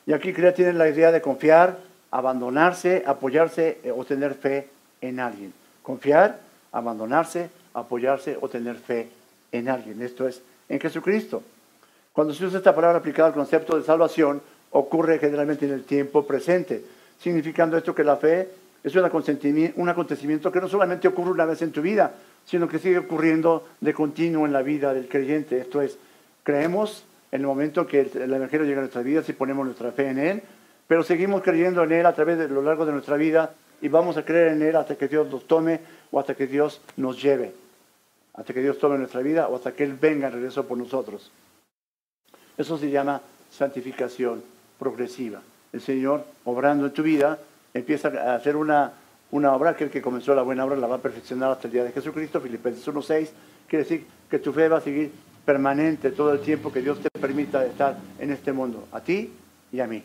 Y 0.07 0.13
aquí 0.13 0.33
crea 0.33 0.55
tienen 0.55 0.79
la 0.79 0.89
idea 0.89 1.11
de 1.13 1.21
confiar, 1.21 1.79
abandonarse, 2.11 3.03
apoyarse 3.07 3.81
eh, 3.83 3.91
o 3.91 4.05
tener 4.05 4.35
fe 4.35 4.69
en 5.01 5.21
alguien. 5.21 5.53
Confiar, 5.83 6.39
abandonarse, 6.73 7.51
apoyarse 7.75 8.39
o 8.41 8.49
tener 8.49 8.77
fe 8.77 9.09
en 9.53 9.69
alguien. 9.69 10.01
Esto 10.01 10.27
es 10.29 10.41
en 10.69 10.81
Jesucristo. 10.81 11.43
Cuando 12.13 12.33
se 12.33 12.47
usa 12.47 12.59
esta 12.59 12.75
palabra 12.75 12.99
aplicada 12.99 13.29
al 13.29 13.35
concepto 13.35 13.77
de 13.77 13.85
salvación, 13.85 14.41
ocurre 14.71 15.19
generalmente 15.19 15.67
en 15.67 15.73
el 15.73 15.85
tiempo 15.85 16.27
presente, 16.27 16.83
significando 17.21 17.77
esto 17.77 17.95
que 17.95 18.05
la 18.05 18.17
fe 18.17 18.49
es 18.85 18.95
un 18.95 19.05
acontecimiento 19.05 20.53
que 20.53 20.61
no 20.61 20.69
solamente 20.69 21.09
ocurre 21.09 21.33
una 21.33 21.45
vez 21.45 21.63
en 21.63 21.73
tu 21.73 21.83
vida, 21.83 22.13
sino 22.47 22.69
que 22.69 22.79
sigue 22.79 22.99
ocurriendo 22.99 23.67
de 23.81 23.93
continuo 23.93 24.47
en 24.47 24.53
la 24.53 24.63
vida 24.63 24.95
del 24.95 25.09
creyente. 25.09 25.59
Esto 25.59 25.83
es, 25.83 25.99
creemos 26.45 27.05
en 27.31 27.41
el 27.41 27.47
momento 27.47 27.87
que 27.87 28.01
el 28.01 28.33
Evangelio 28.33 28.67
llega 28.67 28.79
a 28.79 28.83
nuestras 28.83 29.05
vidas 29.05 29.29
y 29.29 29.33
ponemos 29.33 29.65
nuestra 29.67 29.93
fe 29.93 30.09
en 30.09 30.19
Él, 30.19 30.43
pero 30.87 31.03
seguimos 31.03 31.43
creyendo 31.43 31.83
en 31.85 31.93
Él 31.93 32.07
a 32.07 32.15
través 32.15 32.39
de 32.39 32.49
lo 32.49 32.63
largo 32.63 32.87
de 32.87 32.93
nuestra 32.93 33.17
vida 33.17 33.55
y 33.81 33.89
vamos 33.89 34.17
a 34.17 34.25
creer 34.25 34.53
en 34.53 34.63
Él 34.63 34.77
hasta 34.77 34.97
que 34.97 35.09
Dios 35.09 35.31
nos 35.31 35.47
tome 35.47 35.81
o 36.11 36.19
hasta 36.19 36.35
que 36.35 36.47
Dios 36.47 36.81
nos 36.97 37.23
lleve, 37.23 37.53
hasta 38.35 38.55
que 38.55 38.63
Dios 38.63 38.79
tome 38.79 38.97
nuestra 38.99 39.21
vida 39.21 39.49
o 39.49 39.57
hasta 39.57 39.73
que 39.73 39.85
Él 39.85 39.95
venga 40.01 40.29
en 40.29 40.35
regreso 40.35 40.67
por 40.67 40.79
nosotros. 40.79 41.31
Eso 42.57 42.79
se 42.79 42.91
llama 42.91 43.21
santificación 43.51 44.43
progresiva. 44.79 45.41
El 45.73 45.81
Señor, 45.83 46.25
obrando 46.45 46.87
en 46.87 46.93
tu 46.93 47.03
vida, 47.03 47.39
empieza 47.75 48.09
a 48.09 48.35
hacer 48.35 48.57
una, 48.57 48.93
una 49.31 49.53
obra 49.53 49.77
que 49.77 49.85
el 49.85 49.91
que 49.91 50.01
comenzó 50.01 50.35
la 50.35 50.43
buena 50.43 50.65
obra 50.65 50.77
la 50.77 50.87
va 50.87 50.97
a 50.97 51.03
perfeccionar 51.03 51.53
hasta 51.53 51.69
el 51.69 51.73
día 51.75 51.85
de 51.85 51.93
Jesucristo. 51.93 52.41
Filipenses 52.41 52.87
1.6 52.89 53.29
quiere 53.69 53.85
decir 53.85 54.07
que 54.31 54.39
tu 54.39 54.53
fe 54.53 54.69
va 54.69 54.79
a 54.79 54.81
seguir 54.81 55.13
permanente 55.49 56.11
todo 56.11 56.35
el 56.35 56.41
tiempo 56.41 56.71
que 56.71 56.83
Dios 56.83 57.01
te 57.01 57.09
permita 57.09 57.65
estar 57.65 57.97
en 58.19 58.31
este 58.33 58.53
mundo, 58.53 58.87
a 58.93 59.01
ti 59.01 59.33
y 59.73 59.81
a 59.81 59.87
mí. 59.87 60.03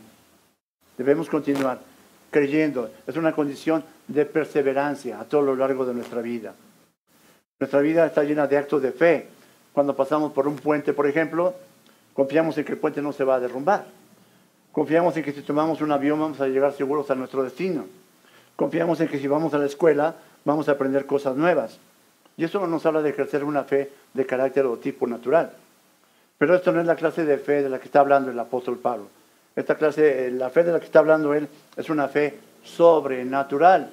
Debemos 0.98 1.28
continuar 1.28 1.82
creyendo. 2.32 2.89
Es 3.06 3.18
una 3.18 3.34
condición 3.34 3.84
de 4.08 4.26
perseverancia 4.26 5.20
a 5.20 5.26
todo 5.26 5.41
lo 5.41 5.58
largo 5.58 5.86
de 5.86 5.96
nuestra 5.96 6.22
vida. 6.22 6.54
Nuestra 7.60 7.82
vida 7.82 8.06
está 8.06 8.24
llena 8.24 8.48
de 8.48 8.58
actos 8.58 8.82
de 8.82 8.94
fe. 8.94 9.28
Cuando 9.74 9.94
pasamos 9.98 10.32
por 10.32 10.48
un 10.48 10.56
puente, 10.56 10.94
por 10.94 11.08
ejemplo, 11.08 11.54
confiamos 12.14 12.58
en 12.58 12.64
que 12.64 12.72
el 12.72 12.78
puente 12.78 13.02
no 13.02 13.12
se 13.12 13.26
va 13.26 13.36
a 13.36 13.39
derrumbar. 13.41 13.86
Confiamos 14.72 15.18
en 15.18 15.26
que 15.26 15.34
si 15.34 15.41
tomamos 15.41 15.82
un 15.82 15.91
avión 15.91 16.22
vamos 16.22 16.39
a 16.39 16.48
llegar 16.48 16.72
seguros 16.72 17.12
a 17.12 17.16
nuestro 17.16 17.44
destino. 17.44 17.84
Confiamos 18.56 19.02
en 19.02 19.10
que 19.10 19.20
si 19.20 19.28
vamos 19.28 19.54
a 19.54 19.58
la 19.58 19.66
escuela 19.66 20.16
vamos 20.46 20.70
a 20.70 20.72
aprender 20.72 21.06
cosas 21.06 21.36
nuevas. 21.36 21.80
Y 22.38 22.46
eso 22.46 22.66
nos 22.66 22.86
habla 22.86 23.02
de 23.02 23.10
ejercer 23.10 23.44
una 23.44 23.66
fe 23.66 23.91
de 24.14 24.26
carácter 24.26 24.66
o 24.66 24.78
tipo 24.78 25.07
natural. 25.07 25.51
Pero 26.38 26.55
esto 26.55 26.72
no 26.72 26.82
es 26.82 26.88
la 26.88 26.95
clase 26.95 27.26
de 27.26 27.38
fe 27.38 27.64
de 27.64 27.70
la 27.70 27.80
que 27.80 27.86
está 27.86 27.99
hablando 27.99 28.32
el 28.32 28.39
apóstol 28.39 28.78
Pablo. 28.78 29.07
Esta 29.55 29.76
clase, 29.76 30.32
la 30.32 30.49
fe 30.49 30.64
de 30.64 30.72
la 30.72 30.80
que 30.80 30.86
está 30.86 30.99
hablando 30.99 31.34
él, 31.34 31.47
es 31.78 31.89
una 31.89 32.07
fe 32.07 32.39
sobrenatural. 32.64 33.89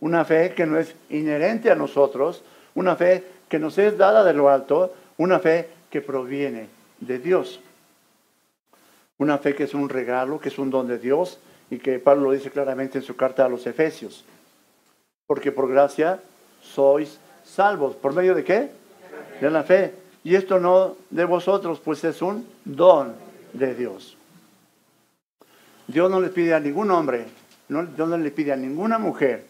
Una 0.00 0.24
fe 0.24 0.52
que 0.54 0.66
no 0.66 0.78
es 0.78 0.94
inherente 1.10 1.70
a 1.70 1.74
nosotros, 1.74 2.42
una 2.74 2.96
fe 2.96 3.24
que 3.48 3.58
nos 3.58 3.78
es 3.78 3.96
dada 3.96 4.24
de 4.24 4.32
lo 4.32 4.48
alto, 4.48 4.94
una 5.16 5.38
fe 5.38 5.68
que 5.90 6.00
proviene 6.00 6.68
de 7.00 7.18
Dios. 7.18 7.60
Una 9.18 9.38
fe 9.38 9.54
que 9.54 9.64
es 9.64 9.74
un 9.74 9.88
regalo, 9.88 10.40
que 10.40 10.48
es 10.48 10.58
un 10.58 10.70
don 10.70 10.88
de 10.88 10.98
Dios 10.98 11.38
y 11.70 11.78
que 11.78 11.98
Pablo 11.98 12.24
lo 12.24 12.32
dice 12.32 12.50
claramente 12.50 12.98
en 12.98 13.04
su 13.04 13.16
carta 13.16 13.44
a 13.44 13.48
los 13.48 13.66
Efesios. 13.66 14.24
Porque 15.26 15.52
por 15.52 15.70
gracia 15.70 16.20
sois 16.60 17.18
salvos. 17.44 17.94
¿Por 17.94 18.14
medio 18.14 18.34
de 18.34 18.44
qué? 18.44 18.70
De 19.42 19.50
la 19.50 19.64
fe. 19.64 19.92
Y 20.22 20.36
esto 20.36 20.60
no 20.60 20.96
de 21.10 21.24
vosotros, 21.24 21.80
pues 21.84 22.04
es 22.04 22.22
un 22.22 22.46
don 22.64 23.12
de 23.52 23.74
Dios. 23.74 24.16
Dios 25.88 26.08
no 26.08 26.20
le 26.20 26.28
pide 26.28 26.54
a 26.54 26.60
ningún 26.60 26.92
hombre, 26.92 27.26
no, 27.68 27.84
Dios 27.84 28.08
no 28.08 28.16
le 28.16 28.30
pide 28.30 28.52
a 28.52 28.56
ninguna 28.56 28.98
mujer 28.98 29.44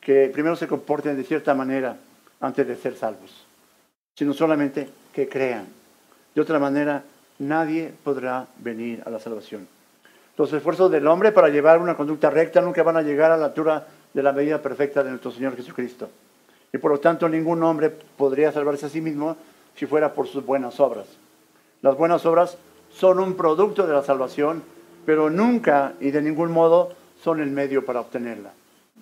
que 0.00 0.28
primero 0.34 0.56
se 0.56 0.66
comporten 0.66 1.16
de 1.16 1.22
cierta 1.22 1.54
manera 1.54 1.96
antes 2.40 2.66
de 2.66 2.74
ser 2.74 2.96
salvos, 2.96 3.46
sino 4.16 4.34
solamente 4.34 4.88
que 5.14 5.28
crean. 5.28 5.66
De 6.34 6.40
otra 6.40 6.58
manera, 6.58 7.04
nadie 7.38 7.94
podrá 8.02 8.48
venir 8.58 9.00
a 9.06 9.10
la 9.10 9.20
salvación. 9.20 9.68
Los 10.36 10.52
esfuerzos 10.52 10.90
del 10.90 11.06
hombre 11.06 11.30
para 11.30 11.50
llevar 11.50 11.80
una 11.80 11.96
conducta 11.96 12.30
recta 12.30 12.60
nunca 12.60 12.82
van 12.82 12.96
a 12.96 13.02
llegar 13.02 13.30
a 13.30 13.36
la 13.36 13.46
altura 13.46 13.86
de 14.12 14.22
la 14.24 14.32
medida 14.32 14.60
perfecta 14.60 15.04
de 15.04 15.10
nuestro 15.10 15.30
Señor 15.30 15.54
Jesucristo. 15.54 16.10
Y 16.72 16.78
por 16.78 16.90
lo 16.90 17.00
tanto 17.00 17.28
ningún 17.28 17.62
hombre 17.62 17.90
podría 17.90 18.52
salvarse 18.52 18.86
a 18.86 18.88
sí 18.88 19.00
mismo 19.00 19.36
si 19.74 19.86
fuera 19.86 20.14
por 20.14 20.26
sus 20.26 20.44
buenas 20.44 20.80
obras. 20.80 21.06
Las 21.82 21.96
buenas 21.96 22.24
obras 22.26 22.58
son 22.92 23.20
un 23.20 23.34
producto 23.34 23.86
de 23.86 23.92
la 23.92 24.02
salvación, 24.02 24.62
pero 25.04 25.30
nunca 25.30 25.94
y 26.00 26.10
de 26.10 26.22
ningún 26.22 26.52
modo 26.52 26.92
son 27.22 27.40
el 27.40 27.50
medio 27.50 27.84
para 27.84 28.00
obtenerla. 28.00 28.52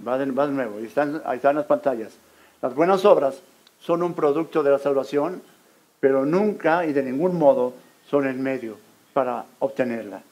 Va 0.06 0.18
de, 0.18 0.26
nuevo, 0.26 0.78
ahí 0.78 0.86
están, 0.86 1.22
ahí 1.24 1.36
están 1.36 1.56
las 1.56 1.66
pantallas. 1.66 2.12
Las 2.60 2.74
buenas 2.74 3.04
obras 3.04 3.40
son 3.80 4.02
un 4.02 4.14
producto 4.14 4.62
de 4.62 4.70
la 4.70 4.78
salvación, 4.78 5.42
pero 6.00 6.24
nunca 6.26 6.84
y 6.84 6.92
de 6.92 7.02
ningún 7.02 7.38
modo 7.38 7.74
son 8.10 8.26
el 8.26 8.36
medio 8.36 8.76
para 9.12 9.44
obtenerla. 9.60 10.22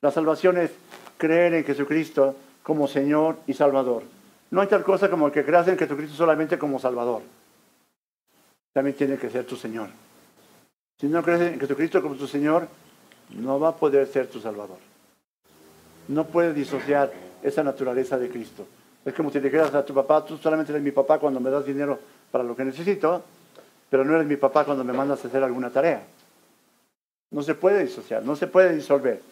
La 0.00 0.10
salvación 0.10 0.58
es 0.58 0.70
creer 1.18 1.54
en 1.54 1.64
Jesucristo 1.64 2.36
como 2.62 2.88
Señor 2.88 3.36
y 3.46 3.54
Salvador. 3.54 4.02
No 4.50 4.60
hay 4.60 4.66
tal 4.66 4.82
cosa 4.82 5.08
como 5.08 5.30
que 5.30 5.44
creas 5.44 5.68
en 5.68 5.78
Jesucristo 5.78 6.16
solamente 6.16 6.58
como 6.58 6.78
Salvador. 6.78 7.22
También 8.72 8.96
tiene 8.96 9.16
que 9.16 9.30
ser 9.30 9.44
tu 9.46 9.56
Señor. 9.56 9.88
Si 10.98 11.06
no 11.06 11.22
crees 11.22 11.40
en 11.40 11.60
Jesucristo 11.60 12.02
como 12.02 12.16
tu 12.16 12.26
Señor, 12.26 12.68
no 13.30 13.60
va 13.60 13.68
a 13.68 13.76
poder 13.76 14.06
ser 14.06 14.26
tu 14.28 14.40
Salvador. 14.40 14.78
No 16.08 16.26
puedes 16.26 16.54
disociar 16.54 17.12
esa 17.42 17.62
naturaleza 17.62 18.18
de 18.18 18.28
Cristo. 18.28 18.66
Es 19.04 19.14
como 19.14 19.30
si 19.30 19.40
dijeras 19.40 19.74
a 19.74 19.84
tu 19.84 19.94
papá, 19.94 20.24
tú 20.24 20.36
solamente 20.36 20.72
eres 20.72 20.82
mi 20.82 20.90
papá 20.90 21.18
cuando 21.18 21.40
me 21.40 21.50
das 21.50 21.64
dinero 21.64 21.98
para 22.30 22.44
lo 22.44 22.54
que 22.54 22.64
necesito, 22.64 23.24
pero 23.88 24.04
no 24.04 24.14
eres 24.14 24.26
mi 24.26 24.36
papá 24.36 24.64
cuando 24.64 24.84
me 24.84 24.92
mandas 24.92 25.24
a 25.24 25.28
hacer 25.28 25.42
alguna 25.42 25.70
tarea. 25.70 26.02
No 27.30 27.42
se 27.42 27.54
puede 27.54 27.84
disociar, 27.84 28.22
no 28.24 28.36
se 28.36 28.48
puede 28.48 28.74
disolver. 28.74 29.22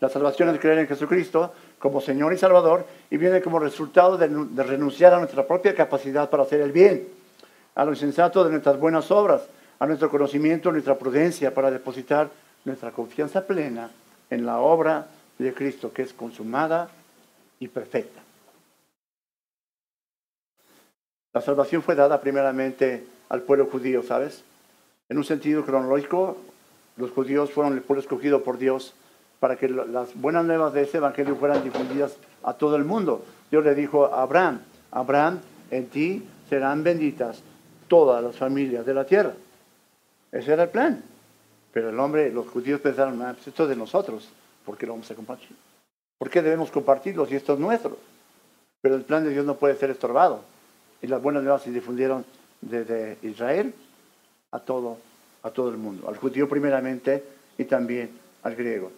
La 0.00 0.08
salvación 0.08 0.50
es 0.50 0.60
creer 0.60 0.78
en 0.78 0.86
Jesucristo 0.86 1.52
como 1.78 2.00
Señor 2.00 2.32
y 2.32 2.38
Salvador 2.38 2.86
y 3.10 3.16
viene 3.16 3.40
como 3.40 3.58
resultado 3.58 4.16
de, 4.16 4.28
renunciar 4.62 5.14
a 5.14 5.18
nuestra 5.18 5.46
propia 5.46 5.74
capacidad 5.74 6.28
para 6.28 6.42
hacer 6.42 6.60
el 6.60 6.72
bien, 6.72 7.08
a 7.74 7.84
lo 7.84 7.92
insensato 7.92 8.44
de 8.44 8.50
nuestras 8.50 8.78
buenas 8.78 9.10
obras, 9.10 9.42
a 9.78 9.86
nuestro 9.86 10.10
conocimiento, 10.10 10.72
nuestra 10.72 10.98
prudencia 10.98 11.54
para 11.54 11.70
depositar 11.70 12.30
nuestra 12.64 12.90
confianza 12.90 13.46
plena 13.46 13.90
en 14.30 14.44
la 14.44 14.58
obra 14.58 15.06
de 15.38 15.54
Cristo 15.54 15.92
que 15.92 16.02
es 16.02 16.12
consumada 16.12 16.88
y 17.60 17.68
perfecta. 17.68 18.20
La 21.32 21.40
salvación 21.40 21.82
fue 21.82 21.94
dada 21.94 22.20
primeramente 22.20 23.04
al 23.28 23.42
pueblo 23.42 23.66
judío, 23.66 24.02
¿sabes? 24.02 24.42
En 25.08 25.18
un 25.18 25.24
sentido 25.24 25.64
cronológico, 25.64 26.36
los 26.96 27.12
judíos 27.12 27.52
fueron 27.52 27.74
el 27.74 27.82
pueblo 27.82 28.02
escogido 28.02 28.42
por 28.42 28.58
Dios 28.58 28.94
para 29.40 29.56
que 29.56 29.68
las 29.68 30.14
buenas 30.14 30.44
nuevas 30.44 30.72
de 30.72 30.82
ese 30.82 30.98
evangelio 30.98 31.36
fueran 31.36 31.62
difundidas 31.62 32.16
a 32.42 32.54
todo 32.54 32.76
el 32.76 32.84
mundo. 32.84 33.24
Dios 33.50 33.64
le 33.64 33.74
dijo 33.74 34.06
a 34.06 34.22
Abraham, 34.22 34.60
Abraham, 34.90 35.40
en 35.70 35.88
ti 35.88 36.26
serán 36.48 36.82
benditas 36.82 37.42
todas 37.86 38.22
las 38.22 38.36
familias 38.36 38.84
de 38.84 38.94
la 38.94 39.04
tierra. 39.04 39.32
Ese 40.32 40.52
era 40.52 40.64
el 40.64 40.68
plan. 40.70 41.02
Pero 41.72 41.90
el 41.90 42.00
hombre, 42.00 42.30
los 42.30 42.48
judíos 42.48 42.80
pensaron, 42.80 43.20
ah, 43.22 43.34
pues 43.34 43.48
esto 43.48 43.64
es 43.64 43.68
de 43.68 43.76
nosotros, 43.76 44.28
¿por 44.64 44.76
qué 44.76 44.86
lo 44.86 44.92
vamos 44.94 45.10
a 45.10 45.14
compartir? 45.14 45.56
¿Por 46.18 46.30
qué 46.30 46.42
debemos 46.42 46.70
compartirlo 46.70 47.26
si 47.26 47.36
esto 47.36 47.54
es 47.54 47.60
nuestro? 47.60 47.96
Pero 48.80 48.96
el 48.96 49.02
plan 49.02 49.24
de 49.24 49.30
Dios 49.30 49.44
no 49.44 49.54
puede 49.54 49.76
ser 49.76 49.90
estorbado. 49.90 50.42
Y 51.00 51.06
las 51.06 51.22
buenas 51.22 51.42
nuevas 51.42 51.62
se 51.62 51.70
difundieron 51.70 52.24
desde 52.60 53.18
Israel 53.22 53.72
a 54.50 54.58
todo, 54.58 54.98
a 55.42 55.50
todo 55.50 55.68
el 55.70 55.76
mundo, 55.76 56.08
al 56.08 56.16
judío 56.16 56.48
primeramente 56.48 57.22
y 57.56 57.64
también 57.64 58.10
al 58.42 58.56
griego. 58.56 58.90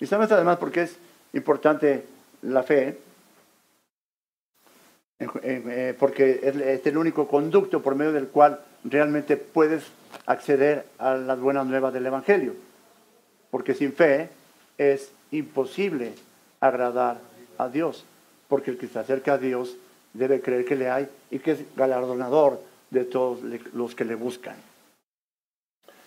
Y 0.00 0.06
sabes 0.06 0.30
además 0.32 0.58
por 0.58 0.70
qué 0.70 0.82
es 0.82 0.96
importante 1.32 2.04
la 2.42 2.62
fe, 2.62 2.98
eh, 5.20 5.96
porque 5.98 6.40
es 6.42 6.86
el 6.86 6.96
único 6.96 7.26
conducto 7.26 7.82
por 7.82 7.96
medio 7.96 8.12
del 8.12 8.28
cual 8.28 8.60
realmente 8.84 9.36
puedes 9.36 9.84
acceder 10.26 10.86
a 10.98 11.14
las 11.14 11.40
buenas 11.40 11.66
nuevas 11.66 11.92
del 11.92 12.06
Evangelio. 12.06 12.54
Porque 13.50 13.74
sin 13.74 13.92
fe 13.92 14.28
es 14.76 15.10
imposible 15.30 16.12
agradar 16.60 17.20
a 17.58 17.68
Dios, 17.68 18.04
porque 18.48 18.70
el 18.70 18.78
que 18.78 18.86
se 18.86 18.98
acerca 18.98 19.34
a 19.34 19.38
Dios 19.38 19.76
debe 20.12 20.40
creer 20.40 20.64
que 20.64 20.76
le 20.76 20.90
hay 20.90 21.08
y 21.30 21.38
que 21.38 21.52
es 21.52 21.76
galardonador 21.76 22.60
de 22.90 23.04
todos 23.04 23.40
los 23.72 23.94
que 23.94 24.04
le 24.04 24.14
buscan. 24.14 24.56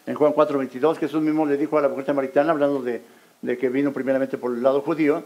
En 0.05 0.15
Juan 0.15 0.33
4:22 0.33 0.97
Jesús 0.97 1.21
mismo 1.21 1.45
le 1.45 1.57
dijo 1.57 1.77
a 1.77 1.81
la 1.81 1.89
mujer 1.89 2.05
samaritana, 2.05 2.51
hablando 2.51 2.81
de, 2.81 3.01
de 3.41 3.57
que 3.57 3.69
vino 3.69 3.93
primeramente 3.93 4.37
por 4.37 4.53
el 4.53 4.63
lado 4.63 4.81
judío, 4.81 5.23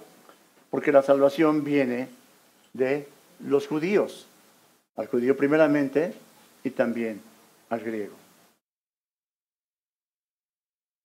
porque 0.70 0.92
la 0.92 1.02
salvación 1.02 1.64
viene 1.64 2.08
de 2.74 3.08
los 3.40 3.68
judíos, 3.68 4.28
al 4.96 5.08
judío 5.08 5.36
primeramente 5.36 6.14
y 6.64 6.70
también 6.72 7.22
al 7.70 7.82
griego. 7.82 8.16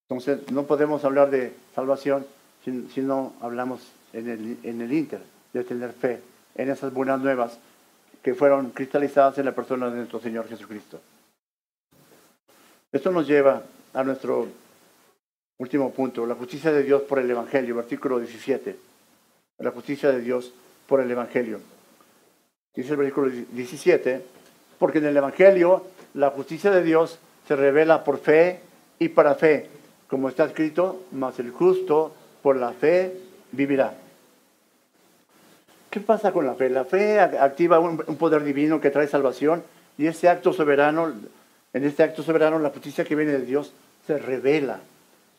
Entonces, 0.09 0.51
no 0.51 0.65
podemos 0.65 1.05
hablar 1.05 1.31
de 1.31 1.53
salvación 1.75 2.27
si, 2.65 3.01
no 3.01 3.33
hablamos 3.41 3.93
en 4.13 4.29
el, 4.29 4.59
en 4.65 4.81
el 4.81 4.93
inter, 4.93 5.23
de 5.53 5.65
tener 5.65 5.93
fe 5.93 6.21
en 6.57 6.69
esas 6.69 6.93
buenas 6.93 7.21
nuevas 7.21 7.59
que 8.23 8.35
fueron 8.35 8.71
cristalizadas 8.71 9.39
en 9.39 9.47
la 9.47 9.55
persona 9.55 9.89
de 9.89 9.97
nuestro 9.97 10.21
Señor 10.21 10.49
Jesucristo. 10.49 11.01
Esto 12.93 13.11
nos 13.13 13.27
lleva 13.27 13.63
a 13.95 14.05
nuestro 14.05 14.49
último 15.61 15.93
punto, 15.93 16.25
la 16.25 16.35
justicia 16.35 16.73
de 16.73 16.83
Dios 16.83 17.03
por 17.03 17.19
el 17.19 17.31
Evangelio, 17.31 17.77
versículo 17.77 18.19
17. 18.19 18.77
La 19.59 19.71
justicia 19.71 20.11
de 20.11 20.23
Dios 20.23 20.55
por 20.87 21.01
el 21.01 21.11
Evangelio. 21.11 21.61
Dice 22.75 22.93
el 22.93 22.97
versículo 22.97 23.31
17, 23.31 24.25
porque 24.79 24.99
en 24.99 25.07
el 25.07 25.17
Evangelio 25.19 25.85
la 26.15 26.31
justicia 26.31 26.71
de 26.71 26.83
Dios 26.83 27.19
se 27.47 27.57
revela 27.57 28.05
por 28.05 28.19
fe 28.19 28.61
y 28.99 29.11
para 29.11 29.35
fe, 29.35 29.69
como 30.09 30.31
está 30.31 30.47
escrito, 30.47 31.05
mas 31.13 31.39
el 31.39 31.51
justo 31.51 32.15
por 32.43 32.57
la 32.57 32.73
fe 32.73 33.13
vivirá. 33.53 33.93
¿Qué 35.91 36.01
pasa 36.01 36.33
con 36.33 36.47
la 36.47 36.55
fe? 36.55 36.71
La 36.71 36.87
fe 36.87 37.21
activa 37.21 37.81
un, 37.81 37.99
poder 37.99 38.45
divino 38.45 38.81
que 38.81 38.91
trae 38.91 39.09
salvación 39.09 39.63
y 39.99 40.07
ese 40.07 40.31
acto 40.31 40.55
soberano, 40.55 41.13
en 41.75 41.85
este 41.85 42.03
acto 42.03 42.23
soberano 42.23 42.59
la 42.59 42.71
justicia 42.71 43.05
que 43.05 43.15
viene 43.15 43.33
de 43.33 43.45
Dios 43.45 43.75
se 44.07 44.17
revela. 44.17 44.81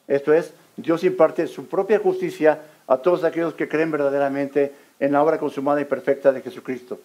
Esto 0.08 0.34
es, 0.34 0.54
Dios 0.78 1.04
imparte 1.04 1.47
su 1.47 1.68
propia 1.68 1.99
justicia 1.99 2.60
a 2.88 2.97
todos 2.97 3.24
aquellos 3.24 3.54
que 3.54 3.68
creen 3.68 3.91
verdaderamente 3.91 4.74
en 4.99 5.14
la 5.14 5.24
obra 5.24 5.38
consumada 5.38 5.82
y 5.82 5.86
perfecta 5.86 6.32
de 6.32 6.41
Jesucristo. 6.41 6.99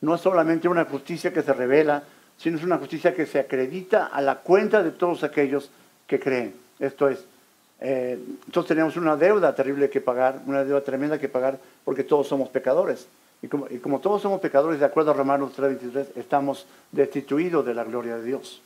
No 0.00 0.14
es 0.14 0.20
solamente 0.20 0.68
una 0.68 0.84
justicia 0.84 1.32
que 1.32 1.42
se 1.42 1.52
revela, 1.52 2.02
sino 2.36 2.58
es 2.58 2.64
una 2.64 2.78
justicia 2.78 3.14
que 3.14 3.26
se 3.26 3.38
acredita 3.38 4.06
a 4.06 4.20
la 4.20 4.36
cuenta 4.36 4.82
de 4.82 4.90
todos 4.90 5.24
aquellos 5.24 5.70
que 6.06 6.20
creen. 6.20 6.54
Esto 6.78 7.08
es, 7.08 7.24
entonces 7.80 8.64
eh, 8.64 8.68
tenemos 8.68 8.96
una 8.96 9.16
deuda 9.16 9.54
terrible 9.54 9.90
que 9.90 10.00
pagar, 10.00 10.40
una 10.46 10.64
deuda 10.64 10.80
tremenda 10.82 11.18
que 11.18 11.28
pagar, 11.28 11.58
porque 11.84 12.04
todos 12.04 12.26
somos 12.26 12.48
pecadores. 12.48 13.06
Y 13.42 13.48
como, 13.48 13.66
y 13.68 13.78
como 13.78 14.00
todos 14.00 14.22
somos 14.22 14.40
pecadores, 14.40 14.80
de 14.80 14.86
acuerdo 14.86 15.10
a 15.10 15.14
Romanos 15.14 15.52
3:23, 15.56 16.16
estamos 16.16 16.66
destituidos 16.90 17.66
de 17.66 17.74
la 17.74 17.84
gloria 17.84 18.16
de 18.16 18.24
Dios. 18.24 18.62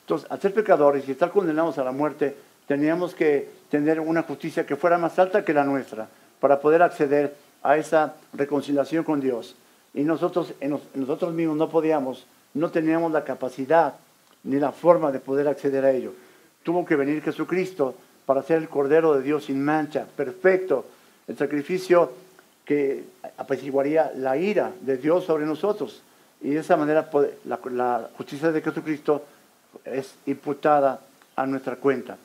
Entonces, 0.00 0.30
al 0.30 0.40
ser 0.40 0.54
pecadores 0.54 1.06
y 1.06 1.12
estar 1.12 1.30
condenados 1.30 1.78
a 1.78 1.84
la 1.84 1.92
muerte, 1.92 2.34
teníamos 2.66 3.14
que 3.14 3.48
tener 3.70 4.00
una 4.00 4.22
justicia 4.22 4.66
que 4.66 4.76
fuera 4.76 4.98
más 4.98 5.18
alta 5.18 5.44
que 5.44 5.54
la 5.54 5.64
nuestra 5.64 6.08
para 6.40 6.60
poder 6.60 6.82
acceder 6.82 7.34
a 7.62 7.76
esa 7.76 8.14
reconciliación 8.32 9.04
con 9.04 9.20
Dios. 9.20 9.56
Y 9.94 10.02
nosotros, 10.02 10.54
nosotros 10.94 11.32
mismos 11.32 11.56
no 11.56 11.68
podíamos, 11.68 12.26
no 12.54 12.70
teníamos 12.70 13.12
la 13.12 13.24
capacidad 13.24 13.94
ni 14.44 14.58
la 14.58 14.72
forma 14.72 15.12
de 15.12 15.20
poder 15.20 15.48
acceder 15.48 15.84
a 15.84 15.92
ello. 15.92 16.12
Tuvo 16.62 16.84
que 16.84 16.96
venir 16.96 17.22
Jesucristo 17.22 17.94
para 18.26 18.42
ser 18.42 18.58
el 18.58 18.68
Cordero 18.68 19.14
de 19.14 19.22
Dios 19.22 19.44
sin 19.44 19.62
mancha, 19.62 20.06
perfecto, 20.16 20.86
el 21.28 21.36
sacrificio 21.36 22.12
que 22.64 23.04
apaciguaría 23.36 24.12
la 24.16 24.36
ira 24.36 24.72
de 24.80 24.96
Dios 24.96 25.24
sobre 25.24 25.46
nosotros. 25.46 26.02
Y 26.40 26.50
de 26.50 26.60
esa 26.60 26.76
manera 26.76 27.08
la 27.44 28.08
justicia 28.16 28.50
de 28.50 28.62
Jesucristo 28.62 29.24
es 29.84 30.14
imputada 30.26 31.00
a 31.36 31.46
nuestra 31.46 31.76
cuenta. 31.76 32.16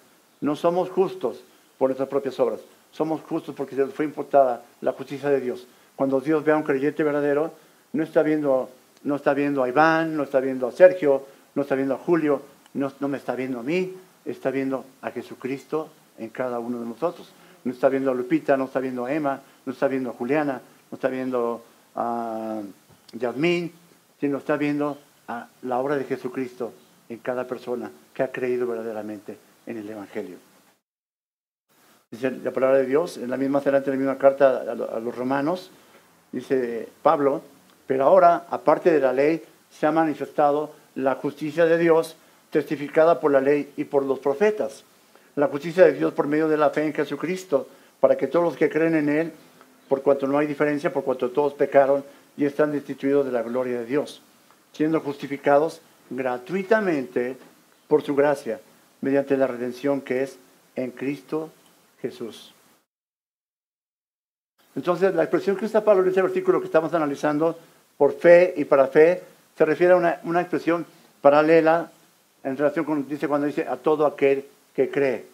No 0.41 0.55
somos 0.55 0.89
justos 0.89 1.43
por 1.77 1.89
nuestras 1.89 2.09
propias 2.09 2.39
obras, 2.39 2.59
somos 2.91 3.21
justos 3.21 3.55
porque 3.55 3.75
se 3.75 3.81
nos 3.81 3.93
fue 3.93 4.05
imputada 4.05 4.63
la 4.81 4.93
justicia 4.93 5.29
de 5.29 5.41
Dios. 5.41 5.67
Cuando 5.95 6.19
Dios 6.21 6.43
ve 6.43 6.51
a 6.51 6.57
un 6.57 6.63
creyente 6.63 7.03
verdadero, 7.03 7.53
no 7.93 8.03
está 8.03 8.23
viendo, 8.23 8.69
no 9.03 9.15
está 9.15 9.33
viendo 9.33 9.63
a 9.63 9.69
Iván, 9.69 10.15
no 10.15 10.23
está 10.23 10.39
viendo 10.39 10.67
a 10.67 10.71
Sergio, 10.71 11.25
no 11.55 11.63
está 11.63 11.75
viendo 11.75 11.95
a 11.95 11.97
Julio, 11.97 12.41
no, 12.73 12.91
no 12.99 13.07
me 13.07 13.17
está 13.17 13.35
viendo 13.35 13.59
a 13.59 13.63
mí, 13.63 13.93
está 14.25 14.51
viendo 14.51 14.85
a 15.01 15.11
Jesucristo 15.11 15.89
en 16.17 16.29
cada 16.29 16.59
uno 16.59 16.79
de 16.79 16.85
nosotros. 16.85 17.29
No 17.63 17.71
está 17.71 17.89
viendo 17.89 18.11
a 18.11 18.13
Lupita, 18.13 18.55
no 18.57 18.65
está 18.65 18.79
viendo 18.79 19.05
a 19.05 19.13
Emma, 19.13 19.41
no 19.65 19.73
está 19.73 19.87
viendo 19.87 20.11
a 20.11 20.13
Juliana, 20.13 20.61
no 20.91 20.95
está 20.95 21.07
viendo 21.07 21.63
a 21.95 22.61
Yasmín, 23.13 23.71
sino 24.19 24.37
está 24.37 24.55
viendo 24.55 24.97
a 25.27 25.47
la 25.63 25.79
obra 25.79 25.97
de 25.97 26.05
Jesucristo 26.05 26.71
en 27.09 27.17
cada 27.19 27.47
persona 27.47 27.91
que 28.13 28.23
ha 28.23 28.31
creído 28.31 28.67
verdaderamente 28.67 29.46
en 29.67 29.77
el 29.77 29.89
Evangelio. 29.89 30.37
Dice 32.09 32.31
la 32.31 32.51
palabra 32.51 32.77
de 32.77 32.85
Dios, 32.85 33.17
en 33.17 33.29
la 33.29 33.37
misma 33.37 33.59
adelante, 33.59 33.91
en 33.91 33.97
la 33.97 33.99
misma 33.99 34.17
carta 34.17 34.61
a 34.61 34.99
los 34.99 35.15
romanos, 35.15 35.69
dice 36.31 36.87
Pablo, 37.03 37.41
pero 37.85 38.05
ahora, 38.05 38.47
aparte 38.49 38.91
de 38.91 38.99
la 38.99 39.13
ley, 39.13 39.43
se 39.69 39.85
ha 39.85 39.91
manifestado 39.91 40.71
la 40.95 41.15
justicia 41.15 41.65
de 41.65 41.77
Dios 41.77 42.15
testificada 42.49 43.19
por 43.19 43.31
la 43.31 43.41
ley 43.41 43.73
y 43.75 43.83
por 43.83 44.03
los 44.03 44.19
profetas. 44.19 44.83
La 45.35 45.47
justicia 45.47 45.85
de 45.85 45.93
Dios 45.93 46.13
por 46.13 46.27
medio 46.27 46.47
de 46.47 46.57
la 46.57 46.69
fe 46.69 46.85
en 46.85 46.93
Jesucristo, 46.93 47.67
para 47.99 48.15
que 48.15 48.27
todos 48.27 48.45
los 48.45 48.57
que 48.57 48.69
creen 48.69 48.95
en 48.95 49.09
Él, 49.09 49.31
por 49.89 50.01
cuanto 50.01 50.27
no 50.27 50.37
hay 50.37 50.47
diferencia, 50.47 50.91
por 50.91 51.03
cuanto 51.03 51.29
todos 51.31 51.53
pecaron 51.53 52.03
y 52.37 52.45
están 52.45 52.71
destituidos 52.71 53.25
de 53.25 53.31
la 53.33 53.43
gloria 53.43 53.79
de 53.79 53.85
Dios, 53.85 54.21
siendo 54.71 55.01
justificados 55.01 55.81
gratuitamente 56.09 57.37
por 57.87 58.01
su 58.01 58.15
gracia, 58.15 58.59
mediante 59.01 59.37
la 59.37 59.47
redención 59.47 60.01
que 60.01 60.23
es 60.23 60.37
en 60.75 60.91
Cristo 60.91 61.51
Jesús. 62.01 62.53
Entonces, 64.75 65.13
la 65.15 65.23
expresión 65.23 65.55
que 65.55 65.65
usa 65.65 65.83
Pablo 65.83 66.03
en 66.03 66.09
ese 66.09 66.21
versículo 66.21 66.59
que 66.59 66.67
estamos 66.67 66.93
analizando, 66.93 67.57
por 67.97 68.13
fe 68.13 68.53
y 68.57 68.65
para 68.65 68.87
fe, 68.87 69.23
se 69.57 69.65
refiere 69.65 69.93
a 69.93 70.19
una, 70.23 70.41
expresión 70.41 70.85
paralela 71.19 71.91
en 72.43 72.55
relación 72.55 72.85
con, 72.85 73.07
dice 73.07 73.27
cuando 73.27 73.47
dice, 73.47 73.67
a 73.67 73.77
todo 73.77 74.05
aquel 74.05 74.45
que 74.75 74.89
cree. 74.89 75.25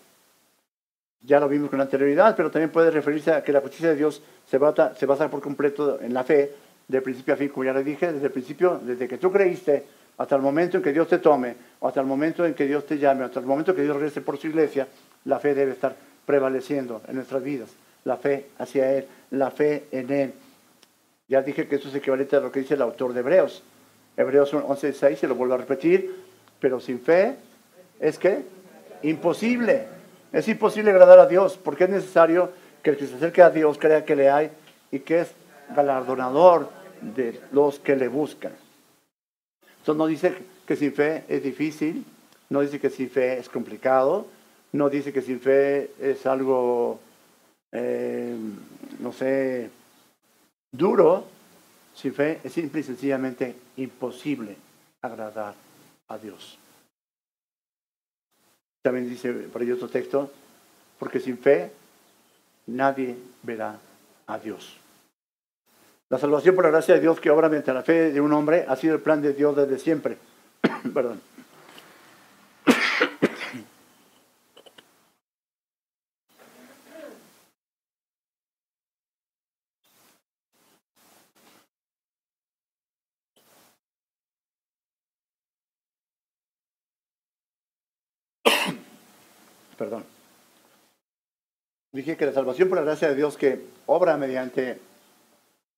Ya 1.22 1.39
lo 1.39 1.49
vimos 1.49 1.70
con 1.70 1.82
anterioridad, 1.82 2.36
pero 2.36 2.51
también 2.51 2.72
puede 2.72 2.89
referirse 2.89 3.34
a 3.34 3.43
que 3.43 3.51
la 3.51 3.59
justicia 3.59 3.89
de 3.89 3.95
Dios 3.95 4.22
se 4.49 4.59
se 4.97 5.05
basa 5.05 5.30
por 5.30 5.41
completo 5.41 5.99
en 5.99 6.14
la 6.14 6.24
fe, 6.24 6.53
de 6.88 7.01
principio 7.01 7.34
a 7.34 7.38
fin, 7.38 7.49
como 7.49 7.64
ya 7.66 7.74
le 7.74 7.84
dije, 7.84 8.11
desde 8.11 8.28
el 8.28 8.32
principio, 8.32 8.80
desde 8.82 9.07
que 9.07 9.18
tú 9.18 9.32
creíste, 9.32 9.86
hasta 10.18 10.36
el 10.36 10.41
momento 10.41 10.78
en 10.78 10.84
que 10.84 10.93
Dios 10.93 11.07
te 11.07 11.18
tome, 11.18 11.55
o 11.80 11.88
hasta 11.88 11.99
el 11.99 12.05
momento 12.05 12.45
en 12.45 12.53
que 12.53 12.66
Dios 12.66 12.86
te 12.86 12.97
llame, 12.97 13.24
hasta 13.26 13.39
el 13.39 13.45
momento 13.45 13.72
en 13.72 13.78
que 13.78 13.84
Dios 13.84 13.95
regrese 13.95 14.22
por 14.22 14.38
su 14.38 14.47
iglesia, 14.47 14.88
la 15.26 15.39
fe 15.39 15.53
debe 15.53 15.72
estar 15.72 15.95
prevaleciendo 16.26 17.01
en 17.07 17.16
nuestras 17.16 17.43
vidas. 17.43 17.70
La 18.05 18.18
fe 18.18 18.47
hacia 18.59 18.91
Él, 18.91 19.07
la 19.32 19.51
fe 19.51 19.86
en 19.91 20.11
Él. 20.11 20.34
Ya 21.28 21.41
dije 21.41 21.68
que 21.68 21.78
eso 21.78 21.89
es 21.89 21.95
equivalente 21.95 22.36
a 22.36 22.41
lo 22.41 22.51
que 22.51 22.59
dice 22.59 22.74
el 22.74 22.82
autor 22.82 23.14
de 23.14 23.22
Hebreos. 23.22 23.64
Hebreos 24.16 24.53
11.6, 24.53 25.16
se 25.16 25.28
lo 25.28 25.36
vuelvo 25.36 25.55
a 25.55 25.57
repetir, 25.57 26.14
pero 26.59 26.80
sin 26.80 26.99
fe 26.99 27.36
es 27.99 28.20
que 28.20 28.43
imposible. 29.01 29.88
Es 30.32 30.47
imposible 30.47 30.91
agradar 30.91 31.20
a 31.20 31.26
Dios, 31.26 31.57
porque 31.64 31.86
es 31.86 31.89
necesario 31.89 32.51
que 32.82 32.91
el 32.91 32.97
que 32.97 33.07
se 33.07 33.16
acerque 33.16 33.41
a 33.41 33.49
Dios 33.49 33.78
crea 33.78 34.05
que 34.05 34.16
le 34.16 34.30
hay 34.30 34.51
y 34.91 34.99
que 34.99 35.22
es 35.22 35.32
galardonador 35.76 36.70
de 37.01 37.39
los 37.51 37.80
que 37.80 37.95
le 37.95 38.07
buscan. 38.07 38.51
Entonces 39.84 39.97
no 39.97 40.07
dice 40.07 40.38
que 40.65 40.77
sin 40.77 40.93
fe 40.93 41.25
es 41.27 41.43
difícil, 41.43 42.05
no 42.49 42.61
dice 42.61 42.79
que 42.79 42.89
sin 42.89 43.09
fe 43.09 43.38
es 43.38 43.49
complicado, 43.49 44.25
no 44.71 44.89
dice 44.89 45.11
que 45.11 45.21
sin 45.21 45.41
fe 45.41 45.91
es 45.99 46.25
algo, 46.25 47.01
eh, 47.69 48.34
no 48.99 49.11
sé, 49.11 49.69
duro. 50.71 51.27
Sin 51.93 52.13
fe 52.13 52.39
es 52.45 52.53
simple 52.53 52.79
y 52.79 52.84
sencillamente 52.84 53.55
imposible 53.75 54.55
agradar 55.01 55.53
a 56.07 56.17
Dios. 56.17 56.57
También 58.81 59.09
dice 59.09 59.34
por 59.34 59.61
ello 59.63 59.75
otro 59.75 59.89
texto, 59.89 60.31
porque 60.97 61.19
sin 61.19 61.38
fe 61.38 61.73
nadie 62.67 63.17
verá 63.41 63.77
a 64.27 64.39
Dios. 64.39 64.77
La 66.14 66.20
salvación 66.20 66.53
por 66.53 66.64
la 66.64 66.70
gracia 66.70 66.93
de 66.93 67.01
Dios 67.01 67.20
que 67.20 67.32
obra 67.32 67.49
mediante 67.49 67.74
la 67.74 67.82
fe 67.82 68.11
de 68.11 68.22
un 68.22 68.32
hombre 68.34 68.66
ha 68.68 68.76
sido 68.76 68.93
el 68.93 69.01
plan 69.01 69.20
de 69.24 69.34
Dios 69.34 69.55
desde 69.55 69.80
siempre. 69.80 70.20
Perdón. 70.93 71.20
Perdón. 89.80 90.05
Dije 91.91 92.16
que 92.18 92.28
la 92.28 92.34
salvación 92.34 92.70
por 92.70 92.78
la 92.78 92.84
gracia 92.84 93.09
de 93.09 93.16
Dios 93.16 93.36
que 93.36 93.66
obra 93.88 94.16
mediante 94.18 94.92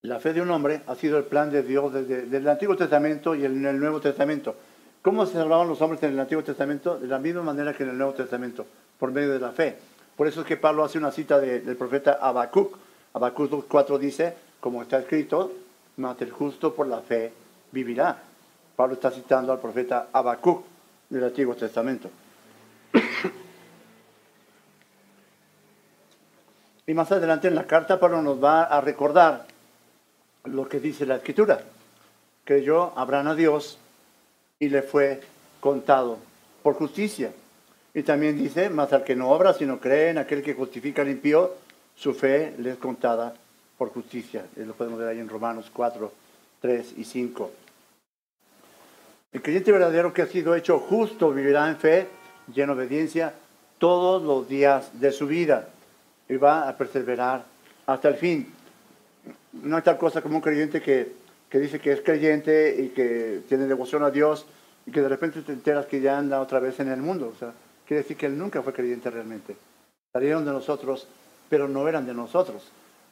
la 0.01 0.19
fe 0.19 0.33
de 0.33 0.41
un 0.41 0.51
hombre 0.51 0.81
ha 0.87 0.95
sido 0.95 1.17
el 1.17 1.25
plan 1.25 1.51
de 1.51 1.63
Dios 1.63 1.91
desde, 1.93 2.37
el 2.37 2.47
Antiguo 2.47 2.75
Testamento 2.75 3.35
y 3.35 3.45
en 3.45 3.65
el 3.65 3.79
Nuevo 3.79 3.99
Testamento. 3.99 4.55
¿Cómo 5.01 5.25
se 5.25 5.33
salvaban 5.33 5.67
los 5.67 5.81
hombres 5.81 6.01
en 6.03 6.11
el 6.11 6.19
Antiguo 6.19 6.43
Testamento? 6.43 6.97
De 6.99 7.07
la 7.07 7.19
misma 7.19 7.41
manera 7.41 7.73
que 7.73 7.83
en 7.83 7.89
el 7.89 7.97
Nuevo 7.97 8.13
Testamento, 8.13 8.65
por 8.99 9.11
medio 9.11 9.33
de 9.33 9.39
la 9.39 9.51
fe. 9.51 9.77
Por 10.15 10.27
eso 10.27 10.41
es 10.41 10.47
que 10.47 10.57
Pablo 10.57 10.83
hace 10.83 10.97
una 10.97 11.11
cita 11.11 11.39
del 11.39 11.75
profeta 11.75 12.19
Habacuc. 12.21 12.77
Habacuc 13.13 13.67
4 13.67 13.99
dice, 13.99 14.33
como 14.59 14.81
está 14.81 14.97
escrito, 14.99 15.51
mas 15.97 16.21
el 16.21 16.31
justo 16.31 16.73
por 16.73 16.87
la 16.87 17.01
fe 17.01 17.33
vivirá. 17.71 18.17
Pablo 18.75 18.95
está 18.95 19.11
citando 19.11 19.51
al 19.51 19.59
profeta 19.59 20.07
Habacuc 20.11 20.63
del 21.09 21.23
Antiguo 21.23 21.55
Testamento. 21.55 22.09
y 26.87 26.93
más 26.93 27.11
adelante 27.11 27.47
en 27.47 27.55
la 27.55 27.65
carta 27.65 27.99
Pablo 27.99 28.21
nos 28.21 28.43
va 28.43 28.63
a 28.63 28.79
recordar 28.81 29.45
lo 30.45 30.67
que 30.67 30.79
dice 30.79 31.05
la 31.05 31.17
escritura. 31.17 31.61
Creyó 32.43 32.97
Abraham 32.97 33.29
a 33.29 33.35
Dios 33.35 33.77
y 34.59 34.69
le 34.69 34.81
fue 34.81 35.21
contado 35.59 36.17
por 36.63 36.75
justicia. 36.75 37.31
Y 37.93 38.03
también 38.03 38.37
dice, 38.37 38.69
más 38.69 38.91
al 38.93 39.03
que 39.03 39.15
no 39.15 39.29
obra, 39.29 39.53
sino 39.53 39.79
cree 39.79 40.09
en 40.09 40.17
aquel 40.17 40.43
que 40.43 40.53
justifica 40.53 41.01
al 41.01 41.09
impío, 41.09 41.53
su 41.95 42.13
fe 42.13 42.53
le 42.59 42.71
es 42.71 42.77
contada 42.77 43.33
por 43.77 43.89
justicia. 43.89 44.45
Lo 44.55 44.73
podemos 44.73 44.99
ver 44.99 45.09
ahí 45.09 45.19
en 45.19 45.29
Romanos 45.29 45.71
4, 45.73 46.11
3 46.61 46.93
y 46.97 47.03
5. 47.03 47.51
El 49.31 49.41
creyente 49.41 49.71
verdadero 49.71 50.13
que 50.13 50.21
ha 50.21 50.27
sido 50.27 50.55
hecho 50.55 50.79
justo 50.79 51.31
vivirá 51.31 51.69
en 51.69 51.77
fe 51.77 52.07
y 52.53 52.61
en 52.61 52.69
obediencia 52.69 53.33
todos 53.79 54.23
los 54.23 54.47
días 54.47 54.99
de 54.99 55.11
su 55.11 55.27
vida 55.27 55.69
y 56.29 56.37
va 56.37 56.69
a 56.69 56.77
perseverar 56.77 57.43
hasta 57.85 58.07
el 58.07 58.15
fin 58.15 58.53
no 59.65 59.77
hay 59.77 59.81
tal 59.81 59.97
cosa 59.97 60.21
como 60.21 60.35
un 60.35 60.41
creyente 60.41 60.81
que, 60.81 61.11
que, 61.49 61.59
dice 61.59 61.79
que 61.79 61.91
es 61.91 62.01
creyente 62.01 62.75
y 62.79 62.89
que 62.89 63.41
tiene 63.47 63.65
devoción 63.65 64.03
a 64.03 64.11
Dios 64.11 64.45
y 64.85 64.91
que 64.91 65.01
de 65.01 65.09
repente 65.09 65.41
te 65.41 65.53
enteras 65.53 65.87
que 65.87 65.99
ya 65.99 66.17
anda 66.17 66.39
otra 66.39 66.59
vez 66.59 66.79
en 66.79 66.89
el 66.89 67.01
mundo. 67.01 67.31
O 67.35 67.37
sea, 67.37 67.51
quiere 67.85 68.03
decir 68.03 68.15
que 68.15 68.27
él 68.27 68.37
nunca 68.37 68.61
fue 68.61 68.73
creyente 68.73 69.09
realmente. 69.09 69.55
Salieron 70.13 70.45
de 70.45 70.51
nosotros, 70.51 71.07
pero 71.49 71.67
no 71.67 71.87
eran 71.87 72.05
de 72.05 72.13
nosotros. 72.13 72.63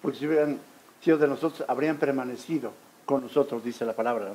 Porque 0.01 0.19
si 0.19 0.27
hubieran 0.27 0.59
sido 1.01 1.17
de 1.17 1.27
nosotros, 1.27 1.67
habrían 1.67 1.97
permanecido 1.97 2.71
con 3.05 3.23
nosotros, 3.23 3.63
dice 3.63 3.83
la 3.83 3.93
palabra. 3.93 4.33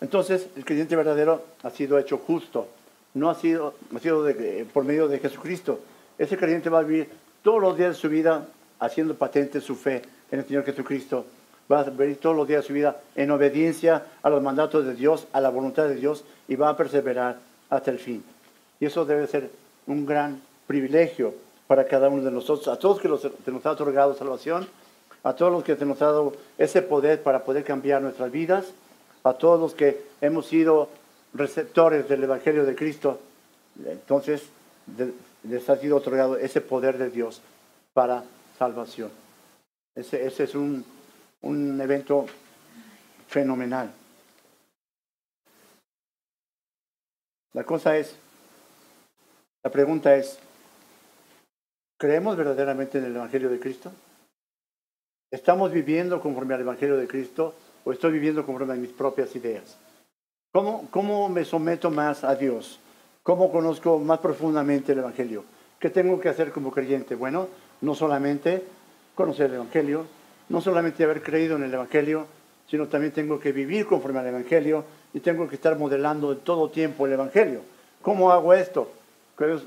Entonces, 0.00 0.48
el 0.56 0.64
creyente 0.64 0.96
verdadero 0.96 1.44
ha 1.62 1.70
sido 1.70 1.98
hecho 1.98 2.18
justo, 2.18 2.68
no 3.14 3.28
ha 3.28 3.34
sido, 3.34 3.74
ha 3.94 3.98
sido 3.98 4.24
por 4.72 4.84
medio 4.84 5.08
de 5.08 5.18
Jesucristo. 5.18 5.80
Ese 6.16 6.38
creyente 6.38 6.70
va 6.70 6.78
a 6.78 6.84
vivir 6.84 7.10
todos 7.42 7.60
los 7.60 7.76
días 7.76 7.96
de 7.96 8.00
su 8.00 8.08
vida 8.08 8.46
haciendo 8.78 9.14
patente 9.16 9.60
su 9.60 9.74
fe 9.74 10.02
en 10.30 10.40
el 10.40 10.46
Señor 10.46 10.64
Jesucristo, 10.64 11.26
va 11.70 11.80
a 11.80 11.84
vivir 11.84 12.18
todos 12.18 12.36
los 12.36 12.48
días 12.48 12.62
de 12.62 12.66
su 12.68 12.72
vida 12.72 13.00
en 13.14 13.30
obediencia 13.30 14.04
a 14.22 14.30
los 14.30 14.42
mandatos 14.42 14.84
de 14.84 14.94
Dios, 14.94 15.26
a 15.32 15.40
la 15.40 15.50
voluntad 15.50 15.84
de 15.84 15.94
Dios 15.94 16.24
y 16.48 16.56
va 16.56 16.70
a 16.70 16.76
perseverar 16.76 17.38
hasta 17.68 17.90
el 17.90 17.98
fin. 17.98 18.24
Y 18.80 18.86
eso 18.86 19.04
debe 19.04 19.26
ser 19.26 19.50
un 19.86 20.06
gran 20.06 20.40
privilegio 20.66 21.34
para 21.66 21.86
cada 21.86 22.08
uno 22.08 22.22
de 22.22 22.30
nosotros, 22.30 22.66
a 22.68 22.78
todos 22.78 23.04
los 23.04 23.20
que 23.44 23.50
nos 23.52 23.64
ha 23.64 23.70
otorgado 23.70 24.14
salvación, 24.14 24.66
a 25.22 25.34
todos 25.34 25.52
los 25.52 25.62
que 25.62 25.76
se 25.76 25.86
nos 25.86 26.02
ha 26.02 26.06
dado 26.06 26.32
ese 26.58 26.82
poder 26.82 27.22
para 27.22 27.44
poder 27.44 27.62
cambiar 27.62 28.02
nuestras 28.02 28.32
vidas, 28.32 28.72
a 29.22 29.34
todos 29.34 29.60
los 29.60 29.74
que 29.74 30.02
hemos 30.20 30.46
sido 30.46 30.88
receptores 31.34 32.08
del 32.08 32.24
Evangelio 32.24 32.64
de 32.64 32.74
Cristo, 32.74 33.20
entonces 33.86 34.42
les 35.44 35.70
ha 35.70 35.76
sido 35.76 35.96
otorgado 35.96 36.36
ese 36.36 36.60
poder 36.60 36.98
de 36.98 37.10
Dios 37.10 37.40
para 37.92 38.24
salvación. 38.58 39.10
Ese, 39.94 40.24
ese 40.26 40.44
es 40.44 40.54
un, 40.54 40.84
un 41.42 41.80
evento 41.80 42.26
fenomenal. 43.28 43.92
La 47.52 47.64
cosa 47.64 47.96
es, 47.96 48.16
la 49.64 49.70
pregunta 49.70 50.14
es, 50.14 50.38
¿creemos 51.98 52.36
verdaderamente 52.36 52.98
en 52.98 53.04
el 53.04 53.16
Evangelio 53.16 53.50
de 53.50 53.58
Cristo? 53.58 53.92
¿Estamos 55.32 55.72
viviendo 55.72 56.20
conforme 56.20 56.54
al 56.54 56.60
Evangelio 56.60 56.96
de 56.96 57.08
Cristo 57.08 57.54
o 57.84 57.92
estoy 57.92 58.12
viviendo 58.12 58.46
conforme 58.46 58.74
a 58.74 58.76
mis 58.76 58.90
propias 58.90 59.34
ideas? 59.34 59.76
¿Cómo, 60.52 60.88
¿Cómo 60.90 61.28
me 61.28 61.44
someto 61.44 61.90
más 61.90 62.24
a 62.24 62.34
Dios? 62.34 62.80
¿Cómo 63.22 63.50
conozco 63.52 63.98
más 63.98 64.18
profundamente 64.18 64.92
el 64.92 64.98
Evangelio? 64.98 65.44
¿Qué 65.78 65.90
tengo 65.90 66.20
que 66.20 66.28
hacer 66.28 66.52
como 66.52 66.70
creyente? 66.70 67.14
Bueno, 67.14 67.48
no 67.80 67.94
solamente 67.94 68.64
conocer 69.20 69.50
el 69.50 69.56
Evangelio, 69.56 70.06
no 70.48 70.62
solamente 70.62 71.04
haber 71.04 71.22
creído 71.22 71.56
en 71.56 71.64
el 71.64 71.74
Evangelio, 71.74 72.26
sino 72.66 72.88
también 72.88 73.12
tengo 73.12 73.38
que 73.38 73.52
vivir 73.52 73.84
conforme 73.84 74.20
al 74.20 74.28
Evangelio 74.28 74.82
y 75.12 75.20
tengo 75.20 75.46
que 75.46 75.56
estar 75.56 75.76
modelando 75.76 76.32
en 76.32 76.38
todo 76.38 76.70
tiempo 76.70 77.06
el 77.06 77.12
Evangelio. 77.12 77.60
¿Cómo 78.00 78.32
hago 78.32 78.54
esto? 78.54 78.90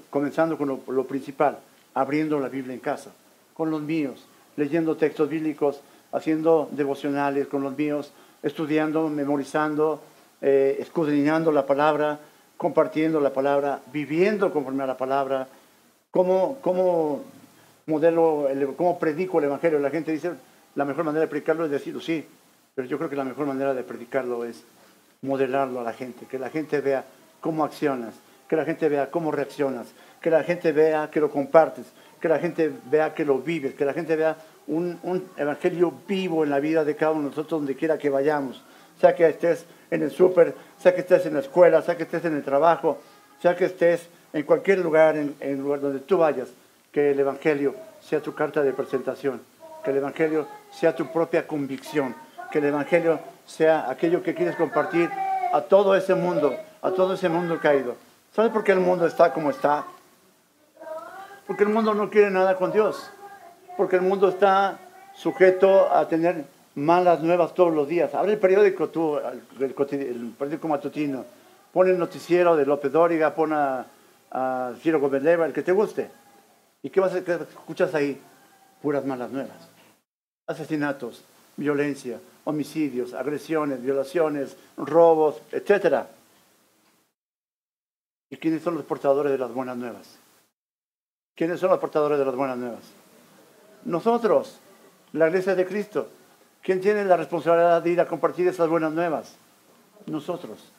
Comenzando 0.09 0.57
con 0.57 0.81
lo, 0.87 1.03
principal, 1.03 1.59
abriendo 1.93 2.39
la 2.39 2.49
Biblia 2.49 2.73
en 2.73 2.79
casa, 2.79 3.11
con 3.53 3.69
los 3.69 3.79
míos, 3.79 4.25
leyendo 4.57 4.97
textos 4.97 5.29
bíblicos, 5.29 5.81
haciendo 6.11 6.67
devocionales 6.71 7.45
con 7.45 7.61
los 7.61 7.77
míos, 7.77 8.11
estudiando, 8.41 9.07
memorizando, 9.07 10.01
eh, 10.41 10.77
escudriñando 10.79 11.51
la 11.51 11.67
palabra, 11.67 12.19
compartiendo 12.57 13.19
la 13.19 13.33
palabra, 13.33 13.81
viviendo 13.93 14.51
conforme 14.51 14.81
a 14.81 14.87
la 14.87 14.97
palabra. 14.97 15.47
¿Cómo, 16.09 16.57
cómo 16.61 17.21
modelo, 17.85 18.47
cómo 18.77 18.99
predico 18.99 19.39
el 19.39 19.45
Evangelio? 19.45 19.79
La 19.79 19.89
gente 19.89 20.11
dice, 20.11 20.31
la 20.75 20.85
mejor 20.85 21.03
manera 21.03 21.21
de 21.21 21.27
predicarlo 21.27 21.65
es 21.65 21.71
decirlo, 21.71 21.99
sí, 22.01 22.25
pero 22.75 22.87
yo 22.87 22.97
creo 22.97 23.09
que 23.09 23.15
la 23.15 23.23
mejor 23.23 23.45
manera 23.45 23.73
de 23.73 23.83
predicarlo 23.83 24.45
es 24.45 24.63
modelarlo 25.21 25.79
a 25.79 25.83
la 25.83 25.93
gente, 25.93 26.25
que 26.25 26.39
la 26.39 26.49
gente 26.49 26.81
vea 26.81 27.05
cómo 27.39 27.63
accionas, 27.63 28.15
que 28.47 28.55
la 28.55 28.65
gente 28.65 28.89
vea 28.89 29.09
cómo 29.09 29.31
reaccionas, 29.31 29.87
que 30.21 30.29
la 30.29 30.43
gente 30.43 30.71
vea 30.71 31.09
que 31.11 31.19
lo 31.19 31.29
compartes, 31.29 31.85
que 32.19 32.27
la 32.27 32.39
gente 32.39 32.71
vea 32.89 33.13
que 33.13 33.25
lo 33.25 33.39
vives, 33.39 33.73
que 33.73 33.85
la 33.85 33.93
gente 33.93 34.15
vea 34.15 34.37
un, 34.67 34.99
evangelio 35.37 35.93
vivo 36.07 36.43
en 36.43 36.49
la 36.49 36.59
vida 36.59 36.85
de 36.85 36.95
cada 36.95 37.11
uno 37.11 37.23
de 37.23 37.29
nosotros 37.29 37.61
donde 37.61 37.75
quiera 37.75 37.97
que 37.97 38.09
vayamos, 38.09 38.63
sea 38.99 39.13
que 39.15 39.27
estés 39.27 39.65
en 39.91 40.03
el 40.03 40.11
súper, 40.11 40.55
sea 40.79 40.95
que 40.95 41.01
estés 41.01 41.25
en 41.25 41.33
la 41.33 41.41
escuela, 41.41 41.81
sea 41.81 41.97
que 41.97 42.03
estés 42.03 42.25
en 42.25 42.35
el 42.35 42.43
trabajo, 42.43 42.99
sea 43.41 43.55
que 43.55 43.65
estés 43.65 44.07
en 44.31 44.43
cualquier 44.43 44.79
lugar, 44.79 45.17
en 45.17 45.35
el 45.39 45.59
lugar 45.59 45.81
donde 45.81 45.99
tú 45.99 46.17
vayas, 46.17 46.47
que 46.93 47.11
el 47.11 47.19
evangelio 47.19 47.75
sea 47.99 48.21
tu 48.21 48.33
carta 48.33 48.63
de 48.63 48.71
presentación 48.71 49.41
que 49.83 49.91
el 49.91 49.97
Evangelio 49.97 50.47
sea 50.71 50.95
tu 50.95 51.07
propia 51.07 51.45
convicción, 51.45 52.15
que 52.51 52.59
el 52.59 52.65
Evangelio 52.65 53.19
sea 53.45 53.89
aquello 53.89 54.23
que 54.23 54.33
quieres 54.33 54.55
compartir 54.55 55.09
a 55.51 55.61
todo 55.61 55.95
ese 55.95 56.15
mundo, 56.15 56.55
a 56.81 56.91
todo 56.91 57.13
ese 57.13 57.29
mundo 57.29 57.59
caído. 57.59 57.95
¿Sabes 58.33 58.51
por 58.51 58.63
qué 58.63 58.71
el 58.71 58.79
mundo 58.79 59.05
está 59.05 59.33
como 59.33 59.51
está? 59.51 59.85
Porque 61.45 61.63
el 61.63 61.69
mundo 61.69 61.93
no 61.93 62.09
quiere 62.09 62.31
nada 62.31 62.55
con 62.55 62.71
Dios, 62.71 63.11
porque 63.77 63.97
el 63.97 64.01
mundo 64.01 64.29
está 64.29 64.79
sujeto 65.13 65.93
a 65.93 66.07
tener 66.07 66.45
malas 66.73 67.19
nuevas 67.19 67.53
todos 67.53 67.73
los 67.73 67.87
días. 67.87 68.15
Abre 68.15 68.33
el 68.33 68.39
periódico 68.39 68.89
tú, 68.89 69.17
el, 69.17 70.33
periódico 70.37 70.67
matutino, 70.67 71.25
pon 71.71 71.89
el 71.89 71.99
noticiero 71.99 72.55
de 72.55 72.65
López 72.65 72.91
Dóriga, 72.91 73.35
pon 73.35 73.53
a, 73.53 73.85
Ciro 74.81 74.99
Gómez 74.99 75.23
el 75.23 75.53
que 75.53 75.61
te 75.61 75.71
guste. 75.71 76.09
¿Y 76.83 76.89
qué 76.91 76.99
vas 76.99 77.13
a 77.13 77.17
escuchas 77.17 77.95
ahí? 77.95 78.21
Puras 78.81 79.05
malas 79.05 79.31
nuevas 79.31 79.73
asesinatos, 80.47 81.23
violencia, 81.57 82.19
homicidios, 82.43 83.13
agresiones, 83.13 83.81
violaciones, 83.81 84.55
robos, 84.77 85.41
etc. 85.51 86.05
¿Y 88.29 88.37
quiénes 88.37 88.61
son 88.61 88.75
los 88.75 88.85
portadores 88.85 89.31
de 89.31 89.37
las 89.37 89.53
buenas 89.53 89.77
nuevas? 89.77 90.17
¿Quiénes 91.35 91.59
son 91.59 91.69
los 91.69 91.79
portadores 91.79 92.19
de 92.19 92.25
las 92.25 92.35
buenas 92.35 92.57
nuevas? 92.57 92.83
Nosotros, 93.85 94.59
la 95.13 95.27
iglesia 95.27 95.55
de 95.55 95.65
Cristo. 95.65 96.09
¿Quién 96.61 96.79
tiene 96.79 97.03
la 97.03 97.17
responsabilidad 97.17 97.81
de 97.81 97.89
ir 97.89 97.99
a 97.99 98.07
compartir 98.07 98.47
esas 98.47 98.69
buenas 98.69 98.93
nuevas? 98.93 99.35
Nosotros. 100.05 100.71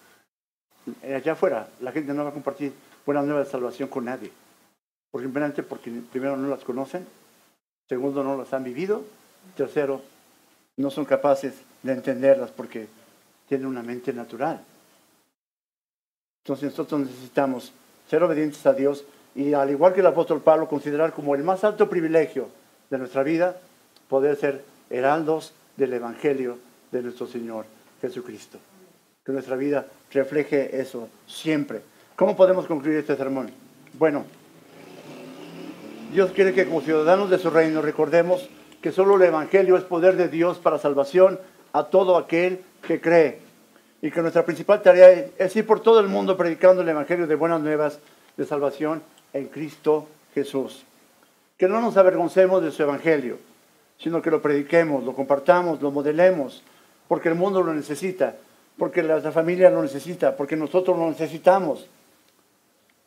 Allá 1.03 1.33
afuera, 1.33 1.69
la 1.81 1.93
gente 1.93 2.15
no 2.15 2.25
va 2.25 2.31
a 2.31 2.35
compartir 2.35 2.73
buenas 3.05 3.25
nuevas 3.25 3.47
de 3.47 3.53
salvación 3.53 3.89
con 3.89 4.07
nadie. 4.07 4.31
Porque 5.15 5.63
porque 5.63 5.93
primero 6.11 6.37
no 6.37 6.49
las 6.49 6.65
conocen, 6.65 7.07
segundo 7.89 8.25
no 8.25 8.37
las 8.37 8.53
han 8.53 8.65
vivido 8.65 9.05
Tercero, 9.57 10.03
no 10.77 10.91
son 10.91 11.05
capaces 11.05 11.55
de 11.85 11.93
entenderlas 11.93 12.51
porque 12.51 12.89
tienen 13.49 13.69
una 13.69 13.81
mente 13.81 14.13
natural. 14.13 14.61
Entonces 16.43 16.71
nosotros 16.71 17.03
necesitamos 17.03 17.73
ser 18.11 18.25
obedientes 18.25 18.67
a 18.67 18.73
Dios 18.73 19.05
y 19.37 19.53
al 19.53 19.71
igual 19.71 19.95
que 19.95 20.01
el 20.01 20.07
apóstol 20.07 20.41
Pablo, 20.41 20.69
considerar 20.69 21.13
como 21.13 21.37
el 21.37 21.45
más 21.45 21.63
alto 21.63 21.89
privilegio 21.89 22.49
de 22.91 22.99
nuestra 22.99 23.23
vida 23.23 23.57
poder 24.09 24.35
ser 24.35 24.65
heraldos 24.91 25.53
del 25.77 25.93
Evangelio 25.93 26.59
de 26.91 27.03
nuestro 27.03 27.29
Señor 27.29 27.67
Jesucristo. 28.01 28.59
Que 29.25 29.31
nuestra 29.31 29.55
vida 29.55 29.87
refleje 30.11 30.81
eso 30.81 31.09
siempre. 31.29 31.83
¿Cómo 32.17 32.35
podemos 32.35 32.67
concluir 32.67 32.99
este 32.99 33.17
sermón? 33.17 33.53
Bueno, 33.97 34.25
Dios 36.15 36.31
quiere 36.31 36.55
que 36.55 36.65
como 36.65 36.81
ciudadanos 36.81 37.29
de 37.29 37.39
su 37.39 37.51
reino 37.51 37.83
recordemos 37.83 38.49
que 38.81 38.93
solo 38.93 39.17
el 39.17 39.23
Evangelio 39.23 39.77
es 39.77 39.83
poder 39.83 40.15
de 40.15 40.29
Dios 40.29 40.59
para 40.59 40.79
salvación 40.79 41.41
a 41.73 41.87
todo 41.87 42.17
aquel 42.17 42.61
que 42.87 43.01
cree. 43.01 43.41
Y 44.01 44.13
que 44.13 44.23
nuestra 44.23 44.45
principal 44.45 44.81
tarea 44.81 45.27
es 45.37 45.57
ir 45.57 45.67
por 45.67 45.81
todo 45.81 45.99
el 45.99 46.07
mundo 46.07 46.37
predicando 46.37 46.83
el 46.83 46.89
Evangelio 46.89 47.27
de 47.27 47.35
buenas 47.35 47.63
nuevas 47.63 47.99
de 48.37 48.47
salvación 48.47 49.03
en 49.33 49.49
Cristo 49.49 50.07
Jesús. 50.37 50.85
Que 51.59 51.67
no 51.67 51.81
nos 51.81 51.97
avergoncemos 51.97 52.63
de 52.63 52.71
su 52.71 52.85
Evangelio, 52.85 53.39
sino 53.99 54.23
que 54.23 54.31
lo 54.31 54.41
prediquemos, 54.41 55.03
lo 55.03 55.15
compartamos, 55.15 55.83
lo 55.83 55.91
modelemos, 55.91 56.63
porque 57.09 57.29
el 57.29 57.35
mundo 57.35 57.61
lo 57.61 57.75
necesita, 57.75 58.37
porque 58.79 59.03
la 59.03 59.21
familia 59.33 59.69
lo 59.69 59.83
necesita, 59.83 60.37
porque 60.37 60.55
nosotros 60.55 60.97
lo 60.97 61.09
necesitamos, 61.09 61.89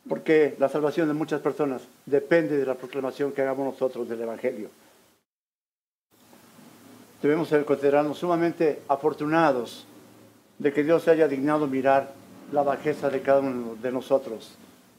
porque 0.07 0.55
la 0.59 0.69
salvación 0.69 1.07
de 1.07 1.13
muchas 1.13 1.41
personas 1.41 1.81
depende 2.05 2.57
de 2.57 2.65
la 2.65 2.75
proclamación 2.75 3.31
que 3.31 3.41
hagamos 3.41 3.65
nosotros 3.65 4.07
del 4.07 4.21
Evangelio 4.21 4.69
debemos 7.21 7.49
considerarnos 7.65 8.17
sumamente 8.17 8.81
afortunados 8.87 9.85
de 10.59 10.71
que 10.73 10.83
Dios 10.83 11.03
se 11.03 11.11
haya 11.11 11.27
dignado 11.27 11.67
mirar 11.67 12.13
la 12.51 12.63
bajeza 12.63 13.09
de 13.09 13.21
cada 13.21 13.39
uno 13.39 13.75
de 13.75 13.91
nosotros. 13.91 14.55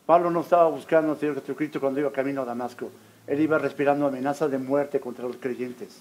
Pablo 0.07 0.31
no 0.31 0.41
estaba 0.41 0.69
buscando 0.69 1.13
al 1.13 1.19
Señor 1.19 1.41
Jesucristo 1.41 1.81
cuando 1.81 2.01
iba 2.01 2.13
camino 2.13 2.43
a 2.43 2.45
Damasco. 2.45 2.91
Él 3.27 3.41
iba 3.41 3.59
respirando 3.59 4.07
amenazas 4.07 4.51
de 4.51 4.59
muerte 4.59 5.01
contra 5.01 5.27
los 5.27 5.37
creyentes, 5.37 6.01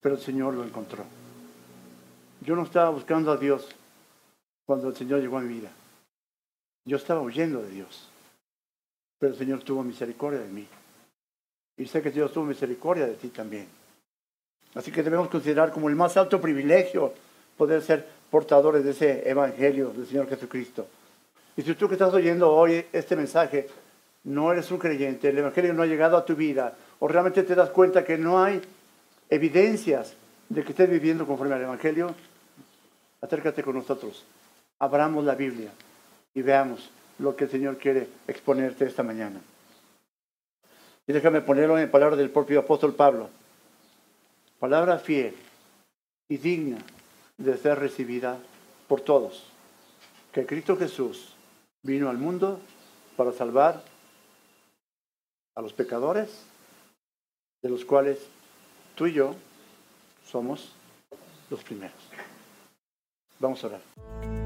pero 0.00 0.16
el 0.16 0.20
Señor 0.20 0.54
lo 0.54 0.64
encontró. 0.64 1.04
Yo 2.40 2.56
no 2.56 2.62
estaba 2.62 2.90
buscando 2.90 3.30
a 3.30 3.36
Dios 3.36 3.68
cuando 4.66 4.88
el 4.88 4.96
Señor 4.96 5.20
llegó 5.20 5.38
a 5.38 5.42
mi 5.42 5.54
vida. 5.54 5.70
Yo 6.84 6.96
estaba 6.96 7.20
huyendo 7.20 7.62
de 7.62 7.70
Dios, 7.70 8.09
pero 9.20 9.32
el 9.34 9.38
Señor 9.38 9.62
tuvo 9.62 9.84
misericordia 9.84 10.40
de 10.40 10.48
mí. 10.48 10.66
Y 11.76 11.86
sé 11.86 12.02
que 12.02 12.10
Dios 12.10 12.32
tuvo 12.32 12.46
misericordia 12.46 13.06
de 13.06 13.14
ti 13.14 13.28
también. 13.28 13.68
Así 14.74 14.90
que 14.90 15.02
debemos 15.02 15.28
considerar 15.28 15.70
como 15.70 15.88
el 15.88 15.94
más 15.94 16.16
alto 16.16 16.40
privilegio 16.40 17.12
poder 17.56 17.82
ser 17.82 18.06
portadores 18.30 18.82
de 18.82 18.92
ese 18.92 19.28
evangelio 19.28 19.90
del 19.90 20.06
Señor 20.06 20.28
Jesucristo. 20.28 20.86
Y 21.56 21.62
si 21.62 21.74
tú 21.74 21.86
que 21.86 21.94
estás 21.94 22.14
oyendo 22.14 22.50
hoy 22.50 22.86
este 22.92 23.14
mensaje 23.14 23.68
no 24.24 24.52
eres 24.52 24.70
un 24.70 24.78
creyente, 24.78 25.28
el 25.28 25.38
evangelio 25.38 25.74
no 25.74 25.82
ha 25.82 25.86
llegado 25.86 26.16
a 26.16 26.24
tu 26.24 26.34
vida, 26.34 26.74
o 26.98 27.08
realmente 27.08 27.42
te 27.42 27.54
das 27.54 27.70
cuenta 27.70 28.04
que 28.04 28.16
no 28.16 28.42
hay 28.42 28.60
evidencias 29.28 30.14
de 30.48 30.62
que 30.62 30.70
estés 30.70 30.88
viviendo 30.88 31.26
conforme 31.26 31.54
al 31.54 31.62
evangelio, 31.62 32.14
acércate 33.20 33.62
con 33.62 33.74
nosotros, 33.74 34.24
abramos 34.78 35.24
la 35.24 35.34
Biblia 35.34 35.70
y 36.34 36.42
veamos 36.42 36.90
lo 37.20 37.36
que 37.36 37.44
el 37.44 37.50
Señor 37.50 37.76
quiere 37.76 38.08
exponerte 38.26 38.86
esta 38.86 39.02
mañana. 39.02 39.40
Y 41.06 41.12
déjame 41.12 41.42
ponerlo 41.42 41.78
en 41.78 41.90
palabras 41.90 42.18
del 42.18 42.30
propio 42.30 42.60
apóstol 42.60 42.94
Pablo. 42.94 43.28
palabra 44.58 44.98
fiel 44.98 45.34
y 46.28 46.36
digna 46.36 46.78
de 47.38 47.56
ser 47.56 47.78
recibida 47.78 48.38
por 48.88 49.00
todos, 49.00 49.44
que 50.32 50.44
Cristo 50.44 50.76
Jesús 50.76 51.34
vino 51.82 52.10
al 52.10 52.18
mundo 52.18 52.60
para 53.16 53.32
salvar 53.32 53.82
a 55.54 55.62
los 55.62 55.72
pecadores, 55.72 56.44
de 57.62 57.70
los 57.70 57.84
cuales 57.84 58.18
tú 58.94 59.06
y 59.06 59.14
yo 59.14 59.34
somos 60.26 60.72
los 61.48 61.62
primeros. 61.64 62.00
Vamos 63.38 63.64
a 63.64 63.68
orar. 63.68 64.39